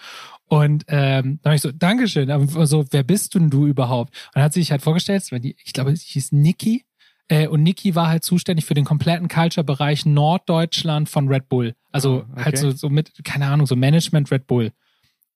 Und 0.47 0.85
ähm, 0.89 1.41
dann 1.43 1.51
habe 1.51 1.57
ich 1.57 1.63
so, 1.63 1.73
Dankeschön. 1.73 2.31
Aber 2.31 2.67
so, 2.67 2.85
wer 2.91 3.03
bist 3.03 3.35
du 3.35 3.39
denn 3.39 3.51
du 3.51 3.67
überhaupt? 3.67 4.11
Und 4.11 4.37
dann 4.37 4.45
hat 4.45 4.53
sie 4.53 4.61
sich 4.61 4.71
halt 4.71 4.83
vorgestellt, 4.83 5.25
die, 5.43 5.57
ich 5.65 5.73
glaube, 5.73 5.97
sie 5.97 6.07
hieß 6.07 6.33
Niki. 6.33 6.85
Äh, 7.29 7.47
und 7.49 7.63
Niki 7.63 7.95
war 7.95 8.09
halt 8.09 8.25
zuständig 8.25 8.67
für 8.67 8.75
den 8.75 8.85
kompletten 8.85 9.29
Culture-Bereich 9.29 10.05
Norddeutschland 10.05 11.09
von 11.09 11.29
Red 11.29 11.49
Bull. 11.49 11.75
Also 11.91 12.25
Ah, 12.29 12.33
okay. 12.33 12.45
halt 12.45 12.59
so, 12.59 12.71
so 12.73 12.91
mit, 12.91 13.13
keine 13.25 13.47
Ahnung, 13.47 13.67
so 13.67 13.77
Management 13.77 14.31
Red 14.31 14.47
Bull. 14.47 14.73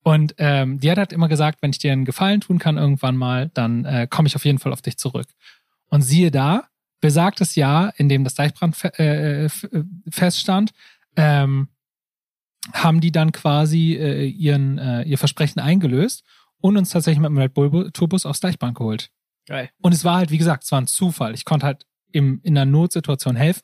Und 0.07 0.37
ähm, 0.39 0.79
die 0.79 0.89
hat 0.89 0.99
halt 0.99 1.13
immer 1.13 1.27
gesagt, 1.27 1.63
wenn 1.63 1.71
ich 1.73 1.81
dir 1.81 1.91
einen 1.91 2.05
Gefallen 2.05 2.41
tun 2.41 2.61
kann 2.61 2.77
irgendwann 2.77 3.17
mal, 3.17 3.51
dann 3.55 3.85
äh, 3.85 4.07
komme 4.09 4.29
ich 4.29 4.37
auf 4.37 4.45
jeden 4.45 4.61
Fall 4.61 4.73
auf 4.73 4.81
dich 4.81 4.99
zurück. 4.99 5.27
Und 5.89 6.03
siehe 6.03 6.31
da, 6.31 6.69
besagtes 7.01 7.57
Jahr, 7.57 7.93
in 7.97 8.09
dem 8.09 8.23
das 8.23 8.37
Deichbrand 8.37 8.77
fe 8.77 8.97
äh, 9.01 9.47
f- 9.47 9.65
äh, 9.65 9.83
feststand, 10.09 10.71
ähm, 11.17 11.71
haben 12.73 13.01
die 13.01 13.11
dann 13.11 13.33
quasi 13.33 13.95
äh, 13.95 14.27
ihren, 14.29 14.79
äh, 14.79 15.03
ihr 15.03 15.19
Versprechen 15.19 15.59
eingelöst 15.59 16.23
und 16.61 16.77
uns 16.77 16.91
tatsächlich 16.91 17.21
mit 17.21 17.31
dem 17.31 17.39
Red 17.39 17.55
Bull 17.55 17.91
Tourbus 17.91 18.27
aufs 18.27 18.39
Deichbrand 18.39 18.77
geholt. 18.77 19.11
Geil. 19.49 19.71
Und 19.83 19.93
es 19.93 20.05
war 20.05 20.19
halt, 20.19 20.31
wie 20.31 20.39
gesagt, 20.39 20.63
es 20.63 20.71
war 20.71 20.81
ein 20.81 20.87
Zufall. 20.87 21.35
Ich 21.35 21.45
konnte 21.45 21.67
halt 21.67 21.85
im, 22.13 22.39
in 22.45 22.57
einer 22.57 22.71
Notsituation 22.71 23.35
helfen. 23.35 23.63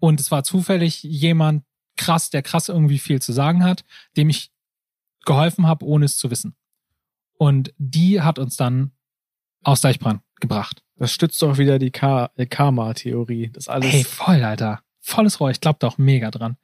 Und 0.00 0.18
es 0.18 0.32
war 0.32 0.42
zufällig 0.42 1.04
jemand 1.04 1.62
krass, 1.96 2.30
der 2.30 2.42
krass 2.42 2.68
irgendwie 2.68 2.98
viel 2.98 3.22
zu 3.22 3.32
sagen 3.32 3.62
hat, 3.62 3.84
dem 4.16 4.28
ich 4.28 4.50
geholfen 5.24 5.66
habe, 5.66 5.84
ohne 5.84 6.04
es 6.04 6.16
zu 6.16 6.30
wissen. 6.30 6.54
Und 7.38 7.72
die 7.78 8.20
hat 8.20 8.38
uns 8.38 8.56
dann 8.56 8.92
aus 9.62 9.80
Deichbrand 9.80 10.22
gebracht. 10.40 10.82
Das 10.96 11.12
stützt 11.12 11.40
doch 11.42 11.58
wieder 11.58 11.78
die 11.78 11.92
äh, 11.92 12.46
Karma-Theorie. 12.46 13.50
Das 13.52 13.68
alles. 13.68 13.90
Hey, 13.90 14.04
voll, 14.04 14.42
Alter. 14.42 14.82
Volles 15.00 15.40
Rohr. 15.40 15.50
Ich 15.50 15.60
glaube 15.60 15.78
da 15.80 15.88
auch 15.88 15.98
mega 15.98 16.30
dran. 16.30 16.56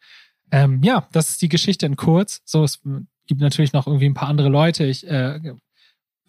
Ähm, 0.50 0.82
ja, 0.82 1.08
das 1.12 1.30
ist 1.30 1.42
die 1.42 1.48
Geschichte 1.48 1.86
in 1.86 1.96
kurz. 1.96 2.40
So, 2.44 2.64
es 2.64 2.80
gibt 3.26 3.40
natürlich 3.40 3.72
noch 3.72 3.86
irgendwie 3.86 4.06
ein 4.06 4.14
paar 4.14 4.28
andere 4.28 4.48
Leute. 4.48 4.84
Ich 4.84 5.06
äh, 5.06 5.40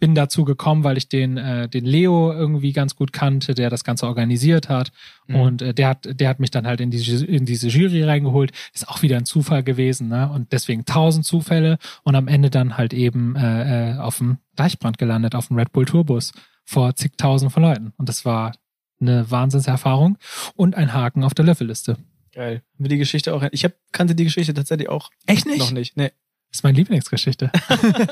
bin 0.00 0.14
dazu 0.14 0.44
gekommen, 0.44 0.82
weil 0.82 0.96
ich 0.96 1.08
den, 1.08 1.36
äh, 1.36 1.68
den 1.68 1.84
Leo 1.84 2.32
irgendwie 2.32 2.72
ganz 2.72 2.96
gut 2.96 3.12
kannte, 3.12 3.54
der 3.54 3.70
das 3.70 3.84
Ganze 3.84 4.06
organisiert 4.06 4.68
hat. 4.68 4.90
Mhm. 5.28 5.36
Und 5.36 5.62
äh, 5.62 5.74
der 5.74 5.88
hat, 5.88 6.08
der 6.18 6.28
hat 6.28 6.40
mich 6.40 6.50
dann 6.50 6.66
halt 6.66 6.80
in, 6.80 6.90
die, 6.90 7.24
in 7.24 7.44
diese 7.44 7.68
Jury 7.68 8.02
reingeholt. 8.02 8.52
Ist 8.74 8.88
auch 8.88 9.02
wieder 9.02 9.18
ein 9.18 9.26
Zufall 9.26 9.62
gewesen, 9.62 10.08
ne? 10.08 10.30
Und 10.30 10.52
deswegen 10.52 10.84
tausend 10.86 11.24
Zufälle 11.24 11.78
und 12.02 12.16
am 12.16 12.26
Ende 12.26 12.50
dann 12.50 12.76
halt 12.76 12.92
eben 12.94 13.36
äh, 13.36 13.92
äh, 13.92 13.98
auf 13.98 14.18
dem 14.18 14.38
Deichbrand 14.56 14.98
gelandet, 14.98 15.34
auf 15.34 15.48
dem 15.48 15.58
Red 15.58 15.72
Bull 15.72 15.84
Tourbus 15.84 16.32
vor 16.64 16.96
zigtausend 16.96 17.52
von 17.52 17.62
Leuten. 17.62 17.92
Und 17.96 18.08
das 18.08 18.24
war 18.24 18.52
eine 19.00 19.30
Wahnsinnserfahrung 19.30 20.18
und 20.56 20.74
ein 20.76 20.92
Haken 20.92 21.24
auf 21.24 21.34
der 21.34 21.44
Löffelliste. 21.44 21.96
Geil. 22.32 22.62
Haben 22.74 22.84
wir 22.84 22.88
die 22.88 22.98
Geschichte 22.98 23.34
auch. 23.34 23.44
Ich 23.50 23.64
hab, 23.64 23.72
kannte 23.92 24.14
die 24.14 24.24
Geschichte 24.24 24.54
tatsächlich 24.54 24.88
auch 24.88 25.10
Echt 25.26 25.46
noch 25.46 25.72
nicht. 25.72 25.96
Nee. 25.96 26.10
Das 26.50 26.58
ist 26.58 26.62
meine 26.64 26.76
Lieblingsgeschichte. 26.78 27.50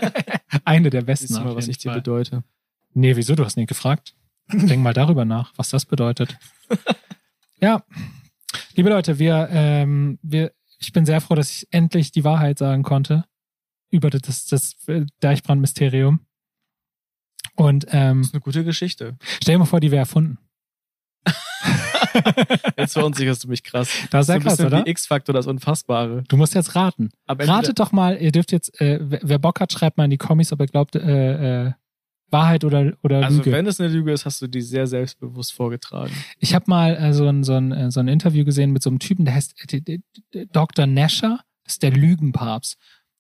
Eine 0.65 0.91
der 0.91 1.03
besten. 1.03 1.35
Mal, 1.35 1.57
was 1.57 1.67
ich 1.69 1.79
dir 1.79 1.91
Fall. 1.91 2.01
bedeute. 2.01 2.45
Nee, 2.95 3.17
wieso? 3.17 3.35
Du 3.35 3.45
hast 3.45 3.57
nie 3.57 3.67
gefragt. 3.67 4.15
Denk 4.53 4.83
mal 4.83 4.95
darüber 4.95 5.25
nach, 5.25 5.53
was 5.57 5.71
das 5.71 5.85
bedeutet. 5.85 6.39
ja, 7.61 7.85
liebe 8.75 8.89
Leute, 8.89 9.19
wir, 9.19 9.49
ähm, 9.51 10.19
wir, 10.23 10.53
ich 10.79 10.93
bin 10.93 11.05
sehr 11.05 11.21
froh, 11.21 11.35
dass 11.35 11.51
ich 11.51 11.69
endlich 11.71 12.13
die 12.13 12.25
Wahrheit 12.25 12.59
sagen 12.59 12.83
konnte 12.83 13.25
über 13.91 14.09
das, 14.09 14.47
das 14.47 14.77
Deichbrand-Mysterium. 15.21 16.21
Und 17.57 17.87
ähm, 17.91 18.19
Das 18.21 18.29
ist 18.29 18.35
eine 18.35 18.41
gute 18.41 18.65
Geschichte. 18.65 19.19
stell 19.43 19.55
dir 19.55 19.59
mal 19.59 19.65
vor, 19.65 19.81
die 19.81 19.91
wäre 19.91 20.01
erfunden. 20.01 20.39
Jetzt 22.77 22.93
verunsicherst 22.93 23.45
du 23.45 23.49
mich 23.49 23.63
krass. 23.63 23.91
Das 24.11 24.23
ist 24.23 24.27
so 24.27 24.33
ja 24.33 24.39
ein 24.39 24.43
krass, 24.43 24.61
oder? 24.61 24.85
wie 24.85 24.91
X-Faktor, 24.91 25.33
das 25.33 25.47
Unfassbare. 25.47 26.25
Du 26.29 26.37
musst 26.37 26.55
jetzt 26.55 26.75
raten. 26.75 27.11
Ratet 27.29 27.79
doch 27.79 27.93
mal, 27.93 28.17
ihr 28.21 28.33
dürft 28.33 28.53
jetzt, 28.53 28.81
äh, 28.81 28.99
wer 29.01 29.39
Bock 29.39 29.61
hat, 29.61 29.73
schreibt 29.73 29.97
mal 29.97 30.05
in 30.05 30.11
die 30.11 30.19
Kommis, 30.19 30.53
ob 30.53 30.61
ihr 30.61 30.67
glaubt, 30.67 30.97
äh, 30.97 31.67
äh, 31.67 31.73
Wahrheit 32.31 32.65
oder, 32.65 32.93
oder 33.03 33.25
Also 33.25 33.39
Lüge. 33.39 33.53
wenn 33.53 33.67
es 33.67 33.81
eine 33.81 33.89
Lüge 33.89 34.13
ist, 34.13 34.27
hast 34.27 34.43
du 34.43 34.47
die 34.47 34.61
sehr 34.61 34.87
selbstbewusst 34.87 35.53
vorgetragen. 35.53 36.13
Ich 36.39 36.55
habe 36.55 36.67
mal 36.69 36.95
äh, 36.97 37.13
so, 37.15 37.27
ein, 37.27 37.43
so, 37.43 37.55
ein, 37.55 37.73
äh, 37.73 37.91
so 37.91 38.01
ein 38.01 38.09
Interview 38.09 38.45
gesehen 38.45 38.71
mit 38.71 38.83
so 38.83 38.91
einem 38.91 38.99
Typen, 38.99 39.25
der 39.25 39.35
heißt 39.35 39.55
äh, 39.73 39.99
Dr. 40.53 40.87
Nasher, 40.87 41.41
das 41.65 41.75
ist 41.75 41.83
der 41.83 41.93
Lügenpapst. 41.93 42.77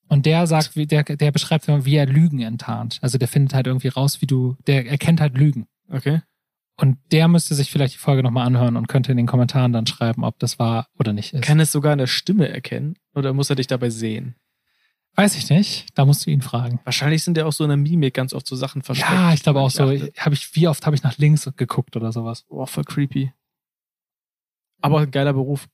Und 0.08 0.24
der 0.26 0.46
sagt, 0.46 0.74
wie, 0.74 0.86
der, 0.86 1.04
der 1.04 1.32
beschreibt 1.32 1.68
wie 1.68 1.96
er 1.96 2.06
Lügen 2.06 2.40
enttarnt. 2.40 2.98
Also 3.02 3.18
der 3.18 3.28
findet 3.28 3.54
halt 3.54 3.66
irgendwie 3.66 3.88
raus, 3.88 4.22
wie 4.22 4.26
du, 4.26 4.56
der 4.66 4.86
erkennt 4.86 5.20
halt 5.20 5.36
Lügen. 5.36 5.66
Okay. 5.90 6.22
Und 6.80 6.96
der 7.10 7.26
müsste 7.26 7.54
sich 7.56 7.70
vielleicht 7.70 7.94
die 7.94 7.98
Folge 7.98 8.22
nochmal 8.22 8.46
anhören 8.46 8.76
und 8.76 8.86
könnte 8.86 9.10
in 9.10 9.16
den 9.16 9.26
Kommentaren 9.26 9.72
dann 9.72 9.86
schreiben, 9.86 10.22
ob 10.22 10.38
das 10.38 10.60
war 10.60 10.88
oder 10.98 11.12
nicht 11.12 11.34
ist. 11.34 11.42
Kann 11.42 11.58
es 11.58 11.72
sogar 11.72 11.92
in 11.92 11.98
der 11.98 12.06
Stimme 12.06 12.48
erkennen? 12.48 12.96
Oder 13.14 13.32
muss 13.32 13.50
er 13.50 13.56
dich 13.56 13.66
dabei 13.66 13.90
sehen? 13.90 14.36
Weiß 15.16 15.36
ich 15.36 15.50
nicht. 15.50 15.86
Da 15.96 16.04
musst 16.04 16.24
du 16.24 16.30
ihn 16.30 16.42
fragen. 16.42 16.78
Wahrscheinlich 16.84 17.24
sind 17.24 17.36
ja 17.36 17.46
auch 17.46 17.52
so 17.52 17.64
in 17.64 17.70
der 17.70 17.76
Mimik 17.76 18.14
ganz 18.14 18.32
oft 18.32 18.46
so 18.46 18.54
Sachen 18.54 18.82
versteckt. 18.82 19.10
Ja, 19.10 19.32
ich 19.32 19.42
glaube 19.42 19.58
auch 19.58 19.70
so. 19.70 19.82
Habe 19.82 20.34
ich, 20.34 20.54
wie 20.54 20.68
oft 20.68 20.86
habe 20.86 20.94
ich 20.94 21.02
nach 21.02 21.18
links 21.18 21.50
geguckt 21.56 21.96
oder 21.96 22.12
sowas? 22.12 22.44
Boah, 22.48 22.68
voll 22.68 22.84
creepy. 22.84 23.32
Aber 24.80 25.00
ein 25.00 25.10
geiler 25.10 25.32
Beruf. 25.32 25.68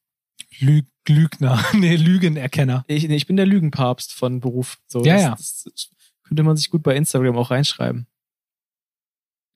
Lüg 0.59 0.87
Lügner. 1.07 1.63
nee, 1.75 1.97
Lügenerkenner. 1.97 2.85
Ich, 2.89 3.07
nee, 3.07 3.17
ich 3.17 3.27
bin 3.27 3.37
der 3.37 3.45
Lügenpapst 3.45 4.15
von 4.15 4.41
Beruf. 4.41 4.79
So, 4.87 5.05
Ja, 5.05 5.33
das, 5.33 5.65
ja. 5.67 5.71
Das 5.71 5.91
könnte 6.23 6.43
man 6.43 6.57
sich 6.57 6.71
gut 6.71 6.83
bei 6.83 6.97
Instagram 6.97 7.37
auch 7.37 7.51
reinschreiben. 7.51 8.07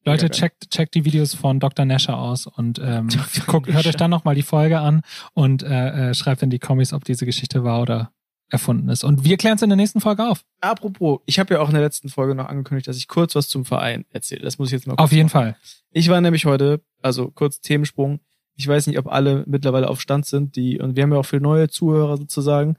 Leute, 0.09 0.31
checkt, 0.31 0.71
checkt 0.71 0.95
die 0.95 1.05
Videos 1.05 1.35
von 1.35 1.61
Dr. 1.61 1.85
Nasher 1.85 2.19
aus 2.19 2.47
und 2.47 2.81
ähm, 2.83 3.09
guckt, 3.47 3.73
hört 3.73 3.87
euch 3.87 3.97
dann 3.97 4.11
nochmal 4.11 4.35
die 4.35 4.43
Folge 4.43 4.81
an 4.81 5.03
und 5.35 5.63
äh, 5.63 6.11
äh, 6.11 6.15
schreibt 6.15 6.43
in 6.43 6.51
die 6.51 6.59
Kommis, 6.59 6.93
ob 6.93 7.05
diese 7.05 7.27
Geschichte 7.27 7.65
wahr 7.65 7.83
oder 7.83 8.13
erfunden 8.51 8.89
ist. 8.89 9.05
Und 9.05 9.25
wir 9.25 9.37
klären 9.37 9.57
es 9.57 9.63
in 9.63 9.69
der 9.69 9.77
nächsten 9.77 10.01
Folge 10.01 10.27
auf. 10.27 10.45
Apropos, 10.61 11.21
ich 11.27 11.39
habe 11.39 11.55
ja 11.55 11.61
auch 11.61 11.69
in 11.69 11.75
der 11.75 11.83
letzten 11.83 12.09
Folge 12.09 12.35
noch 12.35 12.47
angekündigt, 12.47 12.89
dass 12.89 12.97
ich 12.97 13.09
kurz 13.09 13.35
was 13.35 13.49
zum 13.49 13.65
Verein 13.65 14.07
erzähle. 14.11 14.43
Das 14.43 14.59
muss 14.59 14.69
ich 14.69 14.73
jetzt 14.73 14.87
mal 14.87 14.95
kurz 14.97 15.05
Auf 15.05 15.13
jeden 15.13 15.27
machen. 15.27 15.55
Fall. 15.55 15.57
Ich 15.91 16.09
war 16.09 16.21
nämlich 16.21 16.47
heute, 16.47 16.81
also 17.03 17.31
kurz 17.31 17.61
Themensprung. 17.61 18.21
Ich 18.57 18.67
weiß 18.67 18.87
nicht, 18.87 18.99
ob 18.99 19.07
alle 19.07 19.45
mittlerweile 19.47 19.89
auf 19.89 20.01
Stand 20.01 20.27
sind, 20.27 20.57
die, 20.57 20.81
und 20.81 20.97
wir 20.97 21.03
haben 21.03 21.13
ja 21.13 21.19
auch 21.19 21.27
viele 21.27 21.43
neue 21.43 21.69
Zuhörer 21.69 22.17
sozusagen. 22.17 22.77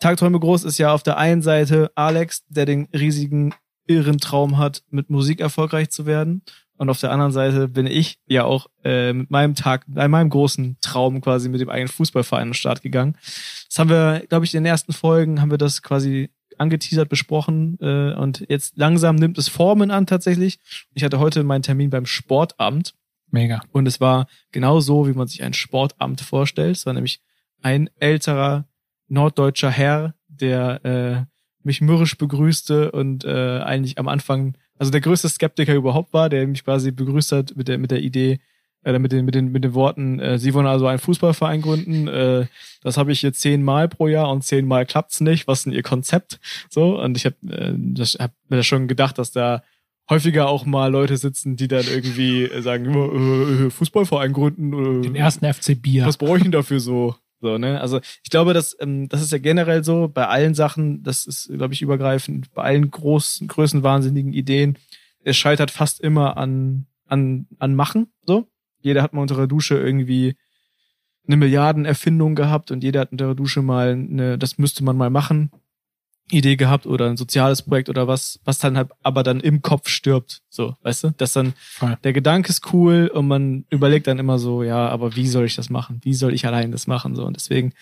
Tagträume 0.00 0.38
groß 0.38 0.64
ist 0.64 0.78
ja 0.78 0.92
auf 0.92 1.02
der 1.02 1.16
einen 1.16 1.42
Seite 1.42 1.90
Alex, 1.94 2.44
der 2.48 2.66
den 2.66 2.88
riesigen, 2.92 3.54
irren 3.86 4.18
Traum 4.18 4.58
hat, 4.58 4.82
mit 4.90 5.10
Musik 5.10 5.40
erfolgreich 5.40 5.90
zu 5.90 6.06
werden. 6.06 6.42
Und 6.76 6.90
auf 6.90 7.00
der 7.00 7.12
anderen 7.12 7.32
Seite 7.32 7.68
bin 7.68 7.86
ich 7.86 8.18
ja 8.26 8.44
auch 8.44 8.66
äh, 8.82 9.12
mit 9.12 9.30
meinem 9.30 9.54
Tag, 9.54 9.84
bei 9.86 10.08
meinem 10.08 10.28
großen 10.28 10.76
Traum 10.80 11.20
quasi 11.20 11.48
mit 11.48 11.60
dem 11.60 11.68
eigenen 11.68 11.88
Fußballverein 11.88 12.42
an 12.42 12.48
den 12.48 12.54
Start 12.54 12.82
gegangen. 12.82 13.16
Das 13.68 13.78
haben 13.78 13.90
wir, 13.90 14.24
glaube 14.28 14.44
ich, 14.44 14.54
in 14.54 14.64
den 14.64 14.70
ersten 14.70 14.92
Folgen 14.92 15.40
haben 15.40 15.50
wir 15.50 15.58
das 15.58 15.82
quasi 15.82 16.30
angeteasert 16.58 17.08
besprochen 17.08 17.78
äh, 17.80 18.14
und 18.14 18.44
jetzt 18.48 18.76
langsam 18.76 19.16
nimmt 19.16 19.38
es 19.38 19.48
Formen 19.48 19.90
an 19.90 20.06
tatsächlich. 20.06 20.58
Ich 20.94 21.04
hatte 21.04 21.18
heute 21.18 21.42
meinen 21.44 21.62
Termin 21.62 21.90
beim 21.90 22.06
Sportamt 22.06 22.94
Mega. 23.30 23.60
und 23.72 23.86
es 23.86 24.00
war 24.00 24.26
genau 24.52 24.80
so, 24.80 25.08
wie 25.08 25.12
man 25.12 25.26
sich 25.26 25.42
ein 25.42 25.52
Sportamt 25.52 26.20
vorstellt. 26.20 26.76
Es 26.76 26.86
war 26.86 26.92
nämlich 26.92 27.20
ein 27.62 27.90
älterer 27.98 28.66
norddeutscher 29.08 29.70
Herr, 29.70 30.14
der 30.28 30.84
äh, 30.84 31.34
mich 31.64 31.80
mürrisch 31.80 32.16
begrüßte 32.16 32.92
und 32.92 33.24
äh, 33.24 33.60
eigentlich 33.60 33.98
am 33.98 34.08
Anfang, 34.08 34.56
also 34.78 34.90
der 34.90 35.00
größte 35.00 35.28
Skeptiker 35.28 35.74
überhaupt 35.74 36.12
war, 36.12 36.28
der 36.28 36.46
mich 36.46 36.64
quasi 36.64 36.90
begrüßt 36.90 37.32
hat 37.32 37.56
mit 37.56 37.68
der 37.68 37.78
mit 37.78 37.90
der 37.90 38.02
Idee, 38.02 38.40
äh, 38.84 38.98
mit 38.98 39.12
den 39.12 39.24
mit 39.24 39.34
den 39.34 39.52
mit 39.52 39.64
den 39.64 39.74
Worten, 39.74 40.20
äh, 40.20 40.38
Sie 40.38 40.52
wollen 40.54 40.66
also 40.66 40.86
einen 40.86 40.98
Fußballverein 40.98 41.62
gründen. 41.62 42.08
Äh, 42.08 42.46
das 42.82 42.96
habe 42.96 43.12
ich 43.12 43.20
hier 43.20 43.32
zehnmal 43.32 43.88
pro 43.88 44.08
Jahr 44.08 44.30
und 44.30 44.42
zehnmal 44.44 44.84
klappt's 44.86 45.20
nicht. 45.20 45.46
Was 45.46 45.60
ist 45.60 45.64
denn 45.66 45.72
Ihr 45.72 45.82
Konzept? 45.82 46.40
So 46.68 47.00
und 47.00 47.16
ich 47.16 47.24
habe 47.26 47.36
äh, 47.48 47.72
das, 47.76 48.14
hab 48.18 48.32
mir 48.48 48.62
schon 48.62 48.88
gedacht, 48.88 49.18
dass 49.18 49.30
da 49.32 49.62
häufiger 50.10 50.48
auch 50.48 50.66
mal 50.66 50.90
Leute 50.90 51.16
sitzen, 51.16 51.56
die 51.56 51.68
dann 51.68 51.86
irgendwie 51.86 52.50
sagen, 52.60 52.92
äh, 52.94 53.66
äh, 53.66 53.70
Fußballverein 53.70 54.32
gründen. 54.32 55.00
Äh, 55.00 55.02
Den 55.02 55.14
ersten 55.14 55.50
FC 55.50 55.80
Bier. 55.80 56.04
was 56.06 56.18
brauche 56.18 56.36
ich 56.36 56.42
denn 56.42 56.52
dafür 56.52 56.80
so? 56.80 57.14
So, 57.44 57.58
ne? 57.58 57.78
Also 57.78 58.00
ich 58.22 58.30
glaube, 58.30 58.54
dass, 58.54 58.74
ähm, 58.80 59.06
das 59.10 59.20
ist 59.20 59.30
ja 59.30 59.36
generell 59.36 59.84
so 59.84 60.08
bei 60.08 60.26
allen 60.28 60.54
Sachen, 60.54 61.02
das 61.02 61.26
ist, 61.26 61.52
glaube 61.52 61.74
ich, 61.74 61.82
übergreifend, 61.82 62.54
bei 62.54 62.62
allen 62.62 62.90
großen, 62.90 63.48
größten 63.48 63.82
wahnsinnigen 63.82 64.32
Ideen, 64.32 64.78
es 65.24 65.36
scheitert 65.36 65.70
fast 65.70 66.00
immer 66.00 66.38
an, 66.38 66.86
an, 67.06 67.46
an 67.58 67.74
Machen. 67.74 68.06
So. 68.24 68.48
Jeder 68.80 69.02
hat 69.02 69.12
mal 69.12 69.20
unter 69.20 69.36
der 69.36 69.46
Dusche 69.46 69.76
irgendwie 69.76 70.36
eine 71.26 71.36
Milliardenerfindung 71.36 72.34
gehabt 72.34 72.70
und 72.70 72.82
jeder 72.82 73.00
hat 73.00 73.12
unter 73.12 73.26
der 73.26 73.34
Dusche 73.34 73.60
mal 73.60 73.90
eine, 73.90 74.38
das 74.38 74.56
müsste 74.56 74.82
man 74.82 74.96
mal 74.96 75.10
machen, 75.10 75.50
Idee 76.30 76.56
gehabt 76.56 76.86
oder 76.86 77.08
ein 77.08 77.16
soziales 77.16 77.62
Projekt 77.62 77.88
oder 77.88 78.08
was, 78.08 78.40
was 78.44 78.58
dann 78.58 78.76
halt 78.76 78.90
aber 79.02 79.22
dann 79.22 79.40
im 79.40 79.62
Kopf 79.62 79.88
stirbt. 79.88 80.42
So, 80.48 80.76
weißt 80.82 81.04
du? 81.04 81.10
Dass 81.16 81.32
dann 81.32 81.52
Voll. 81.56 81.98
der 82.02 82.12
Gedanke 82.12 82.48
ist 82.48 82.72
cool 82.72 83.10
und 83.12 83.28
man 83.28 83.64
überlegt 83.70 84.06
dann 84.06 84.18
immer 84.18 84.38
so, 84.38 84.62
ja, 84.62 84.88
aber 84.88 85.16
wie 85.16 85.28
soll 85.28 85.44
ich 85.44 85.56
das 85.56 85.70
machen? 85.70 86.00
Wie 86.02 86.14
soll 86.14 86.32
ich 86.32 86.46
allein 86.46 86.72
das 86.72 86.86
machen? 86.86 87.14
So 87.14 87.24
und 87.24 87.36
deswegen 87.36 87.72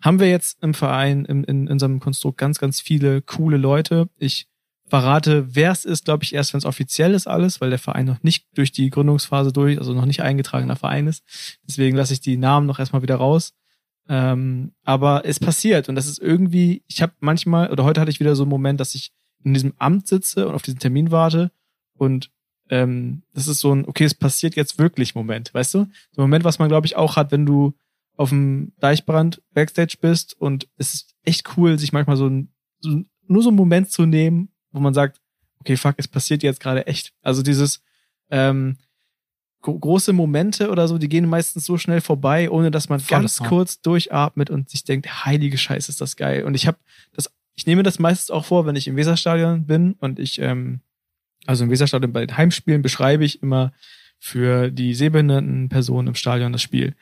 haben 0.00 0.20
wir 0.20 0.28
jetzt 0.28 0.62
im 0.62 0.74
Verein 0.74 1.24
in, 1.24 1.44
in 1.44 1.68
unserem 1.68 1.98
Konstrukt 1.98 2.38
ganz, 2.38 2.58
ganz 2.58 2.80
viele 2.80 3.20
coole 3.20 3.56
Leute. 3.56 4.08
Ich 4.16 4.46
verrate, 4.88 5.54
wer 5.54 5.72
es 5.72 5.84
ist, 5.84 6.04
glaube 6.04 6.24
ich, 6.24 6.34
erst, 6.34 6.52
wenn 6.52 6.58
es 6.58 6.64
offiziell 6.64 7.14
ist 7.14 7.26
alles, 7.26 7.60
weil 7.60 7.70
der 7.70 7.78
Verein 7.78 8.06
noch 8.06 8.22
nicht 8.22 8.46
durch 8.54 8.72
die 8.72 8.90
Gründungsphase 8.90 9.52
durch, 9.52 9.78
also 9.78 9.92
noch 9.92 10.06
nicht 10.06 10.22
eingetragener 10.22 10.76
Verein 10.76 11.06
ist. 11.06 11.22
Deswegen 11.66 11.96
lasse 11.96 12.14
ich 12.14 12.20
die 12.20 12.36
Namen 12.36 12.66
noch 12.66 12.78
erstmal 12.78 13.02
wieder 13.02 13.16
raus. 13.16 13.54
Ähm, 14.08 14.72
aber 14.84 15.24
es 15.26 15.38
passiert 15.38 15.88
und 15.88 15.94
das 15.94 16.06
ist 16.06 16.18
irgendwie, 16.18 16.82
ich 16.86 17.02
habe 17.02 17.12
manchmal, 17.20 17.70
oder 17.70 17.84
heute 17.84 18.00
hatte 18.00 18.10
ich 18.10 18.20
wieder 18.20 18.34
so 18.34 18.44
einen 18.44 18.50
Moment, 18.50 18.80
dass 18.80 18.94
ich 18.94 19.12
in 19.44 19.52
diesem 19.52 19.74
Amt 19.78 20.08
sitze 20.08 20.48
und 20.48 20.54
auf 20.54 20.62
diesen 20.62 20.78
Termin 20.78 21.10
warte 21.10 21.50
und 21.94 22.30
ähm, 22.70 23.22
das 23.34 23.48
ist 23.48 23.60
so 23.60 23.74
ein, 23.74 23.86
okay, 23.86 24.04
es 24.04 24.14
passiert 24.14 24.56
jetzt 24.56 24.78
wirklich 24.78 25.14
Moment, 25.14 25.52
weißt 25.52 25.74
du? 25.74 25.78
So 26.12 26.22
ein 26.22 26.24
Moment, 26.24 26.44
was 26.44 26.58
man, 26.58 26.68
glaube 26.68 26.86
ich, 26.86 26.96
auch 26.96 27.16
hat, 27.16 27.32
wenn 27.32 27.46
du 27.46 27.74
auf 28.16 28.30
dem 28.30 28.72
Deichbrand 28.80 29.42
Backstage 29.52 29.96
bist 30.00 30.34
und 30.38 30.68
es 30.76 30.94
ist 30.94 31.14
echt 31.22 31.56
cool, 31.56 31.78
sich 31.78 31.92
manchmal 31.92 32.16
so, 32.16 32.26
ein, 32.26 32.52
so 32.80 33.02
nur 33.26 33.42
so 33.42 33.50
einen 33.50 33.56
Moment 33.56 33.90
zu 33.90 34.06
nehmen, 34.06 34.48
wo 34.72 34.80
man 34.80 34.94
sagt, 34.94 35.20
okay, 35.60 35.76
fuck, 35.76 35.94
es 35.98 36.08
passiert 36.08 36.42
jetzt 36.42 36.60
gerade 36.60 36.86
echt. 36.86 37.12
Also 37.22 37.42
dieses 37.42 37.82
ähm, 38.30 38.76
große 39.62 40.12
Momente 40.12 40.70
oder 40.70 40.86
so, 40.88 40.98
die 40.98 41.08
gehen 41.08 41.28
meistens 41.28 41.64
so 41.66 41.78
schnell 41.78 42.00
vorbei, 42.00 42.50
ohne 42.50 42.70
dass 42.70 42.88
man 42.88 43.00
Voll, 43.00 43.18
ganz 43.20 43.40
ja. 43.40 43.48
kurz 43.48 43.80
durchatmet 43.80 44.50
und 44.50 44.70
sich 44.70 44.84
denkt, 44.84 45.24
heilige 45.24 45.58
Scheiße, 45.58 45.90
ist 45.90 46.00
das 46.00 46.16
geil. 46.16 46.44
Und 46.44 46.54
ich 46.54 46.66
habe 46.66 46.78
das, 47.12 47.30
ich 47.54 47.66
nehme 47.66 47.82
das 47.82 47.98
meistens 47.98 48.30
auch 48.30 48.44
vor, 48.44 48.66
wenn 48.66 48.76
ich 48.76 48.86
im 48.86 48.96
Weserstadion 48.96 49.66
bin 49.66 49.94
und 49.94 50.18
ich, 50.18 50.40
ähm, 50.40 50.80
also 51.46 51.64
im 51.64 51.70
Weserstadion 51.70 52.12
bei 52.12 52.24
den 52.24 52.36
Heimspielen 52.36 52.82
beschreibe 52.82 53.24
ich 53.24 53.42
immer 53.42 53.72
für 54.18 54.70
die 54.70 54.94
sehbehinderten 54.94 55.68
Personen 55.68 56.08
im 56.08 56.14
Stadion 56.14 56.52
das 56.52 56.62
Spiel. 56.62 56.94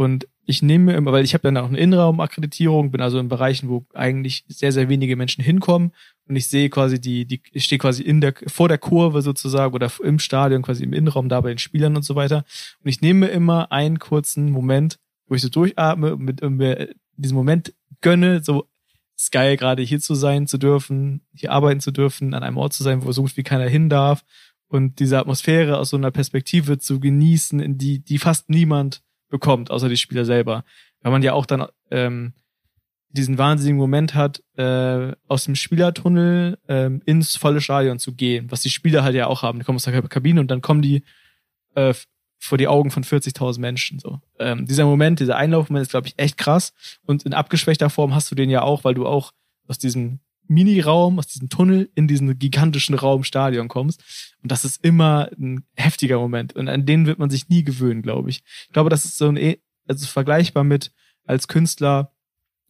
Und 0.00 0.26
ich 0.46 0.62
nehme 0.62 0.94
immer, 0.94 1.12
weil 1.12 1.26
ich 1.26 1.34
habe 1.34 1.42
dann 1.42 1.58
auch 1.58 1.68
eine 1.68 1.76
Innenraumakkreditierung, 1.76 2.90
bin 2.90 3.02
also 3.02 3.18
in 3.18 3.28
Bereichen, 3.28 3.68
wo 3.68 3.84
eigentlich 3.92 4.46
sehr, 4.48 4.72
sehr 4.72 4.88
wenige 4.88 5.14
Menschen 5.14 5.44
hinkommen 5.44 5.92
und 6.26 6.36
ich 6.36 6.48
sehe 6.48 6.70
quasi 6.70 6.98
die, 6.98 7.26
die, 7.26 7.42
ich 7.52 7.64
stehe 7.64 7.78
quasi 7.78 8.02
in 8.02 8.22
der, 8.22 8.32
vor 8.46 8.68
der 8.68 8.78
Kurve 8.78 9.20
sozusagen 9.20 9.74
oder 9.74 9.92
im 10.02 10.18
Stadion, 10.18 10.62
quasi 10.62 10.84
im 10.84 10.94
Innenraum 10.94 11.28
da 11.28 11.42
bei 11.42 11.50
den 11.50 11.58
Spielern 11.58 11.96
und 11.96 12.02
so 12.02 12.14
weiter. 12.14 12.46
Und 12.82 12.88
ich 12.88 13.02
nehme 13.02 13.28
immer 13.28 13.72
einen 13.72 13.98
kurzen 13.98 14.50
Moment, 14.50 14.98
wo 15.26 15.34
ich 15.34 15.42
so 15.42 15.50
durchatme 15.50 16.14
und 16.14 16.22
mit, 16.22 16.40
und 16.40 16.56
mir 16.56 16.94
diesen 17.16 17.36
Moment 17.36 17.74
gönne, 18.00 18.42
so 18.42 18.70
ist 19.18 19.32
geil, 19.32 19.58
gerade 19.58 19.82
hier 19.82 20.00
zu 20.00 20.14
sein 20.14 20.46
zu 20.46 20.56
dürfen, 20.56 21.26
hier 21.34 21.52
arbeiten 21.52 21.80
zu 21.80 21.90
dürfen, 21.90 22.32
an 22.32 22.42
einem 22.42 22.56
Ort 22.56 22.72
zu 22.72 22.82
sein, 22.82 23.04
wo 23.04 23.12
so 23.12 23.20
gut 23.20 23.36
wie 23.36 23.42
keiner 23.42 23.68
hin 23.68 23.90
darf 23.90 24.24
und 24.66 24.98
diese 24.98 25.18
Atmosphäre 25.18 25.76
aus 25.76 25.90
so 25.90 25.98
einer 25.98 26.10
Perspektive 26.10 26.78
zu 26.78 27.00
genießen, 27.00 27.60
in 27.60 27.76
die, 27.76 28.02
die 28.02 28.16
fast 28.16 28.48
niemand 28.48 29.02
bekommt, 29.30 29.70
außer 29.70 29.88
die 29.88 29.96
Spieler 29.96 30.24
selber. 30.24 30.64
Weil 31.00 31.12
man 31.12 31.22
ja 31.22 31.32
auch 31.32 31.46
dann 31.46 31.66
ähm, 31.90 32.34
diesen 33.08 33.38
wahnsinnigen 33.38 33.78
Moment 33.78 34.14
hat, 34.14 34.42
äh, 34.56 35.12
aus 35.26 35.44
dem 35.44 35.56
Spielertunnel 35.56 36.58
ähm, 36.68 37.02
ins 37.06 37.36
volle 37.36 37.60
Stadion 37.60 37.98
zu 37.98 38.14
gehen, 38.14 38.50
was 38.50 38.62
die 38.62 38.70
Spieler 38.70 39.02
halt 39.02 39.16
ja 39.16 39.26
auch 39.26 39.42
haben. 39.42 39.58
Die 39.58 39.64
kommen 39.64 39.76
aus 39.76 39.84
der 39.84 40.02
Kabine 40.02 40.40
und 40.40 40.50
dann 40.50 40.60
kommen 40.60 40.82
die 40.82 41.02
äh, 41.74 41.94
vor 42.38 42.56
die 42.58 42.68
Augen 42.68 42.90
von 42.90 43.04
40.000 43.04 43.60
Menschen. 43.60 43.98
So 43.98 44.20
ähm, 44.38 44.66
dieser 44.66 44.84
Moment, 44.84 45.20
dieser 45.20 45.36
Einlaufmoment 45.36 45.82
ist, 45.82 45.90
glaube 45.90 46.08
ich, 46.08 46.14
echt 46.18 46.38
krass. 46.38 46.72
Und 47.04 47.24
in 47.24 47.34
abgeschwächter 47.34 47.90
Form 47.90 48.14
hast 48.14 48.30
du 48.30 48.34
den 48.34 48.50
ja 48.50 48.62
auch, 48.62 48.84
weil 48.84 48.94
du 48.94 49.06
auch 49.06 49.32
aus 49.66 49.78
diesem 49.78 50.20
Mini-Raum, 50.50 51.18
aus 51.18 51.28
diesem 51.28 51.48
Tunnel 51.48 51.90
in 51.94 52.08
diesen 52.08 52.38
gigantischen 52.38 52.94
Raum 52.94 53.24
Stadion 53.24 53.68
kommst. 53.68 54.02
Und 54.42 54.50
das 54.52 54.64
ist 54.64 54.84
immer 54.84 55.30
ein 55.38 55.64
heftiger 55.76 56.18
Moment. 56.18 56.54
Und 56.54 56.68
an 56.68 56.84
den 56.86 57.06
wird 57.06 57.18
man 57.18 57.30
sich 57.30 57.48
nie 57.48 57.64
gewöhnen, 57.64 58.02
glaube 58.02 58.30
ich. 58.30 58.42
Ich 58.66 58.72
glaube, 58.72 58.90
das 58.90 59.04
ist 59.04 59.16
so 59.16 59.28
ein, 59.28 59.36
eh- 59.36 59.60
also 59.86 60.06
vergleichbar 60.06 60.64
mit 60.64 60.92
als 61.24 61.48
Künstler 61.48 62.12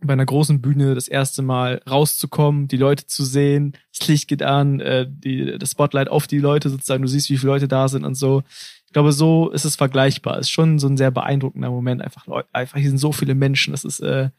bei 0.03 0.13
einer 0.15 0.27
großen 0.27 0.61
Bühne 0.63 0.95
das 0.95 1.09
erste 1.09 1.43
Mal 1.43 1.83
rauszukommen, 1.89 2.69
die 2.69 2.77
Leute 2.79 3.07
zu 3.07 3.25
sehen, 3.25 3.77
das 3.97 4.09
Licht 4.09 4.29
geht 4.29 4.43
an, 4.43 4.81
äh, 4.81 5.07
die, 5.09 5.59
das 5.59 5.73
Spotlight 5.73 6.09
auf 6.09 6.27
die 6.27 6.39
Leute 6.39 6.71
sozusagen, 6.71 7.03
du 7.03 7.09
siehst, 7.09 7.29
wie 7.29 7.37
viele 7.37 7.53
Leute 7.53 7.69
da 7.69 7.87
sind 7.89 8.05
und 8.05 8.15
so. 8.15 8.43
Ich 8.87 8.93
glaube, 8.93 9.13
so 9.13 9.51
ist 9.51 9.65
es 9.65 9.77
vergleichbar. 9.77 10.39
Ist 10.39 10.51
schon 10.51 10.79
so 10.79 10.89
ein 10.89 10.97
sehr 10.97 11.11
beeindruckender 11.11 11.71
Moment. 11.71 12.03
Einfach, 12.03 12.27
einfach 12.53 12.79
hier 12.79 12.89
sind 12.89 12.99
so 12.99 13.13
viele 13.13 13.35
Menschen. 13.35 13.71
Das 13.73 13.85
ist 13.85 14.01
äh, 14.01 14.31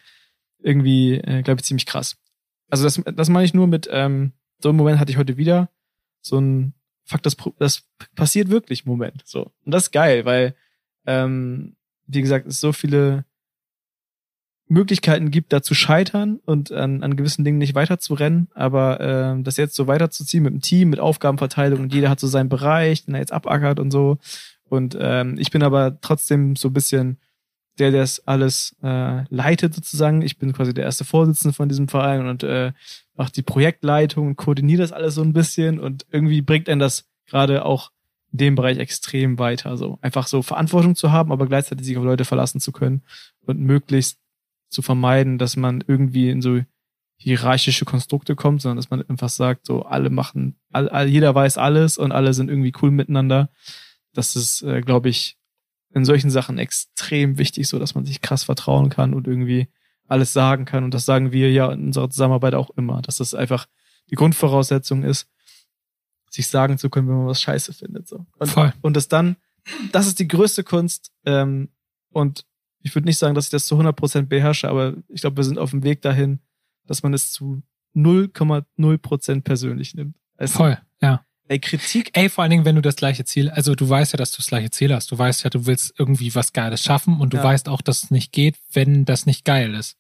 irgendwie, 0.62 1.14
äh, 1.16 1.42
glaube 1.42 1.62
ich, 1.62 1.66
ziemlich 1.66 1.86
krass. 1.86 2.18
Also 2.72 2.86
das, 2.86 3.02
das 3.16 3.30
meine 3.30 3.46
ich 3.46 3.54
nur 3.54 3.68
mit, 3.68 3.88
ähm, 3.92 4.32
so 4.60 4.70
einen 4.70 4.78
Moment 4.78 5.00
hatte 5.00 5.12
ich 5.12 5.18
heute 5.18 5.38
wieder. 5.38 5.70
So 6.22 6.40
ein, 6.40 6.74
fuck, 7.06 7.22
das, 7.22 7.36
das 7.60 7.84
passiert 8.16 8.50
wirklich 8.50 8.86
Moment. 8.86 9.22
So. 9.26 9.52
Und 9.66 9.74
das 9.74 9.84
ist 9.84 9.92
geil, 9.92 10.26
weil, 10.26 10.56
ähm, 11.06 11.76
wie 12.08 12.22
gesagt, 12.22 12.48
es 12.48 12.60
so 12.60 12.72
viele 12.72 13.26
Möglichkeiten 14.68 15.32
gibt, 15.32 15.52
da 15.52 15.62
zu 15.62 15.76
scheitern 15.76 16.40
und 16.46 16.72
an, 16.72 17.04
an 17.04 17.18
gewissen 17.18 17.44
Dingen 17.44 17.58
nicht 17.58 17.76
weiterzurennen, 17.76 18.48
aber 18.54 19.02
ähm, 19.02 19.44
das 19.44 19.58
jetzt 19.58 19.76
so 19.76 19.88
weiterzuziehen 19.88 20.44
mit 20.44 20.54
dem 20.54 20.62
Team, 20.62 20.90
mit 20.90 21.00
Aufgabenverteilung 21.00 21.82
und 21.82 21.94
jeder 21.94 22.10
hat 22.10 22.22
so 22.22 22.28
seinen 22.28 22.48
Bereich, 22.48 23.04
den 23.04 23.14
er 23.14 23.20
jetzt 23.20 23.34
abackert 23.34 23.82
und 23.82 23.92
so. 23.92 24.18
Und 24.64 24.98
ähm, 24.98 25.36
ich 25.38 25.52
bin 25.52 25.62
aber 25.62 26.00
trotzdem 26.00 26.56
so 26.56 26.70
ein 26.70 26.74
bisschen 26.74 27.18
der, 27.90 28.04
es 28.04 28.28
alles 28.28 28.76
äh, 28.84 29.24
leitet 29.30 29.74
sozusagen. 29.74 30.22
Ich 30.22 30.38
bin 30.38 30.54
quasi 30.54 30.74
der 30.74 30.86
erste 30.86 31.06
Vorsitzende 31.06 31.54
von 31.54 31.68
diesem 31.68 31.88
Verein 31.88 32.28
und 32.28 32.44
äh, 32.44 32.74
mache 33.16 33.32
die 33.32 33.42
Projektleitung 33.42 34.28
und 34.28 34.36
koordiniere 34.36 34.82
das 34.82 34.92
alles 34.92 35.16
so 35.16 35.24
ein 35.24 35.34
bisschen 35.34 35.80
und 35.80 36.06
irgendwie 36.12 36.42
bringt 36.42 36.70
einen 36.70 36.80
das 36.80 37.08
gerade 37.28 37.66
auch 37.66 37.92
in 38.32 38.38
dem 38.38 38.56
Bereich 38.56 38.78
extrem 38.78 39.40
weiter. 39.40 39.78
So 39.78 39.98
einfach 40.02 40.28
so 40.28 40.42
Verantwortung 40.42 40.96
zu 40.96 41.12
haben, 41.12 41.32
aber 41.32 41.48
gleichzeitig 41.48 41.86
sich 41.86 41.98
auf 41.98 42.04
Leute 42.04 42.26
verlassen 42.26 42.60
zu 42.60 42.72
können 42.72 43.02
und 43.46 43.60
möglichst 43.60 44.20
zu 44.70 44.82
vermeiden, 44.82 45.38
dass 45.38 45.58
man 45.58 45.84
irgendwie 45.86 46.30
in 46.30 46.42
so 46.42 46.62
hierarchische 47.18 47.86
Konstrukte 47.86 48.36
kommt, 48.36 48.62
sondern 48.62 48.78
dass 48.78 48.90
man 48.90 49.08
einfach 49.08 49.30
sagt, 49.30 49.66
so 49.68 49.84
alle 49.84 50.10
machen, 50.10 50.56
all, 50.72 50.90
all, 50.90 51.08
jeder 51.08 51.36
weiß 51.36 51.58
alles 51.58 51.98
und 51.98 52.12
alle 52.12 52.34
sind 52.34 52.50
irgendwie 52.50 52.74
cool 52.82 52.90
miteinander. 52.90 53.50
Das 54.14 54.36
ist, 54.36 54.64
äh, 54.64 54.82
glaube 54.82 55.10
ich, 55.10 55.38
in 55.94 56.06
solchen 56.06 56.30
Sachen 56.30 56.58
extrem 56.58 57.38
wichtig, 57.38 57.68
so 57.68 57.80
dass 57.80 57.96
man 57.96 58.06
sich 58.06 58.22
krass 58.22 58.44
vertrauen 58.44 58.90
kann 58.90 59.14
und 59.14 59.28
irgendwie 59.28 59.68
alles 60.08 60.34
sagen 60.34 60.66
kann. 60.66 60.84
Und 60.84 60.94
das 60.94 61.06
sagen 61.06 61.32
wir 61.32 61.52
ja 61.52 61.72
in 61.72 61.86
unserer 61.86 62.10
Zusammenarbeit 62.10 62.54
auch 62.54 62.70
immer, 62.72 63.02
dass 63.02 63.18
das 63.18 63.34
einfach 63.34 63.68
die 64.10 64.16
Grundvoraussetzung 64.16 65.04
ist, 65.04 65.28
sich 66.30 66.48
sagen 66.48 66.78
zu 66.78 66.90
können, 66.90 67.08
wenn 67.08 67.18
man 67.18 67.28
was 67.28 67.42
scheiße 67.42 67.74
findet. 67.74 68.08
So. 68.08 68.26
Und, 68.38 68.50
Voll. 68.50 68.74
und 68.82 68.96
das 68.96 69.08
dann, 69.08 69.38
das 69.92 70.08
ist 70.08 70.20
die 70.20 70.28
größte 70.28 70.64
Kunst. 70.64 71.12
Ähm, 71.26 71.70
und 72.10 72.46
ich 72.80 72.96
würde 72.96 73.06
nicht 73.08 73.18
sagen, 73.18 73.36
dass 73.36 73.46
ich 73.46 73.52
das 73.52 73.66
zu 73.66 73.80
100% 73.80 74.24
beherrsche, 74.24 74.70
aber 74.70 74.96
ich 75.08 75.22
glaube, 75.22 75.38
wir 75.38 75.44
sind 75.44 75.60
auf 75.60 75.72
dem 75.72 75.84
Weg 75.84 76.02
dahin, 76.02 76.40
dass 76.88 77.04
man 77.04 77.14
es 77.14 77.32
zu 77.32 77.62
0,0% 77.96 79.42
persönlich 79.42 79.94
nimmt. 79.94 80.16
Also, 80.38 80.58
Voll, 80.58 80.78
ja. 81.02 81.26
Ey, 81.48 81.60
Kritik, 81.60 82.12
Ey, 82.14 82.30
vor 82.30 82.44
allen 82.44 82.52
Dingen, 82.52 82.66
wenn 82.66 82.76
du 82.76 82.82
das 82.82 82.96
gleiche 82.96 83.26
Ziel, 83.26 83.50
also 83.50 83.76
du 83.76 83.88
weißt 83.90 84.14
ja, 84.14 84.18
dass 84.18 84.32
du 84.32 84.38
das 84.38 84.48
gleiche 84.48 84.70
Ziel 84.72 84.94
hast. 84.94 85.12
Du 85.12 85.18
weißt 85.18 85.44
ja, 85.44 85.50
du 85.50 85.66
willst 85.66 85.94
irgendwie 85.98 86.34
was 86.36 86.54
Geiles 86.54 86.82
schaffen 86.84 87.20
und 87.20 87.34
du 87.34 87.38
Ja. 87.38 87.44
weißt 87.44 87.68
auch, 87.70 87.82
dass 87.82 88.04
es 88.04 88.12
nicht 88.12 88.32
geht, 88.32 88.56
wenn 88.74 89.06
das 89.06 89.26
nicht 89.26 89.44
geil 89.46 89.74
ist. 89.76 89.98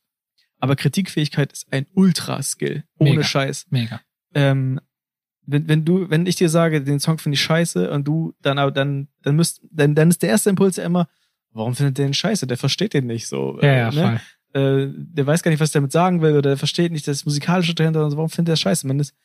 aber 0.63 0.75
Kritikfähigkeit 0.75 1.51
ist 1.51 1.65
ein 1.73 1.87
Ultra-Skill. 1.95 2.83
Ohne 2.99 3.09
Mega. 3.11 3.23
Scheiß. 3.23 3.65
Mega. 3.71 3.99
ähm, 4.35 4.79
wenn, 5.47 5.67
wenn 5.67 5.83
du, 5.85 6.07
wenn 6.11 6.27
ich 6.27 6.35
dir 6.35 6.49
sage, 6.49 6.83
den 6.83 6.99
Song 6.99 7.17
finde 7.17 7.33
ich 7.33 7.41
scheiße 7.41 7.89
und 7.89 8.07
du 8.07 8.35
dann 8.43 8.59
aber 8.59 8.71
dann, 8.71 9.07
dann 9.23 9.35
müsst, 9.35 9.59
dann, 9.71 9.95
dann 9.95 10.09
ist 10.09 10.21
der 10.21 10.29
erste 10.29 10.51
Impuls 10.51 10.75
ja 10.77 10.83
immer, 10.85 11.07
warum 11.51 11.75
findet 11.75 11.97
der 11.97 12.05
den 12.05 12.13
scheiße? 12.13 12.45
Der 12.45 12.57
versteht 12.57 12.93
den 12.93 13.07
nicht 13.07 13.27
so. 13.27 13.57
Ja, 13.61 13.73
ja, 13.73 13.89
äh, 13.89 13.95
ne? 13.95 14.21
voll. 14.53 14.61
äh, 14.61 14.93
der 14.95 15.25
weiß 15.25 15.41
gar 15.41 15.49
nicht, 15.49 15.59
was 15.59 15.71
der 15.71 15.81
damit 15.81 15.91
sagen 15.93 16.21
will 16.21 16.33
oder 16.33 16.51
der 16.51 16.57
versteht 16.57 16.91
nicht 16.91 17.07
das 17.07 17.25
Musikalische 17.25 17.73
dahinter 17.73 18.05
und 18.05 18.11
so, 18.11 18.17
warum 18.17 18.29
findet 18.29 18.51
der 18.51 18.55
scheiße? 18.57 18.85
Man 18.85 18.99
ist, 18.99 19.15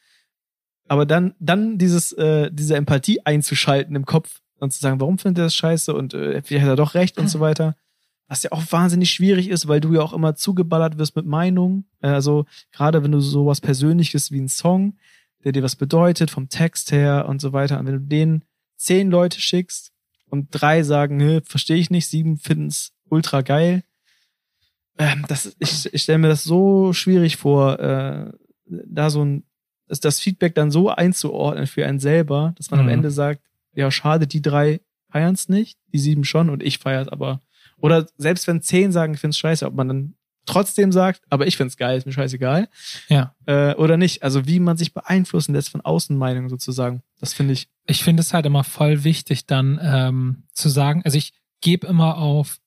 aber 0.89 1.07
dann, 1.07 1.35
dann 1.39 1.79
dieses, 1.79 2.13
äh, 2.13 2.51
diese 2.53 2.77
Empathie 2.77 3.21
einzuschalten 3.25 3.97
im 3.97 4.07
Kopf 4.07 4.41
und 4.59 4.73
zu 4.73 4.81
sagen, 4.81 5.01
warum 5.01 5.19
findet 5.19 5.39
er 5.43 5.45
das 5.47 5.55
scheiße 5.55 5.95
und 5.95 6.15
äh, 6.15 6.43
vielleicht 6.43 6.65
hat 6.65 6.73
er 6.73 6.77
doch 6.77 6.95
recht 6.95 7.19
und 7.19 7.29
so 7.29 7.41
weiter. 7.41 7.77
Was 8.29 8.43
ja 8.43 8.51
auch 8.51 8.63
wahnsinnig 8.71 9.11
schwierig 9.11 9.49
ist, 9.49 9.69
weil 9.69 9.81
du 9.81 9.95
ja 9.95 10.03
auch 10.03 10.13
immer 10.13 10.35
zugeballert 10.35 10.99
wirst 10.99 11.15
mit 11.15 11.27
Meinungen. 11.27 11.85
Äh, 12.01 12.09
Also 12.09 12.47
gerade 12.73 13.03
wenn 13.03 13.13
du 13.13 13.21
sowas 13.21 13.61
Persönliches 13.61 14.33
wie 14.33 14.41
ein 14.41 14.49
Song, 14.49 14.97
der 15.45 15.53
dir 15.53 15.63
was 15.63 15.77
bedeutet, 15.77 16.31
vom 16.31 16.49
Text 16.49 16.91
her 16.91 17.27
und 17.29 17.41
so 17.41 17.53
weiter, 17.53 17.79
und 17.79 17.87
wenn 17.87 17.95
du 17.95 18.01
den 18.01 18.43
zehn 18.77 19.11
Leute 19.11 19.41
schickst 19.41 19.93
und 20.29 20.49
drei 20.51 20.83
sagen, 20.83 21.17
nö, 21.17 21.41
verstehe 21.45 21.77
ich 21.77 21.91
nicht, 21.91 22.09
sieben 22.09 22.37
finden's 22.37 22.93
ultra 23.09 23.43
geil, 23.43 23.85
ähm, 24.99 25.25
das, 25.29 25.55
ich, 25.59 25.93
ich 25.93 26.03
stelle 26.03 26.19
mir 26.19 26.29
das 26.29 26.45
so 26.45 26.93
schwierig 26.93 27.37
vor, 27.37 27.79
äh, 27.79 28.33
da 28.67 29.11
so 29.11 29.25
ein, 29.25 29.45
das, 29.89 30.01
das 30.01 30.21
Feedback 30.21 30.55
dann 30.55 30.71
so 30.71 30.91
einzuordnen 30.91 31.67
für 31.67 31.87
einen 31.87 31.99
selber, 32.01 32.55
dass 32.57 32.71
man 32.71 32.81
am 32.81 32.87
Mhm. 32.87 32.93
Ende 32.93 33.11
sagt, 33.11 33.43
ja, 33.75 33.91
schade, 33.91 34.27
die 34.27 34.43
drei 34.43 34.81
feiern's 35.11 35.49
nicht, 35.49 35.79
die 35.93 35.99
sieben 35.99 36.25
schon 36.25 36.51
und 36.51 36.63
ich 36.63 36.79
feier's 36.79 37.09
aber. 37.09 37.41
Oder 37.79 38.07
selbst 38.17 38.47
wenn 38.47 38.63
zehn 38.63 38.91
sagen, 38.93 39.15
ich 39.15 39.21
find's 39.21 39.39
scheiße, 39.39 39.67
ob 39.67 39.75
man 39.75 39.89
dann 39.89 40.15
trotzdem 40.47 40.93
sagt, 40.93 41.23
aber 41.29 41.47
ich 41.47 41.57
find's 41.57 41.77
geil, 41.77 41.99
ist 41.99 42.07
mir 42.07 42.13
scheißegal, 42.13 42.69
Ja. 43.09 43.35
äh, 43.47 43.75
oder 43.75 43.97
nicht. 43.97 44.23
Also 44.23 44.47
wie 44.47 44.61
man 44.61 44.77
sich 44.77 44.95
beeinflussen 44.95 45.55
lässt 45.55 45.71
von 45.71 45.81
Außenmeinungen 45.81 46.49
sozusagen. 46.49 47.03
Das 47.21 47.33
finde 47.35 47.53
ich. 47.53 47.69
Ich 47.87 48.03
finde 48.05 48.21
es 48.21 48.33
halt 48.33 48.47
immer 48.47 48.65
voll 48.65 49.05
wichtig, 49.05 49.47
dann 49.47 49.79
ähm, 49.83 50.45
zu 50.53 50.69
sagen, 50.69 51.03
also 51.05 51.19
ich 51.19 51.33
gebe 51.61 51.87
immer 51.87 52.17
auf, 52.19 52.59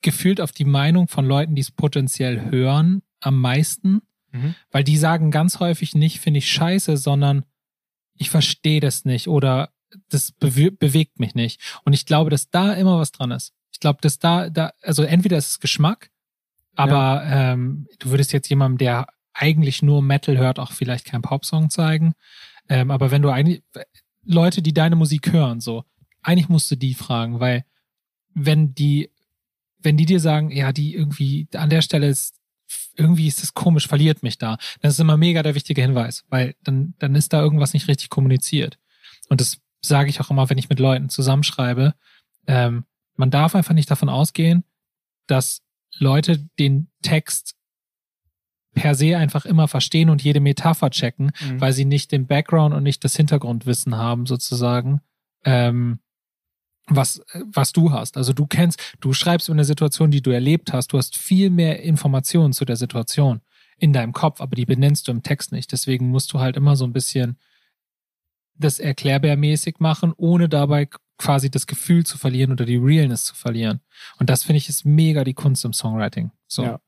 gefühlt 0.00 0.40
auf 0.40 0.52
die 0.52 0.64
Meinung 0.64 1.08
von 1.08 1.24
Leuten, 1.26 1.54
die 1.54 1.60
es 1.62 1.70
potenziell 1.70 2.50
hören, 2.50 3.02
am 3.20 3.40
meisten, 3.40 4.00
weil 4.70 4.84
die 4.84 4.96
sagen 4.96 5.30
ganz 5.30 5.60
häufig 5.60 5.94
nicht, 5.94 6.20
finde 6.20 6.38
ich 6.38 6.50
scheiße, 6.50 6.96
sondern 6.96 7.44
ich 8.14 8.30
verstehe 8.30 8.80
das 8.80 9.04
nicht 9.04 9.28
oder 9.28 9.70
das 10.08 10.32
bewe 10.32 10.70
bewegt 10.70 11.18
mich 11.18 11.34
nicht. 11.34 11.60
Und 11.84 11.92
ich 11.92 12.06
glaube, 12.06 12.30
dass 12.30 12.50
da 12.50 12.72
immer 12.74 12.98
was 12.98 13.12
dran 13.12 13.30
ist. 13.30 13.54
Ich 13.72 13.80
glaube, 13.80 14.00
dass 14.02 14.18
da, 14.18 14.50
da, 14.50 14.72
also 14.82 15.02
entweder 15.02 15.38
ist 15.38 15.50
es 15.50 15.60
Geschmack, 15.60 16.10
aber 16.74 17.24
ja. 17.24 17.52
ähm, 17.52 17.86
du 17.98 18.10
würdest 18.10 18.32
jetzt 18.32 18.48
jemandem, 18.48 18.78
der 18.78 19.06
eigentlich 19.32 19.82
nur 19.82 20.02
Metal 20.02 20.36
hört, 20.36 20.58
auch 20.58 20.72
vielleicht 20.72 21.06
keinen 21.06 21.22
Popsong 21.22 21.70
zeigen. 21.70 22.14
Ähm, 22.68 22.90
aber 22.90 23.10
wenn 23.10 23.22
du 23.22 23.30
eigentlich 23.30 23.62
Leute, 24.24 24.62
die 24.62 24.74
deine 24.74 24.96
Musik 24.96 25.32
hören, 25.32 25.60
so, 25.60 25.84
eigentlich 26.22 26.48
musst 26.48 26.70
du 26.70 26.76
die 26.76 26.94
fragen, 26.94 27.40
weil 27.40 27.64
wenn 28.34 28.74
die, 28.74 29.10
wenn 29.78 29.96
die 29.96 30.06
dir 30.06 30.20
sagen, 30.20 30.50
ja, 30.50 30.72
die 30.72 30.94
irgendwie 30.94 31.48
an 31.54 31.70
der 31.70 31.82
Stelle 31.82 32.08
ist, 32.08 32.37
irgendwie 32.98 33.28
ist 33.28 33.42
das 33.42 33.54
komisch, 33.54 33.86
verliert 33.86 34.22
mich 34.22 34.38
da, 34.38 34.58
dann 34.80 34.90
ist 34.90 35.00
immer 35.00 35.16
mega 35.16 35.42
der 35.42 35.54
wichtige 35.54 35.82
Hinweis, 35.82 36.24
weil 36.28 36.54
dann, 36.64 36.94
dann 36.98 37.14
ist 37.14 37.32
da 37.32 37.40
irgendwas 37.40 37.72
nicht 37.72 37.88
richtig 37.88 38.10
kommuniziert. 38.10 38.78
Und 39.28 39.40
das 39.40 39.58
sage 39.80 40.10
ich 40.10 40.20
auch 40.20 40.30
immer, 40.30 40.50
wenn 40.50 40.58
ich 40.58 40.68
mit 40.68 40.80
Leuten 40.80 41.08
zusammenschreibe. 41.08 41.94
Ähm, 42.46 42.84
man 43.14 43.30
darf 43.30 43.54
einfach 43.54 43.74
nicht 43.74 43.90
davon 43.90 44.08
ausgehen, 44.08 44.64
dass 45.26 45.62
Leute 45.98 46.38
den 46.58 46.88
Text 47.02 47.54
per 48.74 48.94
se 48.94 49.16
einfach 49.16 49.44
immer 49.44 49.68
verstehen 49.68 50.10
und 50.10 50.22
jede 50.22 50.40
Metapher 50.40 50.90
checken, 50.90 51.32
mhm. 51.40 51.60
weil 51.60 51.72
sie 51.72 51.84
nicht 51.84 52.12
den 52.12 52.26
Background 52.26 52.74
und 52.74 52.82
nicht 52.82 53.02
das 53.04 53.16
Hintergrundwissen 53.16 53.96
haben, 53.96 54.26
sozusagen, 54.26 55.00
ähm, 55.44 56.00
was, 56.88 57.22
was 57.52 57.72
du 57.72 57.92
hast. 57.92 58.16
Also 58.16 58.32
du 58.32 58.46
kennst, 58.46 58.80
du 59.00 59.12
schreibst 59.12 59.48
über 59.48 59.54
eine 59.54 59.64
Situation, 59.64 60.10
die 60.10 60.22
du 60.22 60.30
erlebt 60.30 60.72
hast, 60.72 60.92
du 60.92 60.98
hast 60.98 61.16
viel 61.16 61.50
mehr 61.50 61.82
Informationen 61.82 62.52
zu 62.52 62.64
der 62.64 62.76
Situation 62.76 63.40
in 63.78 63.92
deinem 63.92 64.12
Kopf, 64.12 64.40
aber 64.40 64.56
die 64.56 64.66
benennst 64.66 65.08
du 65.08 65.12
im 65.12 65.22
Text 65.22 65.52
nicht. 65.52 65.70
Deswegen 65.72 66.08
musst 66.08 66.32
du 66.32 66.40
halt 66.40 66.56
immer 66.56 66.76
so 66.76 66.84
ein 66.84 66.92
bisschen 66.92 67.38
das 68.56 68.80
erklärbärmäßig 68.80 69.76
machen, 69.78 70.12
ohne 70.16 70.48
dabei 70.48 70.88
quasi 71.16 71.50
das 71.50 71.66
Gefühl 71.66 72.04
zu 72.04 72.18
verlieren 72.18 72.52
oder 72.52 72.64
die 72.64 72.76
Realness 72.76 73.24
zu 73.24 73.34
verlieren. 73.34 73.80
Und 74.18 74.30
das 74.30 74.44
finde 74.44 74.58
ich 74.58 74.68
ist 74.68 74.84
mega 74.84 75.24
die 75.24 75.34
Kunst 75.34 75.64
im 75.64 75.72
Songwriting. 75.72 76.30
So. 76.46 76.64
Ja. 76.64 76.80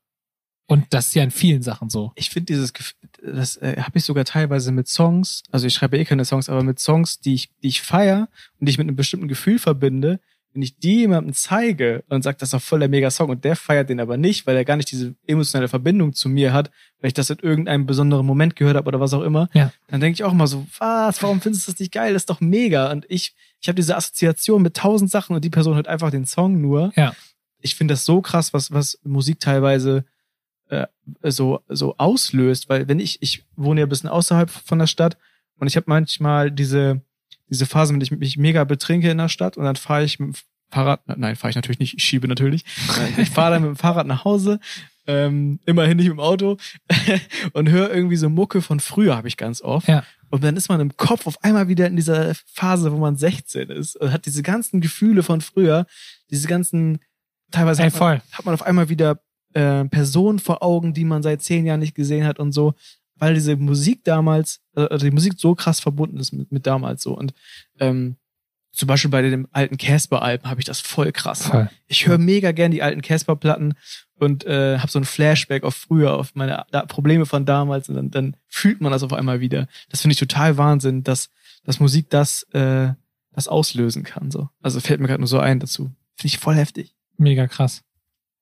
Und 0.67 0.85
das 0.91 1.07
ist 1.07 1.15
ja 1.15 1.23
in 1.23 1.31
vielen 1.31 1.61
Sachen 1.61 1.89
so. 1.89 2.11
Ich 2.15 2.29
finde 2.29 2.53
dieses 2.53 2.73
Gefühl, 2.73 2.95
das 3.21 3.57
äh, 3.57 3.75
habe 3.81 3.97
ich 3.97 4.05
sogar 4.05 4.25
teilweise 4.25 4.71
mit 4.71 4.87
Songs, 4.87 5.43
also 5.51 5.67
ich 5.67 5.73
schreibe 5.73 5.97
eh 5.97 6.05
keine 6.05 6.25
Songs, 6.25 6.49
aber 6.49 6.63
mit 6.63 6.79
Songs, 6.79 7.19
die 7.19 7.33
ich, 7.33 7.49
die 7.61 7.67
ich 7.67 7.81
feier 7.81 8.29
und 8.59 8.67
die 8.67 8.71
ich 8.71 8.77
mit 8.77 8.87
einem 8.87 8.95
bestimmten 8.95 9.27
Gefühl 9.27 9.59
verbinde, 9.59 10.19
wenn 10.53 10.61
ich 10.61 10.77
die 10.77 10.99
jemandem 10.99 11.33
zeige 11.33 12.03
und 12.09 12.23
sage, 12.23 12.37
das 12.37 12.47
ist 12.47 12.53
doch 12.53 12.61
voll 12.61 12.79
der 12.79 12.89
Mega-Song 12.89 13.29
und 13.29 13.45
der 13.45 13.55
feiert 13.55 13.89
den 13.89 13.99
aber 13.99 14.17
nicht, 14.17 14.45
weil 14.47 14.57
er 14.57 14.65
gar 14.65 14.75
nicht 14.75 14.91
diese 14.91 15.15
emotionale 15.25 15.69
Verbindung 15.69 16.13
zu 16.13 16.27
mir 16.27 16.51
hat, 16.51 16.71
weil 16.99 17.07
ich 17.07 17.13
das 17.13 17.29
in 17.29 17.39
irgendeinem 17.39 17.85
besonderen 17.85 18.25
Moment 18.25 18.55
gehört 18.55 18.75
habe 18.75 18.87
oder 18.87 18.99
was 18.99 19.13
auch 19.13 19.21
immer, 19.21 19.49
ja. 19.53 19.71
dann 19.87 20.01
denke 20.01 20.15
ich 20.15 20.23
auch 20.23 20.33
mal 20.33 20.47
so, 20.47 20.67
was, 20.77 21.23
warum 21.23 21.41
findest 21.41 21.67
du 21.67 21.71
das 21.71 21.79
nicht 21.79 21.93
geil? 21.93 22.13
Das 22.13 22.23
ist 22.23 22.29
doch 22.29 22.41
mega. 22.41 22.91
Und 22.91 23.05
ich, 23.07 23.33
ich 23.61 23.67
habe 23.67 23.75
diese 23.75 23.95
Assoziation 23.95 24.61
mit 24.61 24.75
tausend 24.75 25.09
Sachen 25.09 25.35
und 25.35 25.45
die 25.45 25.49
Person 25.49 25.75
hört 25.75 25.87
einfach 25.87 26.11
den 26.11 26.25
Song 26.25 26.59
nur. 26.59 26.91
Ja. 26.95 27.13
Ich 27.61 27.75
finde 27.75 27.93
das 27.93 28.05
so 28.05 28.21
krass, 28.21 28.53
was, 28.53 28.71
was 28.71 28.99
Musik 29.03 29.39
teilweise 29.39 30.03
äh, 30.71 30.87
so, 31.23 31.61
so 31.67 31.95
auslöst, 31.97 32.69
weil 32.69 32.87
wenn 32.87 32.99
ich, 32.99 33.21
ich 33.21 33.43
wohne 33.55 33.81
ja 33.81 33.85
ein 33.85 33.89
bisschen 33.89 34.09
außerhalb 34.09 34.49
von 34.49 34.79
der 34.79 34.87
Stadt 34.87 35.17
und 35.57 35.67
ich 35.67 35.75
habe 35.75 35.85
manchmal 35.87 36.49
diese, 36.49 37.01
diese 37.49 37.65
Phase, 37.65 37.93
wenn 37.93 38.01
ich 38.01 38.11
mich 38.11 38.37
mega 38.37 38.63
betrinke 38.63 39.11
in 39.11 39.17
der 39.17 39.29
Stadt 39.29 39.57
und 39.57 39.65
dann 39.65 39.75
fahre 39.75 40.03
ich 40.03 40.19
mit 40.19 40.29
dem 40.29 40.35
Fahrrad, 40.69 41.01
nein, 41.07 41.35
fahre 41.35 41.49
ich 41.49 41.57
natürlich 41.57 41.79
nicht, 41.79 41.95
ich 41.97 42.03
schiebe 42.05 42.29
natürlich. 42.29 42.63
Ich 43.17 43.29
fahre 43.29 43.51
dann 43.51 43.63
mit 43.63 43.71
dem 43.71 43.75
Fahrrad 43.75 44.07
nach 44.07 44.23
Hause, 44.23 44.61
ähm, 45.07 45.59
immerhin 45.65 45.97
nicht 45.97 46.07
mit 46.07 46.15
dem 46.15 46.21
Auto 46.21 46.55
und 47.53 47.69
höre 47.69 47.93
irgendwie 47.93 48.15
so 48.15 48.29
Mucke 48.29 48.61
von 48.61 48.79
früher, 48.79 49.17
habe 49.17 49.27
ich 49.27 49.35
ganz 49.35 49.61
oft. 49.61 49.89
Ja. 49.89 50.05
Und 50.29 50.45
dann 50.45 50.55
ist 50.55 50.69
man 50.69 50.79
im 50.79 50.95
Kopf 50.95 51.27
auf 51.27 51.43
einmal 51.43 51.67
wieder 51.67 51.87
in 51.87 51.97
dieser 51.97 52.33
Phase, 52.45 52.93
wo 52.93 52.97
man 52.97 53.17
16 53.17 53.69
ist 53.69 53.97
und 53.97 54.13
hat 54.13 54.25
diese 54.25 54.43
ganzen 54.43 54.79
Gefühle 54.79 55.23
von 55.23 55.41
früher, 55.41 55.85
diese 56.29 56.47
ganzen, 56.47 56.99
teilweise 57.51 57.83
hey, 57.83 57.91
hat, 57.91 57.99
man, 57.99 58.21
hat 58.31 58.45
man 58.45 58.53
auf 58.53 58.63
einmal 58.63 58.87
wieder 58.87 59.19
äh, 59.53 59.85
Personen 59.85 60.39
vor 60.39 60.63
Augen, 60.63 60.93
die 60.93 61.05
man 61.05 61.23
seit 61.23 61.41
zehn 61.41 61.65
Jahren 61.65 61.79
nicht 61.79 61.95
gesehen 61.95 62.25
hat 62.25 62.39
und 62.39 62.51
so 62.51 62.73
weil 63.21 63.35
diese 63.35 63.55
Musik 63.55 64.03
damals, 64.03 64.61
also 64.73 65.05
die 65.05 65.11
Musik 65.11 65.33
so 65.37 65.53
krass 65.53 65.79
verbunden 65.79 66.17
ist 66.17 66.31
mit, 66.31 66.51
mit 66.51 66.65
damals 66.65 67.03
so. 67.03 67.15
Und 67.15 67.35
ähm, 67.79 68.17
zum 68.71 68.87
Beispiel 68.87 69.11
bei 69.11 69.21
den 69.21 69.47
alten 69.51 69.77
Casper-Alben 69.77 70.49
habe 70.49 70.59
ich 70.59 70.65
das 70.65 70.79
voll 70.79 71.11
krass. 71.11 71.45
Voll. 71.45 71.69
Ich 71.87 72.07
höre 72.07 72.17
mega 72.17 72.51
gern 72.51 72.71
die 72.71 72.81
alten 72.81 73.03
Casper-Platten 73.03 73.75
und 74.15 74.43
äh, 74.45 74.79
habe 74.79 74.91
so 74.91 74.97
ein 74.97 75.05
Flashback 75.05 75.63
auf 75.63 75.75
früher, 75.75 76.13
auf 76.13 76.33
meine 76.33 76.65
da, 76.71 76.83
Probleme 76.87 77.27
von 77.27 77.45
damals 77.45 77.89
und 77.89 77.95
dann, 77.95 78.09
dann 78.09 78.37
fühlt 78.47 78.81
man 78.81 78.91
das 78.91 79.03
auf 79.03 79.13
einmal 79.13 79.39
wieder. 79.39 79.67
Das 79.89 80.01
finde 80.01 80.13
ich 80.13 80.19
total 80.19 80.57
Wahnsinn, 80.57 81.03
dass, 81.03 81.29
dass 81.63 81.79
Musik 81.79 82.09
das, 82.09 82.41
äh, 82.53 82.93
das 83.33 83.47
auslösen 83.47 84.03
kann. 84.03 84.31
So. 84.31 84.49
Also 84.63 84.79
fällt 84.79 84.99
mir 84.99 85.07
gerade 85.07 85.21
nur 85.21 85.27
so 85.27 85.37
ein 85.37 85.59
dazu. 85.59 85.91
Finde 86.15 86.27
ich 86.33 86.39
voll 86.39 86.55
heftig. 86.55 86.95
Mega 87.17 87.45
krass. 87.45 87.83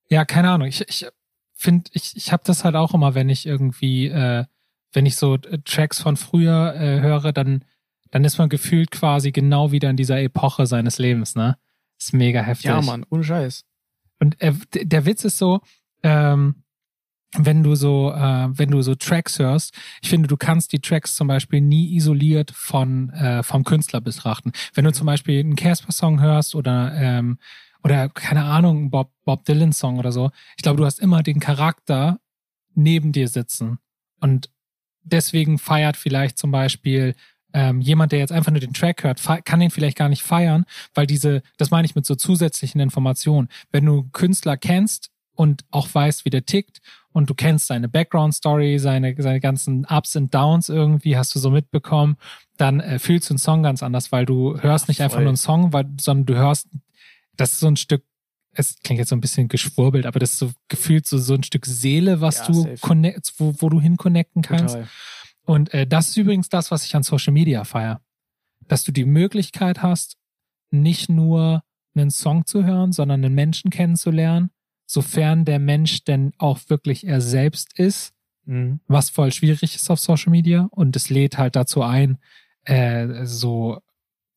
Ja, 0.10 0.26
keine 0.26 0.52
Ahnung. 0.52 0.68
Ich, 0.68 0.82
ich 0.88 1.08
finde, 1.54 1.90
ich, 1.94 2.16
ich 2.16 2.32
habe 2.32 2.44
das 2.46 2.64
halt 2.64 2.76
auch 2.76 2.94
immer, 2.94 3.16
wenn 3.16 3.30
ich 3.30 3.46
irgendwie 3.46 4.08
äh, 4.08 4.46
wenn 4.94 5.06
ich 5.06 5.16
so 5.16 5.36
äh, 5.36 5.60
Tracks 5.66 6.02
von 6.02 6.18
früher 6.18 6.76
äh, 6.76 7.02
höre, 7.02 7.32
dann, 7.32 7.64
dann 8.12 8.24
ist 8.24 8.38
man 8.38 8.50
gefühlt 8.50 8.92
quasi 8.92 9.32
genau 9.32 9.72
wieder 9.72 9.90
in 9.90 9.98
dieser 9.98 10.22
Epoche 10.22 10.66
seines 10.66 10.98
Lebens, 10.98 11.36
ne? 11.36 11.58
Ist 12.00 12.14
mega 12.14 12.42
heftig. 12.42 12.68
Ja, 12.68 12.82
Mann, 12.82 13.06
ohne 13.10 13.24
Scheiß. 13.24 13.66
Und 14.20 14.42
äh, 14.42 14.54
der 14.74 15.06
Witz 15.06 15.26
ist 15.26 15.38
so, 15.38 15.62
ähm, 16.04 16.64
wenn 17.38 17.62
du 17.62 17.76
so, 17.76 18.12
äh, 18.12 18.48
wenn 18.52 18.72
du 18.72 18.82
so 18.82 18.96
Tracks 18.96 19.38
hörst, 19.38 19.78
ich 20.02 20.10
finde, 20.10 20.28
du 20.28 20.38
kannst 20.38 20.72
die 20.72 20.80
Tracks 20.80 21.16
zum 21.16 21.28
Beispiel 21.28 21.62
nie 21.62 21.96
isoliert 21.96 22.52
von 22.52 23.12
äh, 23.12 23.44
vom 23.44 23.64
Künstler 23.64 24.02
betrachten. 24.02 24.52
Wenn 24.74 24.86
du 24.86 24.94
zum 24.94 25.06
Beispiel 25.06 25.40
einen 25.40 25.56
Casper-Song 25.56 26.22
hörst 26.22 26.56
oder 26.56 26.94
ähm, 26.96 27.38
oder 27.84 28.10
keine 28.10 28.46
Ahnung, 28.46 28.90
Bob, 28.90 29.12
Bob 29.26 29.46
Dylan-Song 29.46 30.00
oder 30.00 30.12
so, 30.12 30.32
ich 30.58 30.64
glaube, 30.64 30.78
du 30.78 30.86
hast 30.86 31.00
immer 31.00 31.24
den 31.24 31.40
Charakter 31.40 32.20
neben 32.76 33.12
dir 33.12 33.28
sitzen. 33.28 33.80
Und 34.20 34.50
deswegen 35.04 35.58
feiert 35.58 35.98
vielleicht 35.98 36.38
zum 36.38 36.52
Beispiel 36.52 37.16
ähm, 37.54 37.82
jemand, 37.82 38.12
der 38.12 38.20
jetzt 38.20 38.32
einfach 38.32 38.52
nur 38.52 38.60
den 38.60 38.74
Track 38.74 39.04
hört, 39.04 39.22
kann 39.46 39.60
den 39.60 39.72
vielleicht 39.72 39.98
gar 39.98 40.10
nicht 40.10 40.24
feiern, 40.24 40.66
weil 40.94 41.08
diese, 41.08 41.42
das 41.58 41.72
meine 41.72 41.86
ich 41.86 41.96
mit 41.96 42.06
so 42.06 42.16
zusätzlichen 42.16 42.80
Informationen. 42.80 43.50
Wenn 43.72 43.86
du 43.86 44.04
Künstler 44.12 44.58
kennst 44.58 45.10
und 45.34 45.66
auch 45.72 45.88
weißt, 45.92 46.26
wie 46.26 46.30
der 46.30 46.46
tickt 46.46 46.80
und 47.12 47.30
du 47.30 47.34
kennst 47.34 47.68
seine 47.68 47.90
Background-Story, 47.90 48.78
seine, 48.78 49.16
seine 49.18 49.40
ganzen 49.40 49.86
Ups 49.86 50.16
und 50.16 50.34
Downs 50.34 50.70
irgendwie, 50.70 51.18
hast 51.18 51.34
du 51.34 51.40
so 51.40 51.50
mitbekommen, 51.50 52.18
dann 52.58 52.82
äh, 52.82 53.00
fühlst 53.00 53.30
du 53.30 53.34
einen 53.34 53.40
Song 53.40 53.64
ganz 53.64 53.82
anders, 53.82 54.12
weil 54.12 54.26
du 54.26 54.60
hörst 54.60 54.88
nicht 54.88 55.02
einfach 55.02 55.20
nur 55.20 55.30
einen 55.30 55.38
Song, 55.38 55.74
weil, 55.74 55.88
sondern 56.00 56.26
du 56.28 56.36
hörst, 56.36 56.68
das 57.40 57.54
ist 57.54 57.60
so 57.60 57.68
ein 57.68 57.78
Stück 57.78 58.04
es 58.54 58.80
klingt 58.80 59.00
jetzt 59.00 59.10
so 59.10 59.16
ein 59.16 59.22
bisschen 59.22 59.48
geschwurbelt, 59.48 60.06
aber 60.06 60.20
das 60.20 60.32
ist 60.34 60.40
so 60.40 60.52
gefühlt 60.68 61.06
so, 61.06 61.18
so 61.18 61.34
ein 61.34 61.44
Stück 61.44 61.66
Seele, 61.66 62.20
was 62.20 62.40
ja, 62.40 62.48
du 62.48 62.76
connect, 62.82 63.34
wo, 63.38 63.54
wo 63.60 63.70
du 63.70 63.80
hin 63.80 63.98
connecten 63.98 64.42
kannst. 64.42 64.76
Total. 64.76 64.90
Und 65.46 65.74
äh, 65.74 65.88
das 65.88 66.10
ist 66.10 66.18
übrigens 66.18 66.50
das, 66.50 66.72
was 66.72 66.86
ich 66.86 66.96
an 66.96 67.04
Social 67.04 67.34
Media 67.34 67.64
feier. 67.64 68.02
Dass 68.68 68.84
du 68.84 68.92
die 68.92 69.06
Möglichkeit 69.06 69.82
hast, 69.82 70.18
nicht 70.72 71.10
nur 71.10 71.64
einen 71.96 72.12
Song 72.12 72.46
zu 72.46 72.66
hören, 72.66 72.92
sondern 72.92 73.24
einen 73.24 73.34
Menschen 73.34 73.72
kennenzulernen, 73.72 74.52
sofern 74.86 75.46
der 75.46 75.60
Mensch 75.60 76.04
denn 76.04 76.34
auch 76.38 76.60
wirklich 76.68 77.06
er 77.06 77.22
selbst 77.22 77.78
ist, 77.78 78.14
mhm. 78.46 78.80
was 78.88 79.10
voll 79.10 79.32
schwierig 79.32 79.76
ist 79.76 79.90
auf 79.90 80.00
Social 80.00 80.32
Media. 80.32 80.68
Und 80.72 80.96
es 80.96 81.10
lädt 81.10 81.38
halt 81.38 81.56
dazu 81.56 81.82
ein, 81.82 82.20
äh, 82.66 83.26
so, 83.26 83.80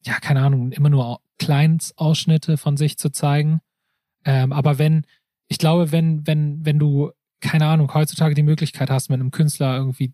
ja, 0.04 0.18
keine 0.20 0.42
Ahnung, 0.42 0.72
immer 0.72 0.88
nur 0.88 1.21
Kleinsausschnitte 1.38 2.56
von 2.56 2.76
sich 2.76 2.98
zu 2.98 3.10
zeigen 3.10 3.60
ähm, 4.24 4.52
aber 4.52 4.78
wenn, 4.78 5.04
ich 5.48 5.58
glaube, 5.58 5.92
wenn, 5.92 6.26
wenn, 6.26 6.64
wenn 6.64 6.78
du, 6.78 7.10
keine 7.40 7.66
Ahnung, 7.66 7.92
heutzutage 7.94 8.34
die 8.34 8.42
Möglichkeit 8.42 8.90
hast, 8.90 9.10
mit 9.10 9.20
einem 9.20 9.30
Künstler 9.30 9.76
irgendwie 9.76 10.12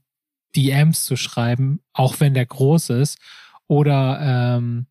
DMs 0.56 1.04
zu 1.04 1.16
schreiben, 1.16 1.80
auch 1.92 2.20
wenn 2.20 2.34
der 2.34 2.46
groß 2.46 2.90
ist, 2.90 3.18
oder 3.66 4.18
ähm, 4.22 4.86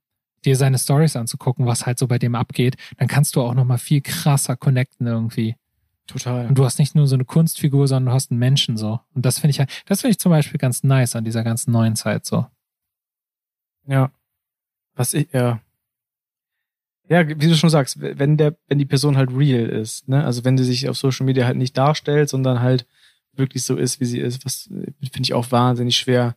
dir 0.45 0.55
seine 0.55 0.77
Stories 0.77 1.15
anzugucken, 1.15 1.65
was 1.65 1.87
halt 1.87 1.97
so 1.97 2.07
bei 2.07 2.19
dem 2.19 2.35
abgeht, 2.35 2.77
dann 2.97 3.07
kannst 3.07 3.35
du 3.35 3.41
auch 3.41 3.55
nochmal 3.55 3.79
viel 3.79 4.01
krasser 4.01 4.55
connecten 4.55 5.07
irgendwie. 5.07 5.55
Total. 6.05 6.47
Und 6.47 6.57
du 6.57 6.63
hast 6.63 6.77
nicht 6.77 6.95
nur 6.95 7.07
so 7.07 7.15
eine 7.15 7.25
Kunstfigur, 7.25 7.87
sondern 7.87 8.11
du 8.11 8.15
hast 8.15 8.31
einen 8.31 8.39
Menschen 8.39 8.77
so. 8.77 8.99
Und 9.13 9.25
das 9.25 9.39
finde 9.39 9.51
ich 9.51 9.59
halt, 9.59 9.83
das 9.87 10.01
finde 10.01 10.11
ich 10.11 10.19
zum 10.19 10.29
Beispiel 10.29 10.59
ganz 10.59 10.83
nice 10.83 11.15
an 11.15 11.25
dieser 11.25 11.43
ganzen 11.43 11.71
neuen 11.71 11.95
Zeit 11.95 12.25
so. 12.25 12.45
Ja. 13.87 14.11
Was 14.95 15.13
ich, 15.13 15.27
ja, 15.33 15.59
ja, 17.09 17.27
wie 17.27 17.47
du 17.47 17.55
schon 17.55 17.69
sagst, 17.69 17.99
wenn 17.99 18.37
der, 18.37 18.57
wenn 18.67 18.79
die 18.79 18.85
Person 18.85 19.17
halt 19.17 19.31
real 19.31 19.67
ist, 19.67 20.07
ne? 20.07 20.23
Also 20.23 20.43
wenn 20.43 20.57
sie 20.57 20.65
sich 20.65 20.89
auf 20.89 20.97
Social 20.97 21.25
Media 21.25 21.45
halt 21.45 21.57
nicht 21.57 21.77
darstellt, 21.77 22.29
sondern 22.29 22.61
halt 22.61 22.85
wirklich 23.33 23.63
so 23.63 23.75
ist, 23.75 23.99
wie 23.99 24.05
sie 24.05 24.19
ist, 24.19 24.45
was 24.45 24.63
finde 24.63 25.21
ich 25.21 25.33
auch 25.33 25.51
wahnsinnig 25.51 25.95
schwer, 25.95 26.35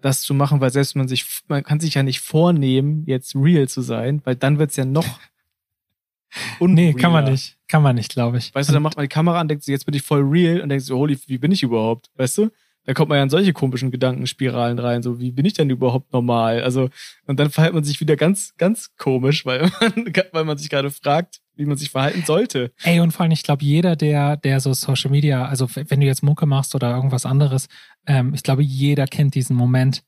das 0.00 0.22
zu 0.22 0.34
machen, 0.34 0.60
weil 0.60 0.70
selbst 0.70 0.96
man 0.96 1.08
sich, 1.08 1.26
man 1.48 1.64
kann 1.64 1.80
sich 1.80 1.94
ja 1.94 2.02
nicht 2.02 2.20
vornehmen, 2.20 3.04
jetzt 3.06 3.34
real 3.34 3.68
zu 3.68 3.80
sein, 3.80 4.20
weil 4.24 4.36
dann 4.36 4.58
wird's 4.58 4.76
ja 4.76 4.84
noch 4.84 5.06
Nee, 6.60 6.92
kann 6.94 7.12
man 7.12 7.24
nicht. 7.24 7.56
Kann 7.68 7.82
man 7.82 7.96
nicht, 7.96 8.12
glaube 8.12 8.38
ich. 8.38 8.54
Weißt 8.54 8.68
du, 8.68 8.72
dann 8.72 8.82
macht 8.82 8.96
man 8.96 9.04
die 9.04 9.08
Kamera 9.08 9.40
an, 9.40 9.48
denkt 9.48 9.64
sich, 9.64 9.72
jetzt 9.72 9.86
bin 9.86 9.94
ich 9.94 10.02
voll 10.02 10.22
real 10.22 10.60
und 10.60 10.68
denkt 10.68 10.84
so, 10.84 10.96
holy, 10.96 11.18
wie 11.26 11.38
bin 11.38 11.52
ich 11.52 11.62
überhaupt? 11.62 12.10
Weißt 12.16 12.38
du? 12.38 12.50
Da 12.86 12.94
kommt 12.94 13.08
man 13.08 13.16
ja 13.16 13.24
in 13.24 13.30
solche 13.30 13.52
komischen 13.52 13.90
Gedankenspiralen 13.90 14.78
rein, 14.78 15.02
so 15.02 15.18
wie 15.18 15.32
bin 15.32 15.44
ich 15.44 15.54
denn 15.54 15.68
überhaupt 15.70 16.12
normal? 16.12 16.62
Also, 16.62 16.88
und 17.26 17.38
dann 17.38 17.50
verhält 17.50 17.74
man 17.74 17.84
sich 17.84 18.00
wieder 18.00 18.16
ganz, 18.16 18.54
ganz 18.56 18.94
komisch, 18.96 19.44
weil 19.44 19.62
man, 19.80 20.12
weil 20.32 20.44
man 20.44 20.56
sich 20.56 20.70
gerade 20.70 20.90
fragt, 20.90 21.40
wie 21.56 21.66
man 21.66 21.76
sich 21.76 21.90
verhalten 21.90 22.22
sollte. 22.24 22.72
Ey, 22.84 23.00
und 23.00 23.10
vor 23.10 23.24
allem, 23.24 23.32
ich 23.32 23.42
glaube, 23.42 23.64
jeder, 23.64 23.96
der, 23.96 24.36
der 24.36 24.60
so 24.60 24.72
Social 24.72 25.10
Media, 25.10 25.46
also 25.46 25.68
wenn 25.74 26.00
du 26.00 26.06
jetzt 26.06 26.22
Mucke 26.22 26.46
machst 26.46 26.74
oder 26.74 26.94
irgendwas 26.94 27.26
anderes, 27.26 27.68
ähm, 28.06 28.34
ich 28.34 28.42
glaube, 28.42 28.62
jeder 28.62 29.06
kennt 29.06 29.34
diesen 29.34 29.56
Moment, 29.56 30.04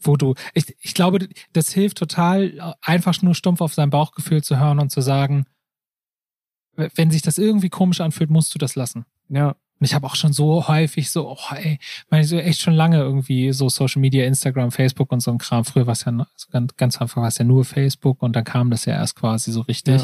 wo 0.00 0.16
du, 0.16 0.34
ich, 0.54 0.76
ich 0.80 0.94
glaube, 0.94 1.28
das 1.52 1.72
hilft 1.72 1.98
total, 1.98 2.74
einfach 2.80 3.20
nur 3.20 3.34
stumpf 3.34 3.60
auf 3.60 3.74
sein 3.74 3.90
Bauchgefühl 3.90 4.42
zu 4.42 4.58
hören 4.58 4.78
und 4.78 4.90
zu 4.90 5.02
sagen, 5.02 5.44
wenn 6.94 7.10
sich 7.10 7.22
das 7.22 7.38
irgendwie 7.38 7.70
komisch 7.70 8.00
anfühlt, 8.00 8.30
musst 8.30 8.54
du 8.54 8.58
das 8.58 8.76
lassen. 8.76 9.04
Ja. 9.28 9.56
Und 9.78 9.84
ich 9.84 9.94
habe 9.94 10.06
auch 10.06 10.16
schon 10.16 10.32
so 10.32 10.66
häufig 10.68 11.10
so, 11.10 11.30
oh, 11.30 11.54
ey, 11.54 11.78
meine 12.10 12.24
so 12.24 12.36
echt 12.36 12.60
schon 12.60 12.74
lange 12.74 12.98
irgendwie 12.98 13.52
so 13.52 13.68
Social 13.68 14.00
Media, 14.00 14.26
Instagram, 14.26 14.70
Facebook 14.70 15.12
und 15.12 15.20
so 15.20 15.30
ein 15.30 15.38
Kram. 15.38 15.64
Früher 15.64 15.86
war 15.86 15.92
es 15.92 16.04
ja 16.04 16.12
also 16.12 16.46
ganz, 16.50 16.76
ganz 16.76 17.00
einfach 17.00 17.22
war 17.22 17.28
es 17.28 17.38
ja 17.38 17.44
nur 17.44 17.64
Facebook 17.64 18.22
und 18.22 18.34
dann 18.34 18.44
kam 18.44 18.70
das 18.70 18.84
ja 18.84 18.94
erst 18.94 19.16
quasi 19.16 19.52
so 19.52 19.60
richtig. 19.62 20.02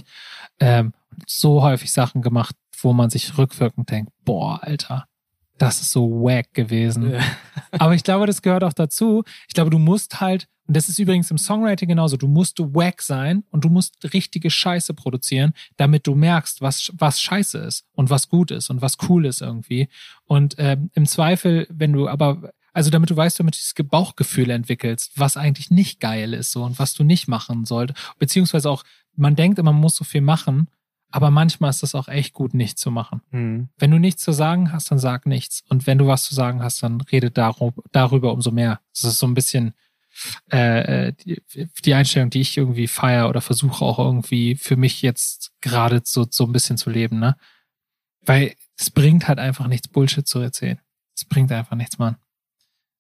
Ja. 0.60 0.78
Ähm, 0.78 0.92
so 1.26 1.62
häufig 1.62 1.92
Sachen 1.92 2.22
gemacht, 2.22 2.54
wo 2.80 2.92
man 2.92 3.10
sich 3.10 3.36
rückwirkend 3.38 3.90
denkt, 3.90 4.12
boah, 4.24 4.60
Alter, 4.62 5.06
das 5.58 5.80
ist 5.80 5.92
so 5.92 6.08
wack 6.22 6.52
gewesen. 6.52 7.12
Ja. 7.12 7.20
Aber 7.72 7.94
ich 7.94 8.04
glaube, 8.04 8.26
das 8.26 8.42
gehört 8.42 8.64
auch 8.64 8.72
dazu. 8.72 9.24
Ich 9.48 9.54
glaube, 9.54 9.70
du 9.70 9.78
musst 9.78 10.20
halt 10.20 10.48
und 10.66 10.76
das 10.76 10.88
ist 10.88 10.98
übrigens 10.98 11.30
im 11.30 11.38
Songwriting 11.38 11.88
genauso. 11.88 12.16
Du 12.16 12.26
musst 12.26 12.58
wack 12.58 13.02
sein 13.02 13.44
und 13.50 13.64
du 13.64 13.68
musst 13.68 14.12
richtige 14.14 14.50
Scheiße 14.50 14.94
produzieren, 14.94 15.52
damit 15.76 16.06
du 16.06 16.14
merkst, 16.14 16.62
was, 16.62 16.90
was 16.96 17.20
Scheiße 17.20 17.58
ist 17.58 17.84
und 17.92 18.10
was 18.10 18.28
gut 18.28 18.50
ist 18.50 18.70
und 18.70 18.80
was 18.80 18.96
cool 19.08 19.26
ist 19.26 19.42
irgendwie. 19.42 19.88
Und 20.24 20.54
ähm, 20.58 20.90
im 20.94 21.06
Zweifel, 21.06 21.66
wenn 21.70 21.92
du 21.92 22.08
aber, 22.08 22.52
also 22.72 22.90
damit 22.90 23.10
du 23.10 23.16
weißt, 23.16 23.38
damit 23.38 23.54
du 23.54 23.58
dieses 23.58 23.74
Bauchgefühl 23.74 24.50
entwickelst, 24.50 25.12
was 25.16 25.36
eigentlich 25.36 25.70
nicht 25.70 26.00
geil 26.00 26.32
ist 26.32 26.50
so 26.50 26.64
und 26.64 26.78
was 26.78 26.94
du 26.94 27.04
nicht 27.04 27.28
machen 27.28 27.66
solltest. 27.66 27.98
Beziehungsweise 28.18 28.70
auch, 28.70 28.84
man 29.16 29.36
denkt 29.36 29.58
immer, 29.58 29.72
man 29.72 29.82
muss 29.82 29.96
so 29.96 30.04
viel 30.04 30.22
machen, 30.22 30.68
aber 31.10 31.30
manchmal 31.30 31.70
ist 31.70 31.82
das 31.82 31.94
auch 31.94 32.08
echt 32.08 32.32
gut, 32.32 32.54
nichts 32.54 32.80
zu 32.80 32.90
machen. 32.90 33.20
Mhm. 33.30 33.68
Wenn 33.78 33.90
du 33.90 33.98
nichts 33.98 34.24
zu 34.24 34.32
sagen 34.32 34.72
hast, 34.72 34.90
dann 34.90 34.98
sag 34.98 35.26
nichts. 35.26 35.62
Und 35.68 35.86
wenn 35.86 35.98
du 35.98 36.06
was 36.06 36.24
zu 36.24 36.34
sagen 36.34 36.62
hast, 36.62 36.82
dann 36.82 37.00
rede 37.02 37.30
darüber, 37.30 37.82
darüber 37.92 38.32
umso 38.32 38.50
mehr. 38.50 38.80
Das 38.92 39.04
ist 39.04 39.18
so 39.20 39.26
ein 39.26 39.34
bisschen 39.34 39.74
äh, 40.52 41.08
äh, 41.08 41.12
die, 41.84 41.94
Einstellung, 41.94 42.30
die 42.30 42.40
ich 42.40 42.56
irgendwie 42.56 42.86
feiere 42.86 43.28
oder 43.28 43.40
versuche 43.40 43.84
auch 43.84 43.98
irgendwie 43.98 44.54
für 44.56 44.76
mich 44.76 45.02
jetzt 45.02 45.52
gerade 45.60 46.02
so, 46.04 46.26
so 46.28 46.44
ein 46.44 46.52
bisschen 46.52 46.76
zu 46.76 46.90
leben, 46.90 47.18
ne? 47.18 47.36
Weil 48.22 48.54
es 48.78 48.90
bringt 48.90 49.28
halt 49.28 49.38
einfach 49.38 49.66
nichts, 49.66 49.88
Bullshit 49.88 50.26
zu 50.26 50.40
erzählen. 50.40 50.80
Es 51.14 51.24
bringt 51.24 51.52
einfach 51.52 51.76
nichts, 51.76 51.98
Mann. 51.98 52.16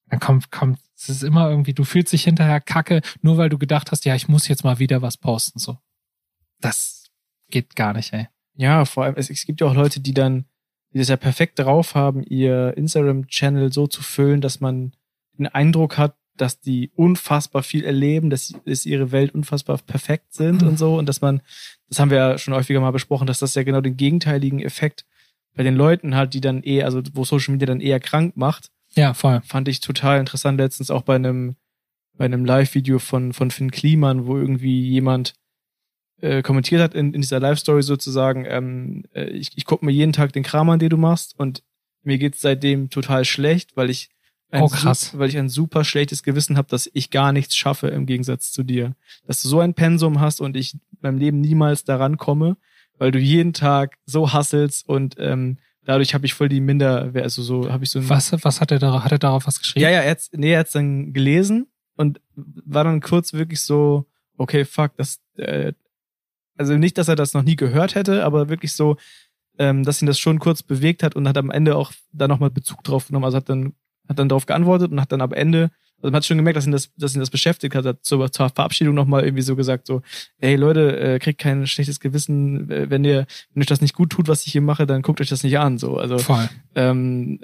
Dann 0.08 0.20
kommt, 0.20 0.50
kommt, 0.50 0.78
es 0.96 1.08
ist 1.08 1.22
immer 1.22 1.48
irgendwie, 1.50 1.74
du 1.74 1.84
fühlst 1.84 2.12
dich 2.12 2.24
hinterher 2.24 2.60
kacke, 2.60 3.00
nur 3.22 3.36
weil 3.36 3.48
du 3.48 3.58
gedacht 3.58 3.90
hast, 3.90 4.04
ja, 4.04 4.14
ich 4.14 4.28
muss 4.28 4.48
jetzt 4.48 4.64
mal 4.64 4.78
wieder 4.78 5.02
was 5.02 5.16
posten, 5.16 5.58
so. 5.58 5.78
Das 6.60 7.10
geht 7.50 7.74
gar 7.74 7.94
nicht, 7.94 8.12
ey. 8.12 8.28
Ja, 8.54 8.84
vor 8.84 9.04
allem, 9.04 9.14
es, 9.16 9.30
es 9.30 9.44
gibt 9.46 9.60
ja 9.60 9.66
auch 9.66 9.74
Leute, 9.74 10.00
die 10.00 10.14
dann, 10.14 10.46
die 10.92 10.98
das 10.98 11.08
ja 11.08 11.16
perfekt 11.16 11.58
drauf 11.58 11.94
haben, 11.94 12.22
ihr 12.22 12.76
Instagram-Channel 12.76 13.72
so 13.72 13.86
zu 13.86 14.02
füllen, 14.02 14.40
dass 14.40 14.60
man 14.60 14.92
den 15.36 15.48
Eindruck 15.48 15.98
hat, 15.98 16.16
dass 16.36 16.60
die 16.60 16.90
unfassbar 16.94 17.62
viel 17.62 17.84
erleben, 17.84 18.30
dass, 18.30 18.52
dass 18.64 18.86
ihre 18.86 19.12
Welt 19.12 19.34
unfassbar 19.34 19.78
perfekt 19.78 20.34
sind 20.34 20.62
mhm. 20.62 20.68
und 20.68 20.78
so. 20.78 20.96
Und 20.96 21.08
dass 21.08 21.20
man, 21.20 21.42
das 21.88 21.98
haben 21.98 22.10
wir 22.10 22.18
ja 22.18 22.38
schon 22.38 22.54
häufiger 22.54 22.80
mal 22.80 22.90
besprochen, 22.90 23.26
dass 23.26 23.38
das 23.38 23.54
ja 23.54 23.62
genau 23.62 23.80
den 23.80 23.96
gegenteiligen 23.96 24.60
Effekt 24.60 25.04
bei 25.54 25.62
den 25.62 25.76
Leuten 25.76 26.16
hat, 26.16 26.34
die 26.34 26.40
dann 26.40 26.62
eher, 26.62 26.84
also 26.86 27.02
wo 27.12 27.24
Social 27.24 27.52
Media 27.52 27.66
dann 27.66 27.80
eher 27.80 28.00
krank 28.00 28.36
macht. 28.36 28.70
Ja, 28.96 29.14
voll. 29.14 29.40
Fand 29.44 29.68
ich 29.68 29.80
total 29.80 30.20
interessant 30.20 30.58
letztens 30.58 30.90
auch 30.90 31.02
bei 31.02 31.14
einem, 31.14 31.56
bei 32.16 32.24
einem 32.24 32.44
Live-Video 32.44 32.98
von, 32.98 33.32
von 33.32 33.50
Finn 33.50 33.70
Kliman, 33.70 34.26
wo 34.26 34.36
irgendwie 34.36 34.88
jemand 34.88 35.34
äh, 36.20 36.42
kommentiert 36.42 36.80
hat 36.80 36.94
in, 36.94 37.12
in 37.12 37.20
dieser 37.20 37.40
Live-Story 37.40 37.82
sozusagen, 37.82 38.44
ähm, 38.48 39.04
äh, 39.14 39.24
ich, 39.26 39.52
ich 39.56 39.64
gucke 39.64 39.84
mir 39.84 39.92
jeden 39.92 40.12
Tag 40.12 40.32
den 40.32 40.42
Kram 40.42 40.70
an, 40.70 40.78
den 40.78 40.90
du 40.90 40.96
machst 40.96 41.38
und 41.38 41.62
mir 42.02 42.18
geht's 42.18 42.40
seitdem 42.40 42.90
total 42.90 43.24
schlecht, 43.24 43.76
weil 43.76 43.90
ich 43.90 44.10
oh, 44.52 44.68
krass. 44.68 45.18
weil 45.18 45.28
ich 45.28 45.38
ein 45.38 45.48
super 45.48 45.84
schlechtes 45.84 46.22
Gewissen 46.22 46.56
habe, 46.56 46.68
dass 46.68 46.90
ich 46.92 47.10
gar 47.10 47.32
nichts 47.32 47.56
schaffe 47.56 47.88
im 47.88 48.06
Gegensatz 48.06 48.52
zu 48.52 48.62
dir. 48.62 48.94
Dass 49.26 49.42
du 49.42 49.48
so 49.48 49.60
ein 49.60 49.74
Pensum 49.74 50.20
hast 50.20 50.40
und 50.40 50.56
ich 50.56 50.76
beim 51.00 51.18
Leben 51.18 51.40
niemals 51.40 51.84
daran 51.84 52.16
komme, 52.16 52.56
weil 52.98 53.10
du 53.10 53.18
jeden 53.18 53.52
Tag 53.52 53.96
so 54.06 54.32
hasselst 54.32 54.88
und 54.88 55.16
ähm, 55.18 55.58
dadurch 55.84 56.14
habe 56.14 56.26
ich 56.26 56.34
voll 56.34 56.48
die 56.48 56.60
Minder, 56.60 57.10
also 57.14 57.42
so 57.42 57.70
habe 57.70 57.84
ich 57.84 57.90
so 57.90 57.98
ein 57.98 58.08
Was 58.08 58.32
was 58.44 58.60
hat 58.60 58.70
er 58.70 58.78
da 58.78 59.04
hat 59.04 59.12
er 59.12 59.18
darauf 59.18 59.46
was 59.46 59.58
geschrieben? 59.58 59.82
Ja, 59.82 59.90
ja, 59.90 60.00
er 60.00 60.12
hat 60.12 60.28
nee, 60.32 60.52
er 60.52 60.60
hat's 60.60 60.72
dann 60.72 61.12
gelesen 61.12 61.66
und 61.96 62.20
war 62.34 62.84
dann 62.84 63.00
kurz 63.00 63.32
wirklich 63.32 63.60
so 63.60 64.06
okay, 64.36 64.64
fuck, 64.64 64.96
das 64.96 65.20
äh, 65.36 65.72
also 66.56 66.76
nicht, 66.76 66.98
dass 66.98 67.08
er 67.08 67.16
das 67.16 67.34
noch 67.34 67.42
nie 67.42 67.56
gehört 67.56 67.96
hätte, 67.96 68.24
aber 68.24 68.48
wirklich 68.48 68.74
so 68.74 68.96
ähm, 69.58 69.84
dass 69.84 70.02
ihn 70.02 70.06
das 70.06 70.18
schon 70.18 70.38
kurz 70.38 70.62
bewegt 70.62 71.02
hat 71.02 71.14
und 71.14 71.28
hat 71.28 71.36
am 71.36 71.50
Ende 71.50 71.76
auch 71.76 71.92
da 72.12 72.28
nochmal 72.28 72.50
Bezug 72.50 72.82
drauf 72.82 73.06
genommen. 73.06 73.24
Also 73.24 73.36
hat 73.36 73.48
dann 73.48 73.74
hat 74.08 74.18
dann 74.18 74.28
darauf 74.28 74.46
geantwortet 74.46 74.92
und 74.92 75.00
hat 75.00 75.12
dann 75.12 75.20
am 75.20 75.32
Ende, 75.32 75.70
also 75.96 76.08
man 76.08 76.16
hat 76.16 76.24
schon 76.24 76.36
gemerkt, 76.36 76.56
dass 76.56 76.66
ihn 76.66 76.72
das, 76.72 76.90
dass 76.96 77.14
ihn 77.14 77.20
das 77.20 77.30
beschäftigt 77.30 77.74
hat, 77.74 77.84
hat 77.84 78.04
zur, 78.04 78.30
zur 78.30 78.48
Verabschiedung 78.50 78.94
nochmal 78.94 79.24
irgendwie 79.24 79.42
so 79.42 79.56
gesagt, 79.56 79.86
so, 79.86 80.02
hey 80.38 80.56
Leute, 80.56 80.98
äh, 80.98 81.18
kriegt 81.18 81.40
kein 81.40 81.66
schlechtes 81.66 82.00
Gewissen, 82.00 82.68
wenn 82.68 83.04
ihr, 83.04 83.26
wenn 83.52 83.62
euch 83.62 83.66
das 83.66 83.80
nicht 83.80 83.94
gut 83.94 84.10
tut, 84.10 84.28
was 84.28 84.46
ich 84.46 84.52
hier 84.52 84.60
mache, 84.60 84.86
dann 84.86 85.02
guckt 85.02 85.20
euch 85.20 85.28
das 85.28 85.42
nicht 85.42 85.58
an, 85.58 85.78
so, 85.78 85.96
also, 85.96 86.18
Voll. 86.18 86.48
Ähm, 86.74 87.40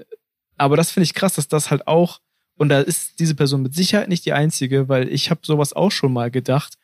aber 0.57 0.77
das 0.77 0.91
finde 0.91 1.05
ich 1.05 1.15
krass, 1.15 1.35
dass 1.35 1.49
das 1.49 1.71
halt 1.71 1.87
auch, 1.87 2.21
und 2.57 2.69
da 2.69 2.81
ist 2.81 3.19
diese 3.19 3.35
Person 3.35 3.63
mit 3.63 3.75
Sicherheit 3.75 4.09
nicht 4.09 4.27
die 4.27 4.35
einzige, 4.35 4.89
weil 4.89 5.09
ich 5.09 5.31
habe 5.31 5.41
sowas 5.43 5.73
auch 5.73 5.91
schon 5.91 6.13
mal 6.13 6.31
gedacht, 6.31 6.75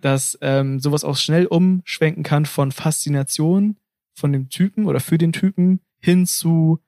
dass 0.00 0.36
ähm, 0.42 0.80
sowas 0.80 1.04
auch 1.04 1.16
schnell 1.16 1.46
umschwenken 1.46 2.22
kann 2.24 2.44
von 2.44 2.72
Faszination 2.72 3.78
von 4.14 4.32
dem 4.32 4.50
Typen 4.50 4.84
oder 4.84 5.00
für 5.00 5.16
den 5.16 5.32
Typen 5.32 5.80
hin 5.98 6.26
zu 6.26 6.80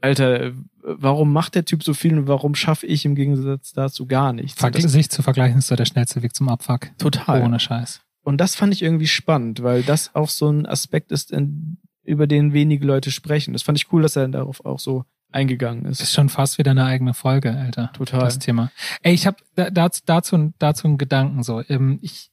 Alter, 0.00 0.52
warum 0.84 1.32
macht 1.32 1.54
der 1.54 1.64
Typ 1.64 1.82
so 1.82 1.94
viel 1.94 2.16
und 2.18 2.28
warum 2.28 2.54
schaffe 2.54 2.86
ich 2.86 3.04
im 3.04 3.14
Gegensatz 3.14 3.72
dazu 3.72 4.06
gar 4.06 4.32
nichts? 4.32 4.60
Vergl 4.60 4.86
sich 4.88 5.10
zu 5.10 5.22
vergleichen 5.22 5.58
ist 5.58 5.68
so 5.68 5.76
der 5.76 5.86
schnellste 5.86 6.22
Weg 6.22 6.34
zum 6.34 6.48
Abfuck. 6.48 6.96
Total. 6.98 7.42
Ohne 7.42 7.58
Scheiß. 7.58 8.00
Und 8.22 8.40
das 8.40 8.54
fand 8.54 8.72
ich 8.72 8.82
irgendwie 8.82 9.06
spannend, 9.06 9.62
weil 9.62 9.82
das 9.82 10.14
auch 10.14 10.28
so 10.28 10.50
ein 10.50 10.66
Aspekt 10.66 11.12
ist, 11.12 11.30
in, 11.30 11.78
über 12.04 12.26
den 12.26 12.52
wenige 12.52 12.86
Leute 12.86 13.10
sprechen. 13.10 13.52
Das 13.52 13.62
fand 13.62 13.78
ich 13.78 13.92
cool, 13.92 14.02
dass 14.02 14.16
er 14.16 14.28
darauf 14.28 14.64
auch 14.64 14.78
so 14.78 15.04
eingegangen 15.30 15.84
ist. 15.86 16.00
Ist 16.00 16.12
schon 16.12 16.28
fast 16.28 16.58
wieder 16.58 16.70
eine 16.70 16.84
eigene 16.84 17.12
Folge, 17.12 17.52
Alter. 17.52 17.90
Total. 17.92 18.20
Das 18.20 18.38
Thema. 18.38 18.70
Ey, 19.02 19.14
ich 19.14 19.26
habe 19.26 19.36
dazu, 19.54 20.00
dazu, 20.06 20.52
dazu 20.58 20.86
einen 20.86 20.98
Gedanken 20.98 21.42
so. 21.42 21.62
Ähm, 21.68 21.98
ich 22.02 22.30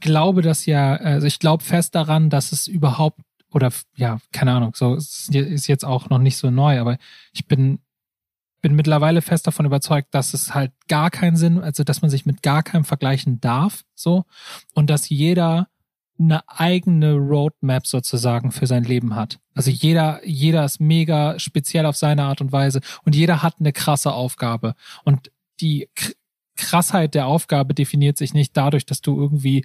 glaube 0.00 0.42
dass 0.42 0.66
ja, 0.66 0.94
also 0.94 1.26
ich 1.26 1.38
glaube 1.38 1.64
fest 1.64 1.94
daran, 1.94 2.30
dass 2.30 2.52
es 2.52 2.68
überhaupt 2.68 3.20
oder 3.52 3.72
ja, 3.96 4.18
keine 4.32 4.52
Ahnung, 4.52 4.72
so 4.74 4.94
ist 4.94 5.66
jetzt 5.66 5.84
auch 5.84 6.10
noch 6.10 6.18
nicht 6.18 6.36
so 6.36 6.50
neu, 6.50 6.80
aber 6.80 6.98
ich 7.32 7.46
bin 7.46 7.80
bin 8.60 8.74
mittlerweile 8.74 9.22
fest 9.22 9.46
davon 9.46 9.66
überzeugt, 9.66 10.08
dass 10.12 10.34
es 10.34 10.54
halt 10.54 10.72
gar 10.88 11.10
keinen 11.10 11.36
Sinn, 11.36 11.58
also 11.58 11.84
dass 11.84 12.02
man 12.02 12.10
sich 12.10 12.26
mit 12.26 12.42
gar 12.42 12.62
keinem 12.62 12.84
vergleichen 12.84 13.40
darf, 13.40 13.84
so 13.94 14.24
und 14.74 14.90
dass 14.90 15.08
jeder 15.08 15.68
eine 16.18 16.42
eigene 16.48 17.14
Roadmap 17.14 17.86
sozusagen 17.86 18.50
für 18.50 18.66
sein 18.66 18.82
Leben 18.82 19.14
hat. 19.14 19.38
Also 19.54 19.70
jeder, 19.70 20.20
jeder 20.26 20.64
ist 20.64 20.80
mega 20.80 21.38
speziell 21.38 21.86
auf 21.86 21.96
seine 21.96 22.24
Art 22.24 22.40
und 22.40 22.50
Weise 22.50 22.80
und 23.04 23.14
jeder 23.14 23.42
hat 23.42 23.56
eine 23.60 23.72
krasse 23.72 24.12
Aufgabe 24.12 24.74
und 25.04 25.30
die 25.60 25.88
Krassheit 26.56 27.14
der 27.14 27.26
Aufgabe 27.26 27.72
definiert 27.72 28.18
sich 28.18 28.34
nicht 28.34 28.56
dadurch, 28.56 28.84
dass 28.84 29.00
du 29.00 29.16
irgendwie 29.20 29.64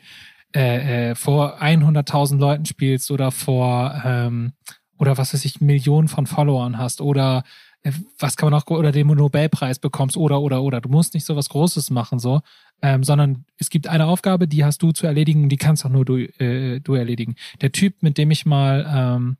äh, 0.55 1.11
äh, 1.11 1.15
vor 1.15 1.61
100.000 1.61 2.37
Leuten 2.37 2.65
spielst 2.65 3.11
oder 3.11 3.31
vor 3.31 4.01
ähm, 4.05 4.53
oder 4.97 5.17
was 5.17 5.33
weiß 5.33 5.45
ich 5.45 5.61
Millionen 5.61 6.07
von 6.07 6.27
Followern 6.27 6.77
hast 6.77 7.01
oder 7.01 7.43
äh, 7.81 7.91
was 8.19 8.37
kann 8.37 8.51
man 8.51 8.59
auch 8.59 8.67
oder 8.67 8.91
den 8.91 9.07
Nobelpreis 9.07 9.79
bekommst 9.79 10.17
oder 10.17 10.41
oder 10.41 10.61
oder. 10.61 10.81
Du 10.81 10.89
musst 10.89 11.13
nicht 11.13 11.25
so 11.25 11.35
was 11.35 11.49
Großes 11.49 11.89
machen 11.89 12.19
so 12.19 12.41
ähm, 12.81 13.03
sondern 13.03 13.45
es 13.57 13.69
gibt 13.69 13.87
eine 13.87 14.05
Aufgabe 14.05 14.47
die 14.47 14.63
hast 14.63 14.81
du 14.81 14.91
zu 14.91 15.07
erledigen 15.07 15.49
die 15.49 15.57
kannst 15.57 15.85
auch 15.85 15.89
nur 15.89 16.05
du 16.05 16.17
äh, 16.17 16.79
du 16.79 16.93
erledigen. 16.93 17.35
Der 17.61 17.71
Typ 17.71 18.01
mit 18.01 18.17
dem 18.17 18.31
ich 18.31 18.45
mal 18.45 18.85
ähm, 18.87 19.37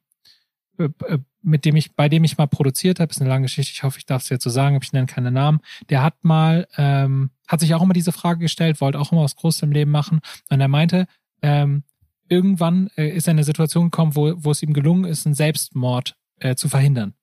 äh, 0.77 0.89
äh, 1.07 1.19
mit 1.43 1.65
dem 1.65 1.75
ich, 1.75 1.95
bei 1.95 2.07
dem 2.07 2.23
ich 2.23 2.37
mal 2.37 2.47
produziert 2.47 2.99
habe, 2.99 3.11
ist 3.11 3.19
eine 3.19 3.29
lange 3.29 3.43
Geschichte, 3.43 3.73
ich 3.73 3.83
hoffe, 3.83 3.97
ich 3.97 4.05
darf 4.05 4.23
es 4.23 4.29
jetzt 4.29 4.43
so 4.43 4.49
sagen, 4.49 4.77
aber 4.77 4.83
ich 4.83 4.93
nenne 4.93 5.07
keine 5.07 5.29
Namen, 5.29 5.59
der 5.89 6.01
hat 6.01 6.23
mal, 6.23 6.67
ähm, 6.77 7.31
hat 7.53 7.59
sich 7.59 7.73
auch 7.75 7.81
immer 7.81 7.93
diese 7.93 8.11
Frage 8.11 8.39
gestellt, 8.39 8.81
wollte 8.81 8.99
auch 8.99 9.11
immer 9.11 9.21
was 9.21 9.35
Großes 9.35 9.61
im 9.61 9.71
Leben 9.71 9.91
machen. 9.91 10.19
Und 10.49 10.59
er 10.59 10.67
meinte, 10.67 11.07
ähm, 11.41 11.83
irgendwann 12.27 12.89
äh, 12.97 13.09
ist 13.09 13.27
er 13.27 13.31
in 13.31 13.37
eine 13.37 13.43
Situation 13.43 13.85
gekommen, 13.85 14.15
wo, 14.15 14.33
wo 14.37 14.51
es 14.51 14.63
ihm 14.63 14.73
gelungen 14.73 15.05
ist, 15.05 15.25
einen 15.25 15.35
Selbstmord 15.35 16.17
äh, 16.39 16.55
zu 16.55 16.67
verhindern. 16.67 17.13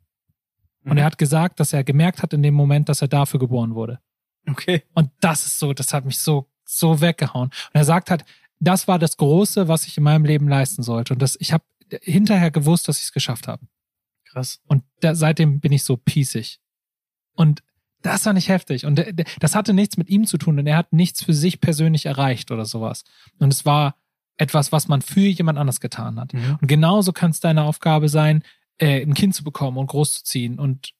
Und 0.84 0.96
er 0.96 1.02
mhm. 1.02 1.06
hat 1.06 1.18
gesagt, 1.18 1.60
dass 1.60 1.72
er 1.72 1.84
gemerkt 1.84 2.22
hat 2.22 2.32
in 2.32 2.42
dem 2.42 2.54
Moment, 2.54 2.88
dass 2.88 3.02
er 3.02 3.08
dafür 3.08 3.40
geboren 3.40 3.74
wurde. 3.74 3.98
Okay. 4.48 4.82
Und 4.94 5.10
das 5.20 5.44
ist 5.44 5.58
so, 5.58 5.72
das 5.72 5.92
hat 5.92 6.04
mich 6.04 6.18
so, 6.18 6.48
so 6.64 7.00
weggehauen. 7.00 7.48
Und 7.48 7.74
er 7.74 7.84
sagt 7.84 8.10
hat, 8.10 8.24
das 8.60 8.86
war 8.86 8.98
das 8.98 9.16
Große, 9.16 9.68
was 9.68 9.86
ich 9.86 9.98
in 9.98 10.04
meinem 10.04 10.24
Leben 10.24 10.48
leisten 10.48 10.82
sollte. 10.82 11.12
Und 11.12 11.20
das, 11.20 11.36
ich 11.40 11.52
habe 11.52 11.64
hinterher 12.02 12.50
gewusst, 12.50 12.88
dass 12.88 12.98
ich 12.98 13.04
es 13.04 13.12
geschafft 13.12 13.48
habe. 13.48 13.66
Krass. 14.26 14.60
Und 14.68 14.84
da, 15.00 15.14
seitdem 15.16 15.60
bin 15.60 15.72
ich 15.72 15.82
so 15.82 15.96
pießig. 15.96 16.60
Und 17.34 17.62
das 18.02 18.24
war 18.26 18.32
nicht 18.32 18.48
heftig. 18.48 18.86
Und 18.86 18.96
der- 18.96 19.12
das 19.40 19.54
hatte 19.54 19.72
nichts 19.72 19.96
mit 19.96 20.08
ihm 20.08 20.24
zu 20.26 20.38
tun, 20.38 20.56
denn 20.56 20.66
er 20.66 20.76
hat 20.76 20.92
nichts 20.92 21.22
für 21.24 21.34
sich 21.34 21.60
persönlich 21.60 22.06
erreicht 22.06 22.50
oder 22.50 22.64
sowas. 22.64 23.04
Und 23.38 23.52
es 23.52 23.64
war 23.66 23.94
etwas, 24.36 24.72
was 24.72 24.88
man 24.88 25.02
für 25.02 25.20
jemand 25.20 25.58
anders 25.58 25.80
getan 25.80 26.18
hat. 26.18 26.32
Mhm. 26.32 26.58
Und 26.60 26.66
genauso 26.66 27.12
kann 27.12 27.30
es 27.30 27.40
deine 27.40 27.62
Aufgabe 27.64 28.08
sein, 28.08 28.42
äh, 28.78 29.02
ein 29.02 29.12
Kind 29.14 29.34
zu 29.34 29.44
bekommen 29.44 29.76
und 29.76 29.88
großzuziehen 29.88 30.58
und 30.58 30.92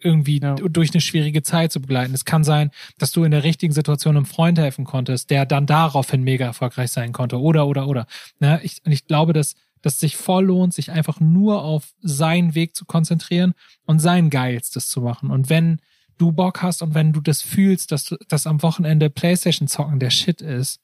irgendwie 0.00 0.40
Ja. 0.40 0.54
durch 0.56 0.92
eine 0.92 1.00
schwierige 1.00 1.42
Zeit 1.42 1.72
zu 1.72 1.80
begleiten. 1.80 2.12
Es 2.14 2.24
kann 2.24 2.44
sein, 2.44 2.70
dass 2.98 3.10
du 3.12 3.24
in 3.24 3.30
der 3.30 3.42
richtigen 3.44 3.72
Situation 3.72 4.16
einem 4.16 4.26
Freund 4.26 4.58
helfen 4.58 4.84
konntest, 4.84 5.30
der 5.30 5.46
dann 5.46 5.66
daraufhin 5.66 6.22
mega 6.22 6.44
erfolgreich 6.46 6.90
sein 6.90 7.12
konnte. 7.12 7.40
Oder, 7.40 7.66
oder, 7.66 7.86
oder. 7.88 8.06
Ne? 8.40 8.60
Ich, 8.62 8.82
und 8.84 8.92
ich 8.92 9.06
glaube, 9.06 9.32
dass 9.32 9.54
dass 9.80 10.00
sich 10.00 10.16
voll 10.16 10.46
lohnt, 10.46 10.74
sich 10.74 10.90
einfach 10.90 11.20
nur 11.20 11.62
auf 11.62 11.92
seinen 12.02 12.56
Weg 12.56 12.74
zu 12.74 12.84
konzentrieren 12.84 13.54
und 13.86 14.00
sein 14.00 14.28
Geilstes 14.28 14.88
zu 14.88 15.00
machen. 15.00 15.30
Und 15.30 15.50
wenn 15.50 15.78
du 16.18 16.32
Bock 16.32 16.62
hast 16.62 16.82
und 16.82 16.94
wenn 16.94 17.12
du 17.12 17.20
das 17.20 17.42
fühlst, 17.42 17.92
dass 17.92 18.04
du, 18.04 18.16
dass 18.28 18.46
am 18.46 18.62
Wochenende 18.62 19.10
Playstation 19.10 19.68
zocken 19.68 20.00
der 20.00 20.10
Shit 20.10 20.40
ist, 20.42 20.80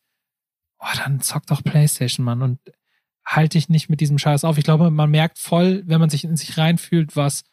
oh, 0.79 0.97
dann 0.97 1.21
zock 1.21 1.47
doch 1.47 1.63
Playstation, 1.63 2.25
Mann. 2.25 2.43
Und 2.43 2.61
halt 3.25 3.55
dich 3.55 3.69
nicht 3.69 3.89
mit 3.89 4.01
diesem 4.01 4.19
Scheiß 4.19 4.45
auf. 4.45 4.59
Ich 4.59 4.65
glaube, 4.65 4.91
man 4.91 5.11
merkt 5.11 5.39
voll, 5.39 5.83
wenn 5.87 6.01
man 6.01 6.11
sich 6.11 6.25
in 6.25 6.37
sich 6.37 6.59
reinfühlt, 6.59 7.17
was, 7.17 7.45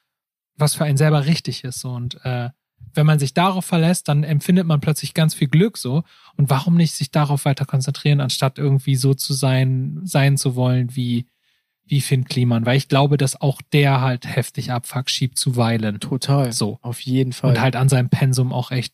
was 0.56 0.76
für 0.76 0.84
einen 0.84 0.98
selber 0.98 1.26
richtig 1.26 1.64
ist. 1.64 1.80
So. 1.80 1.92
Und 1.92 2.24
äh, 2.26 2.50
wenn 2.94 3.06
man 3.06 3.20
sich 3.20 3.34
darauf 3.34 3.66
verlässt, 3.66 4.08
dann 4.08 4.24
empfindet 4.24 4.68
man 4.68 4.82
plötzlich 4.82 5.14
ganz 5.14 5.34
viel 5.34 5.48
Glück 5.48 5.78
so. 5.78 6.04
Und 6.36 6.50
warum 6.50 6.76
nicht 6.76 6.94
sich 6.94 7.12
darauf 7.12 7.46
weiter 7.46 7.66
konzentrieren, 7.66 8.20
anstatt 8.20 8.58
irgendwie 8.58 8.96
so 8.96 9.14
zu 9.14 9.34
sein, 9.34 10.02
sein 10.04 10.38
zu 10.38 10.56
wollen 10.56 10.96
wie, 10.96 11.26
wie 11.92 12.00
Finn 12.02 12.24
Kliman? 12.24 12.66
Weil 12.66 12.78
ich 12.78 12.88
glaube, 12.88 13.18
dass 13.18 13.40
auch 13.42 13.62
der 13.74 14.00
halt 14.00 14.26
heftig 14.26 14.72
Abfuck 14.72 15.10
schiebt 15.10 15.38
zuweilen. 15.38 16.00
Total. 16.00 16.54
So. 16.54 16.80
Auf 16.82 17.02
jeden 17.02 17.34
Fall. 17.34 17.50
Und 17.52 17.62
halt 17.62 17.76
an 17.76 17.90
seinem 17.90 18.08
Pensum 18.10 18.54
auch 18.54 18.72
echt 18.72 18.94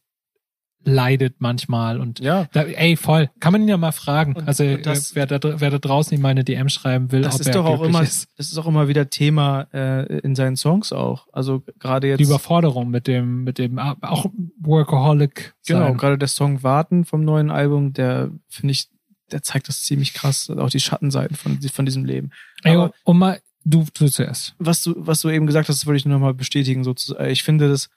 leidet 0.84 1.36
manchmal 1.40 2.00
und 2.00 2.20
ja. 2.22 2.46
da, 2.54 2.62
ey, 2.64 2.96
voll. 2.96 3.30
Kann 3.42 3.52
man 3.52 3.62
ihn 3.62 3.68
ja 3.68 3.78
mal 3.78 3.92
fragen. 3.92 4.34
Und- 4.36 4.48
also, 4.48 4.64
und 4.64 4.86
das- 4.86 5.12
äh, 5.12 5.16
wer, 5.16 5.26
da, 5.28 5.60
wer 5.60 5.70
da 5.70 5.78
draußen 5.80 6.16
ihm 6.18 6.22
meine 6.22 6.44
DM 6.44 6.70
schreiben 6.70 7.12
will, 7.12 7.22
Das 7.22 7.40
ist 7.40 7.54
doch 7.54 7.66
auch 7.66 7.84
immer, 7.84 8.02
ist. 8.02 8.30
das 8.38 8.52
ist 8.52 8.58
auch 8.58 8.66
immer 8.68 8.88
wieder 8.88 9.10
Thema 9.10 9.68
äh, 9.74 10.20
in 10.20 10.34
seinen 10.34 10.56
Songs 10.56 10.92
auch. 10.94 11.28
Also 11.34 11.62
gerade 11.78 12.08
jetzt. 12.08 12.20
Die 12.20 12.24
Überforderung 12.24 12.90
mit 12.90 13.06
dem, 13.08 13.44
mit 13.44 13.58
dem, 13.60 13.78
auch 13.80 14.26
Workaholic. 14.60 15.54
Genau, 15.68 15.82
sein. 15.88 15.98
gerade 15.98 16.18
der 16.18 16.30
Song 16.30 16.64
Warten 16.64 17.06
vom 17.06 17.24
neuen 17.24 17.52
Album, 17.52 17.94
der 17.94 18.32
finde 18.48 18.72
ich, 18.72 18.88
der 19.32 19.44
zeigt 19.44 19.68
das 19.68 19.82
ziemlich 19.82 20.14
krass, 20.14 20.50
auch 20.50 20.70
die 20.70 20.80
Schattenseiten 20.80 21.36
von, 21.36 21.62
von 21.62 21.86
diesem 21.86 22.06
Leben. 22.06 22.32
Ey, 22.64 22.76
Aber 22.76 22.94
und 23.04 23.18
mal, 23.18 23.42
du, 23.66 23.86
du 23.94 24.10
zuerst. 24.10 24.56
was 24.58 24.84
du, 24.84 24.94
was 24.98 25.22
du 25.22 25.30
eben 25.30 25.48
gesagt 25.48 25.70
hast, 25.70 25.86
wollte 25.86 25.98
ich 25.98 26.06
nur 26.06 26.16
nochmal 26.16 26.34
bestätigen. 26.34 26.84
Sozusagen. 26.84 27.30
Ich 27.30 27.44
finde 27.44 27.70
das 27.70 27.90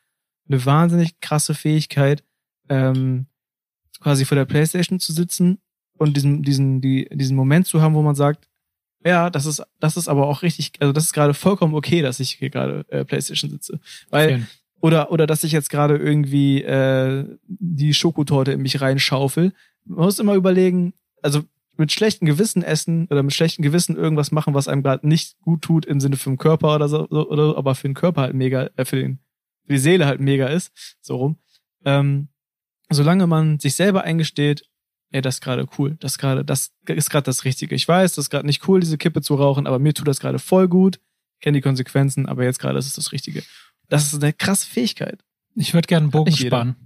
eine 0.48 0.64
wahnsinnig 0.64 1.20
krasse 1.20 1.54
Fähigkeit, 1.54 2.24
ähm, 2.68 3.26
quasi 4.00 4.24
vor 4.24 4.36
der 4.36 4.44
Playstation 4.44 4.98
zu 4.98 5.12
sitzen 5.12 5.58
und 5.98 6.16
diesen, 6.16 6.42
diesen, 6.42 6.80
die, 6.80 7.08
diesen 7.12 7.36
Moment 7.36 7.66
zu 7.66 7.80
haben, 7.80 7.94
wo 7.94 8.02
man 8.02 8.14
sagt, 8.14 8.48
ja, 9.04 9.30
das 9.30 9.46
ist, 9.46 9.62
das 9.78 9.96
ist 9.96 10.08
aber 10.08 10.26
auch 10.26 10.42
richtig, 10.42 10.72
also 10.80 10.92
das 10.92 11.04
ist 11.04 11.12
gerade 11.12 11.34
vollkommen 11.34 11.74
okay, 11.74 12.02
dass 12.02 12.20
ich 12.20 12.32
hier 12.32 12.50
gerade 12.50 12.84
äh, 12.88 13.04
Playstation 13.04 13.50
sitze. 13.50 13.80
Weil 14.10 14.30
Schön. 14.30 14.46
oder, 14.80 15.10
oder 15.10 15.26
dass 15.26 15.44
ich 15.44 15.52
jetzt 15.52 15.70
gerade 15.70 15.96
irgendwie 15.96 16.62
äh, 16.62 17.24
die 17.46 17.94
Schokotorte 17.94 18.52
in 18.52 18.62
mich 18.62 18.80
reinschaufel. 18.80 19.52
Man 19.84 20.04
muss 20.04 20.18
immer 20.18 20.34
überlegen, 20.34 20.92
also 21.22 21.42
mit 21.76 21.92
schlechtem 21.92 22.26
Gewissen 22.26 22.62
essen 22.62 23.06
oder 23.10 23.22
mit 23.22 23.32
schlechtem 23.32 23.62
Gewissen 23.62 23.96
irgendwas 23.96 24.30
machen, 24.30 24.54
was 24.54 24.68
einem 24.68 24.82
gerade 24.82 25.08
nicht 25.08 25.40
gut 25.40 25.62
tut 25.62 25.86
im 25.86 26.00
Sinne 26.00 26.16
für 26.16 26.30
den 26.30 26.38
Körper 26.38 26.74
oder 26.74 26.88
so, 26.88 27.06
so 27.10 27.28
oder 27.28 27.56
aber 27.56 27.74
für 27.74 27.88
den 27.88 27.94
Körper 27.94 28.22
halt 28.22 28.34
mega, 28.34 28.70
äh, 28.76 28.84
für, 28.84 28.96
den, 28.96 29.18
für 29.66 29.72
die 29.72 29.78
Seele 29.78 30.06
halt 30.06 30.20
mega 30.20 30.46
ist, 30.46 30.72
so 31.00 31.16
rum. 31.16 31.38
Ähm, 31.84 32.28
solange 32.90 33.26
man 33.26 33.58
sich 33.58 33.74
selber 33.74 34.04
eingesteht, 34.04 34.68
ey, 35.10 35.22
das 35.22 35.36
ist 35.36 35.40
gerade 35.40 35.66
cool, 35.78 35.96
das 36.00 36.18
gerade, 36.18 36.44
das 36.44 36.72
ist 36.86 37.10
gerade 37.10 37.24
das 37.24 37.44
Richtige. 37.44 37.74
Ich 37.74 37.88
weiß, 37.88 38.14
das 38.14 38.26
ist 38.26 38.30
gerade 38.30 38.46
nicht 38.46 38.68
cool, 38.68 38.80
diese 38.80 38.98
Kippe 38.98 39.22
zu 39.22 39.34
rauchen, 39.34 39.66
aber 39.66 39.78
mir 39.78 39.94
tut 39.94 40.06
das 40.06 40.20
gerade 40.20 40.38
voll 40.38 40.68
gut, 40.68 41.00
kenne 41.40 41.58
die 41.58 41.62
Konsequenzen, 41.62 42.26
aber 42.26 42.44
jetzt 42.44 42.58
gerade 42.58 42.78
ist 42.78 42.86
es 42.86 42.92
das 42.92 43.12
Richtige. 43.12 43.42
Das 43.88 44.12
ist 44.12 44.22
eine 44.22 44.32
krasse 44.32 44.66
Fähigkeit. 44.66 45.24
Ich 45.54 45.74
würde 45.74 45.86
gerne 45.86 46.04
einen 46.04 46.10
Bogen 46.10 46.32
spannen. 46.32 46.76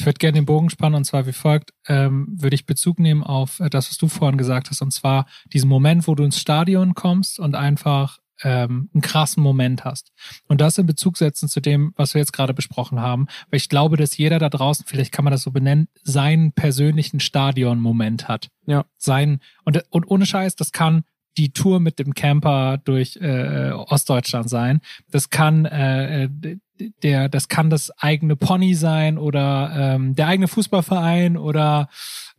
Ich 0.00 0.06
würde 0.06 0.16
gerne 0.16 0.38
den 0.38 0.46
Bogen 0.46 0.70
spannen 0.70 0.94
und 0.94 1.04
zwar 1.04 1.26
wie 1.26 1.32
folgt, 1.34 1.74
ähm, 1.86 2.26
würde 2.30 2.54
ich 2.54 2.64
Bezug 2.64 2.98
nehmen 2.98 3.22
auf 3.22 3.60
äh, 3.60 3.68
das, 3.68 3.90
was 3.90 3.98
du 3.98 4.08
vorhin 4.08 4.38
gesagt 4.38 4.70
hast, 4.70 4.80
und 4.80 4.94
zwar 4.94 5.26
diesen 5.52 5.68
Moment, 5.68 6.08
wo 6.08 6.14
du 6.14 6.24
ins 6.24 6.40
Stadion 6.40 6.94
kommst 6.94 7.38
und 7.38 7.54
einfach 7.54 8.18
ähm, 8.42 8.88
einen 8.94 9.02
krassen 9.02 9.42
Moment 9.42 9.84
hast. 9.84 10.10
Und 10.48 10.62
das 10.62 10.78
in 10.78 10.86
Bezug 10.86 11.18
setzen 11.18 11.50
zu 11.50 11.60
dem, 11.60 11.92
was 11.96 12.14
wir 12.14 12.20
jetzt 12.20 12.32
gerade 12.32 12.54
besprochen 12.54 13.00
haben, 13.00 13.26
weil 13.50 13.58
ich 13.58 13.68
glaube, 13.68 13.98
dass 13.98 14.16
jeder 14.16 14.38
da 14.38 14.48
draußen, 14.48 14.86
vielleicht 14.88 15.12
kann 15.12 15.26
man 15.26 15.32
das 15.32 15.42
so 15.42 15.50
benennen, 15.50 15.88
seinen 16.02 16.52
persönlichen 16.52 17.20
Stadion-Moment 17.20 18.26
hat. 18.26 18.48
Ja. 18.64 18.86
Sein, 18.96 19.40
und, 19.66 19.84
und 19.90 20.10
ohne 20.10 20.24
Scheiß, 20.24 20.56
das 20.56 20.72
kann 20.72 21.04
die 21.36 21.52
Tour 21.52 21.78
mit 21.78 21.98
dem 21.98 22.14
Camper 22.14 22.78
durch 22.78 23.16
äh, 23.16 23.72
Ostdeutschland 23.72 24.48
sein. 24.48 24.80
Das 25.10 25.28
kann 25.28 25.66
äh, 25.66 26.24
äh, 26.24 26.58
der, 27.02 27.28
das 27.28 27.48
kann 27.48 27.70
das 27.70 27.90
eigene 27.98 28.36
Pony 28.36 28.74
sein 28.74 29.18
oder 29.18 29.72
ähm, 29.74 30.14
der 30.14 30.28
eigene 30.28 30.48
Fußballverein 30.48 31.36
oder 31.36 31.88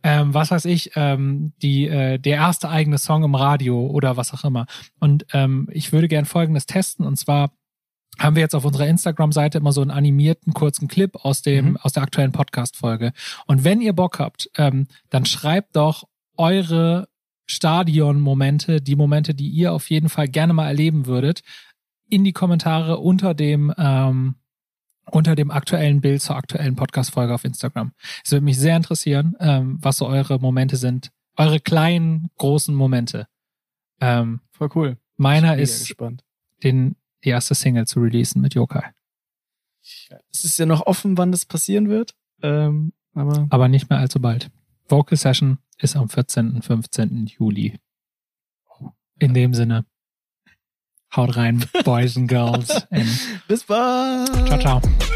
ähm, 0.02 0.34
was 0.34 0.50
weiß 0.50 0.64
ich, 0.64 0.92
ähm, 0.96 1.52
die 1.62 1.86
äh, 1.88 2.18
der 2.18 2.36
erste 2.36 2.68
eigene 2.68 2.98
Song 2.98 3.24
im 3.24 3.34
Radio 3.34 3.86
oder 3.86 4.16
was 4.16 4.32
auch 4.34 4.44
immer. 4.44 4.66
Und 4.98 5.26
ähm, 5.32 5.68
ich 5.72 5.92
würde 5.92 6.08
gern 6.08 6.24
Folgendes 6.24 6.66
testen 6.66 7.06
und 7.06 7.16
zwar 7.16 7.52
haben 8.18 8.36
wir 8.36 8.42
jetzt 8.42 8.54
auf 8.54 8.66
unserer 8.66 8.88
Instagram-Seite 8.88 9.58
immer 9.58 9.72
so 9.72 9.80
einen 9.80 9.90
animierten 9.90 10.52
kurzen 10.52 10.86
Clip 10.86 11.16
aus 11.24 11.40
dem 11.40 11.70
Mhm. 11.70 11.76
aus 11.78 11.94
der 11.94 12.02
aktuellen 12.02 12.32
Podcast-Folge. 12.32 13.12
Und 13.46 13.64
wenn 13.64 13.80
ihr 13.80 13.94
Bock 13.94 14.18
habt, 14.18 14.50
ähm, 14.58 14.86
dann 15.08 15.24
schreibt 15.24 15.76
doch 15.76 16.04
eure 16.36 17.08
Stadion-Momente, 17.46 18.80
die 18.80 18.96
Momente, 18.96 19.34
die 19.34 19.48
ihr 19.48 19.72
auf 19.72 19.90
jeden 19.90 20.08
Fall 20.08 20.28
gerne 20.28 20.52
mal 20.52 20.68
erleben 20.68 21.06
würdet, 21.06 21.42
in 22.12 22.24
die 22.24 22.32
Kommentare 22.32 22.98
unter 22.98 23.32
dem 23.32 23.72
ähm, 23.78 24.34
unter 25.10 25.34
dem 25.34 25.50
aktuellen 25.50 26.00
Bild 26.00 26.22
zur 26.22 26.36
aktuellen 26.36 26.76
Podcast-Folge 26.76 27.34
auf 27.34 27.44
Instagram. 27.44 27.92
Es 28.24 28.30
würde 28.30 28.44
mich 28.44 28.58
sehr 28.58 28.76
interessieren, 28.76 29.34
ähm, 29.40 29.78
was 29.80 29.96
so 29.96 30.06
eure 30.06 30.38
Momente 30.38 30.76
sind, 30.76 31.10
eure 31.36 31.58
kleinen, 31.58 32.30
großen 32.36 32.74
Momente. 32.74 33.26
Ähm, 34.00 34.40
Voll 34.50 34.70
cool. 34.74 34.96
meiner 35.16 35.56
ist, 35.56 35.96
den 36.62 36.96
die 37.24 37.30
erste 37.30 37.54
Single 37.54 37.86
zu 37.86 38.00
releasen 38.00 38.42
mit 38.42 38.54
Yokai, 38.54 38.92
Es 40.30 40.44
ist 40.44 40.58
ja 40.58 40.66
noch 40.66 40.86
offen, 40.86 41.16
wann 41.16 41.32
das 41.32 41.46
passieren 41.46 41.88
wird. 41.88 42.14
Ähm, 42.42 42.92
aber 43.14 43.46
aber 43.50 43.68
nicht 43.68 43.88
mehr 43.88 43.98
allzu 43.98 44.20
bald. 44.20 44.50
Vocal 44.88 45.16
Session 45.16 45.58
ist 45.78 45.96
am 45.96 46.08
14. 46.08 46.52
und 46.52 46.64
15. 46.64 47.26
Juli. 47.26 47.78
In 49.18 49.34
dem 49.34 49.54
Sinne, 49.54 49.86
haut 51.12 51.36
rein, 51.36 51.64
Boys 51.84 52.16
and 52.16 52.28
Girls. 52.28 52.70
And 52.90 53.08
bis 53.48 53.64
bald. 53.64 54.28
ciao, 54.46 54.58
ciao. 54.58 55.11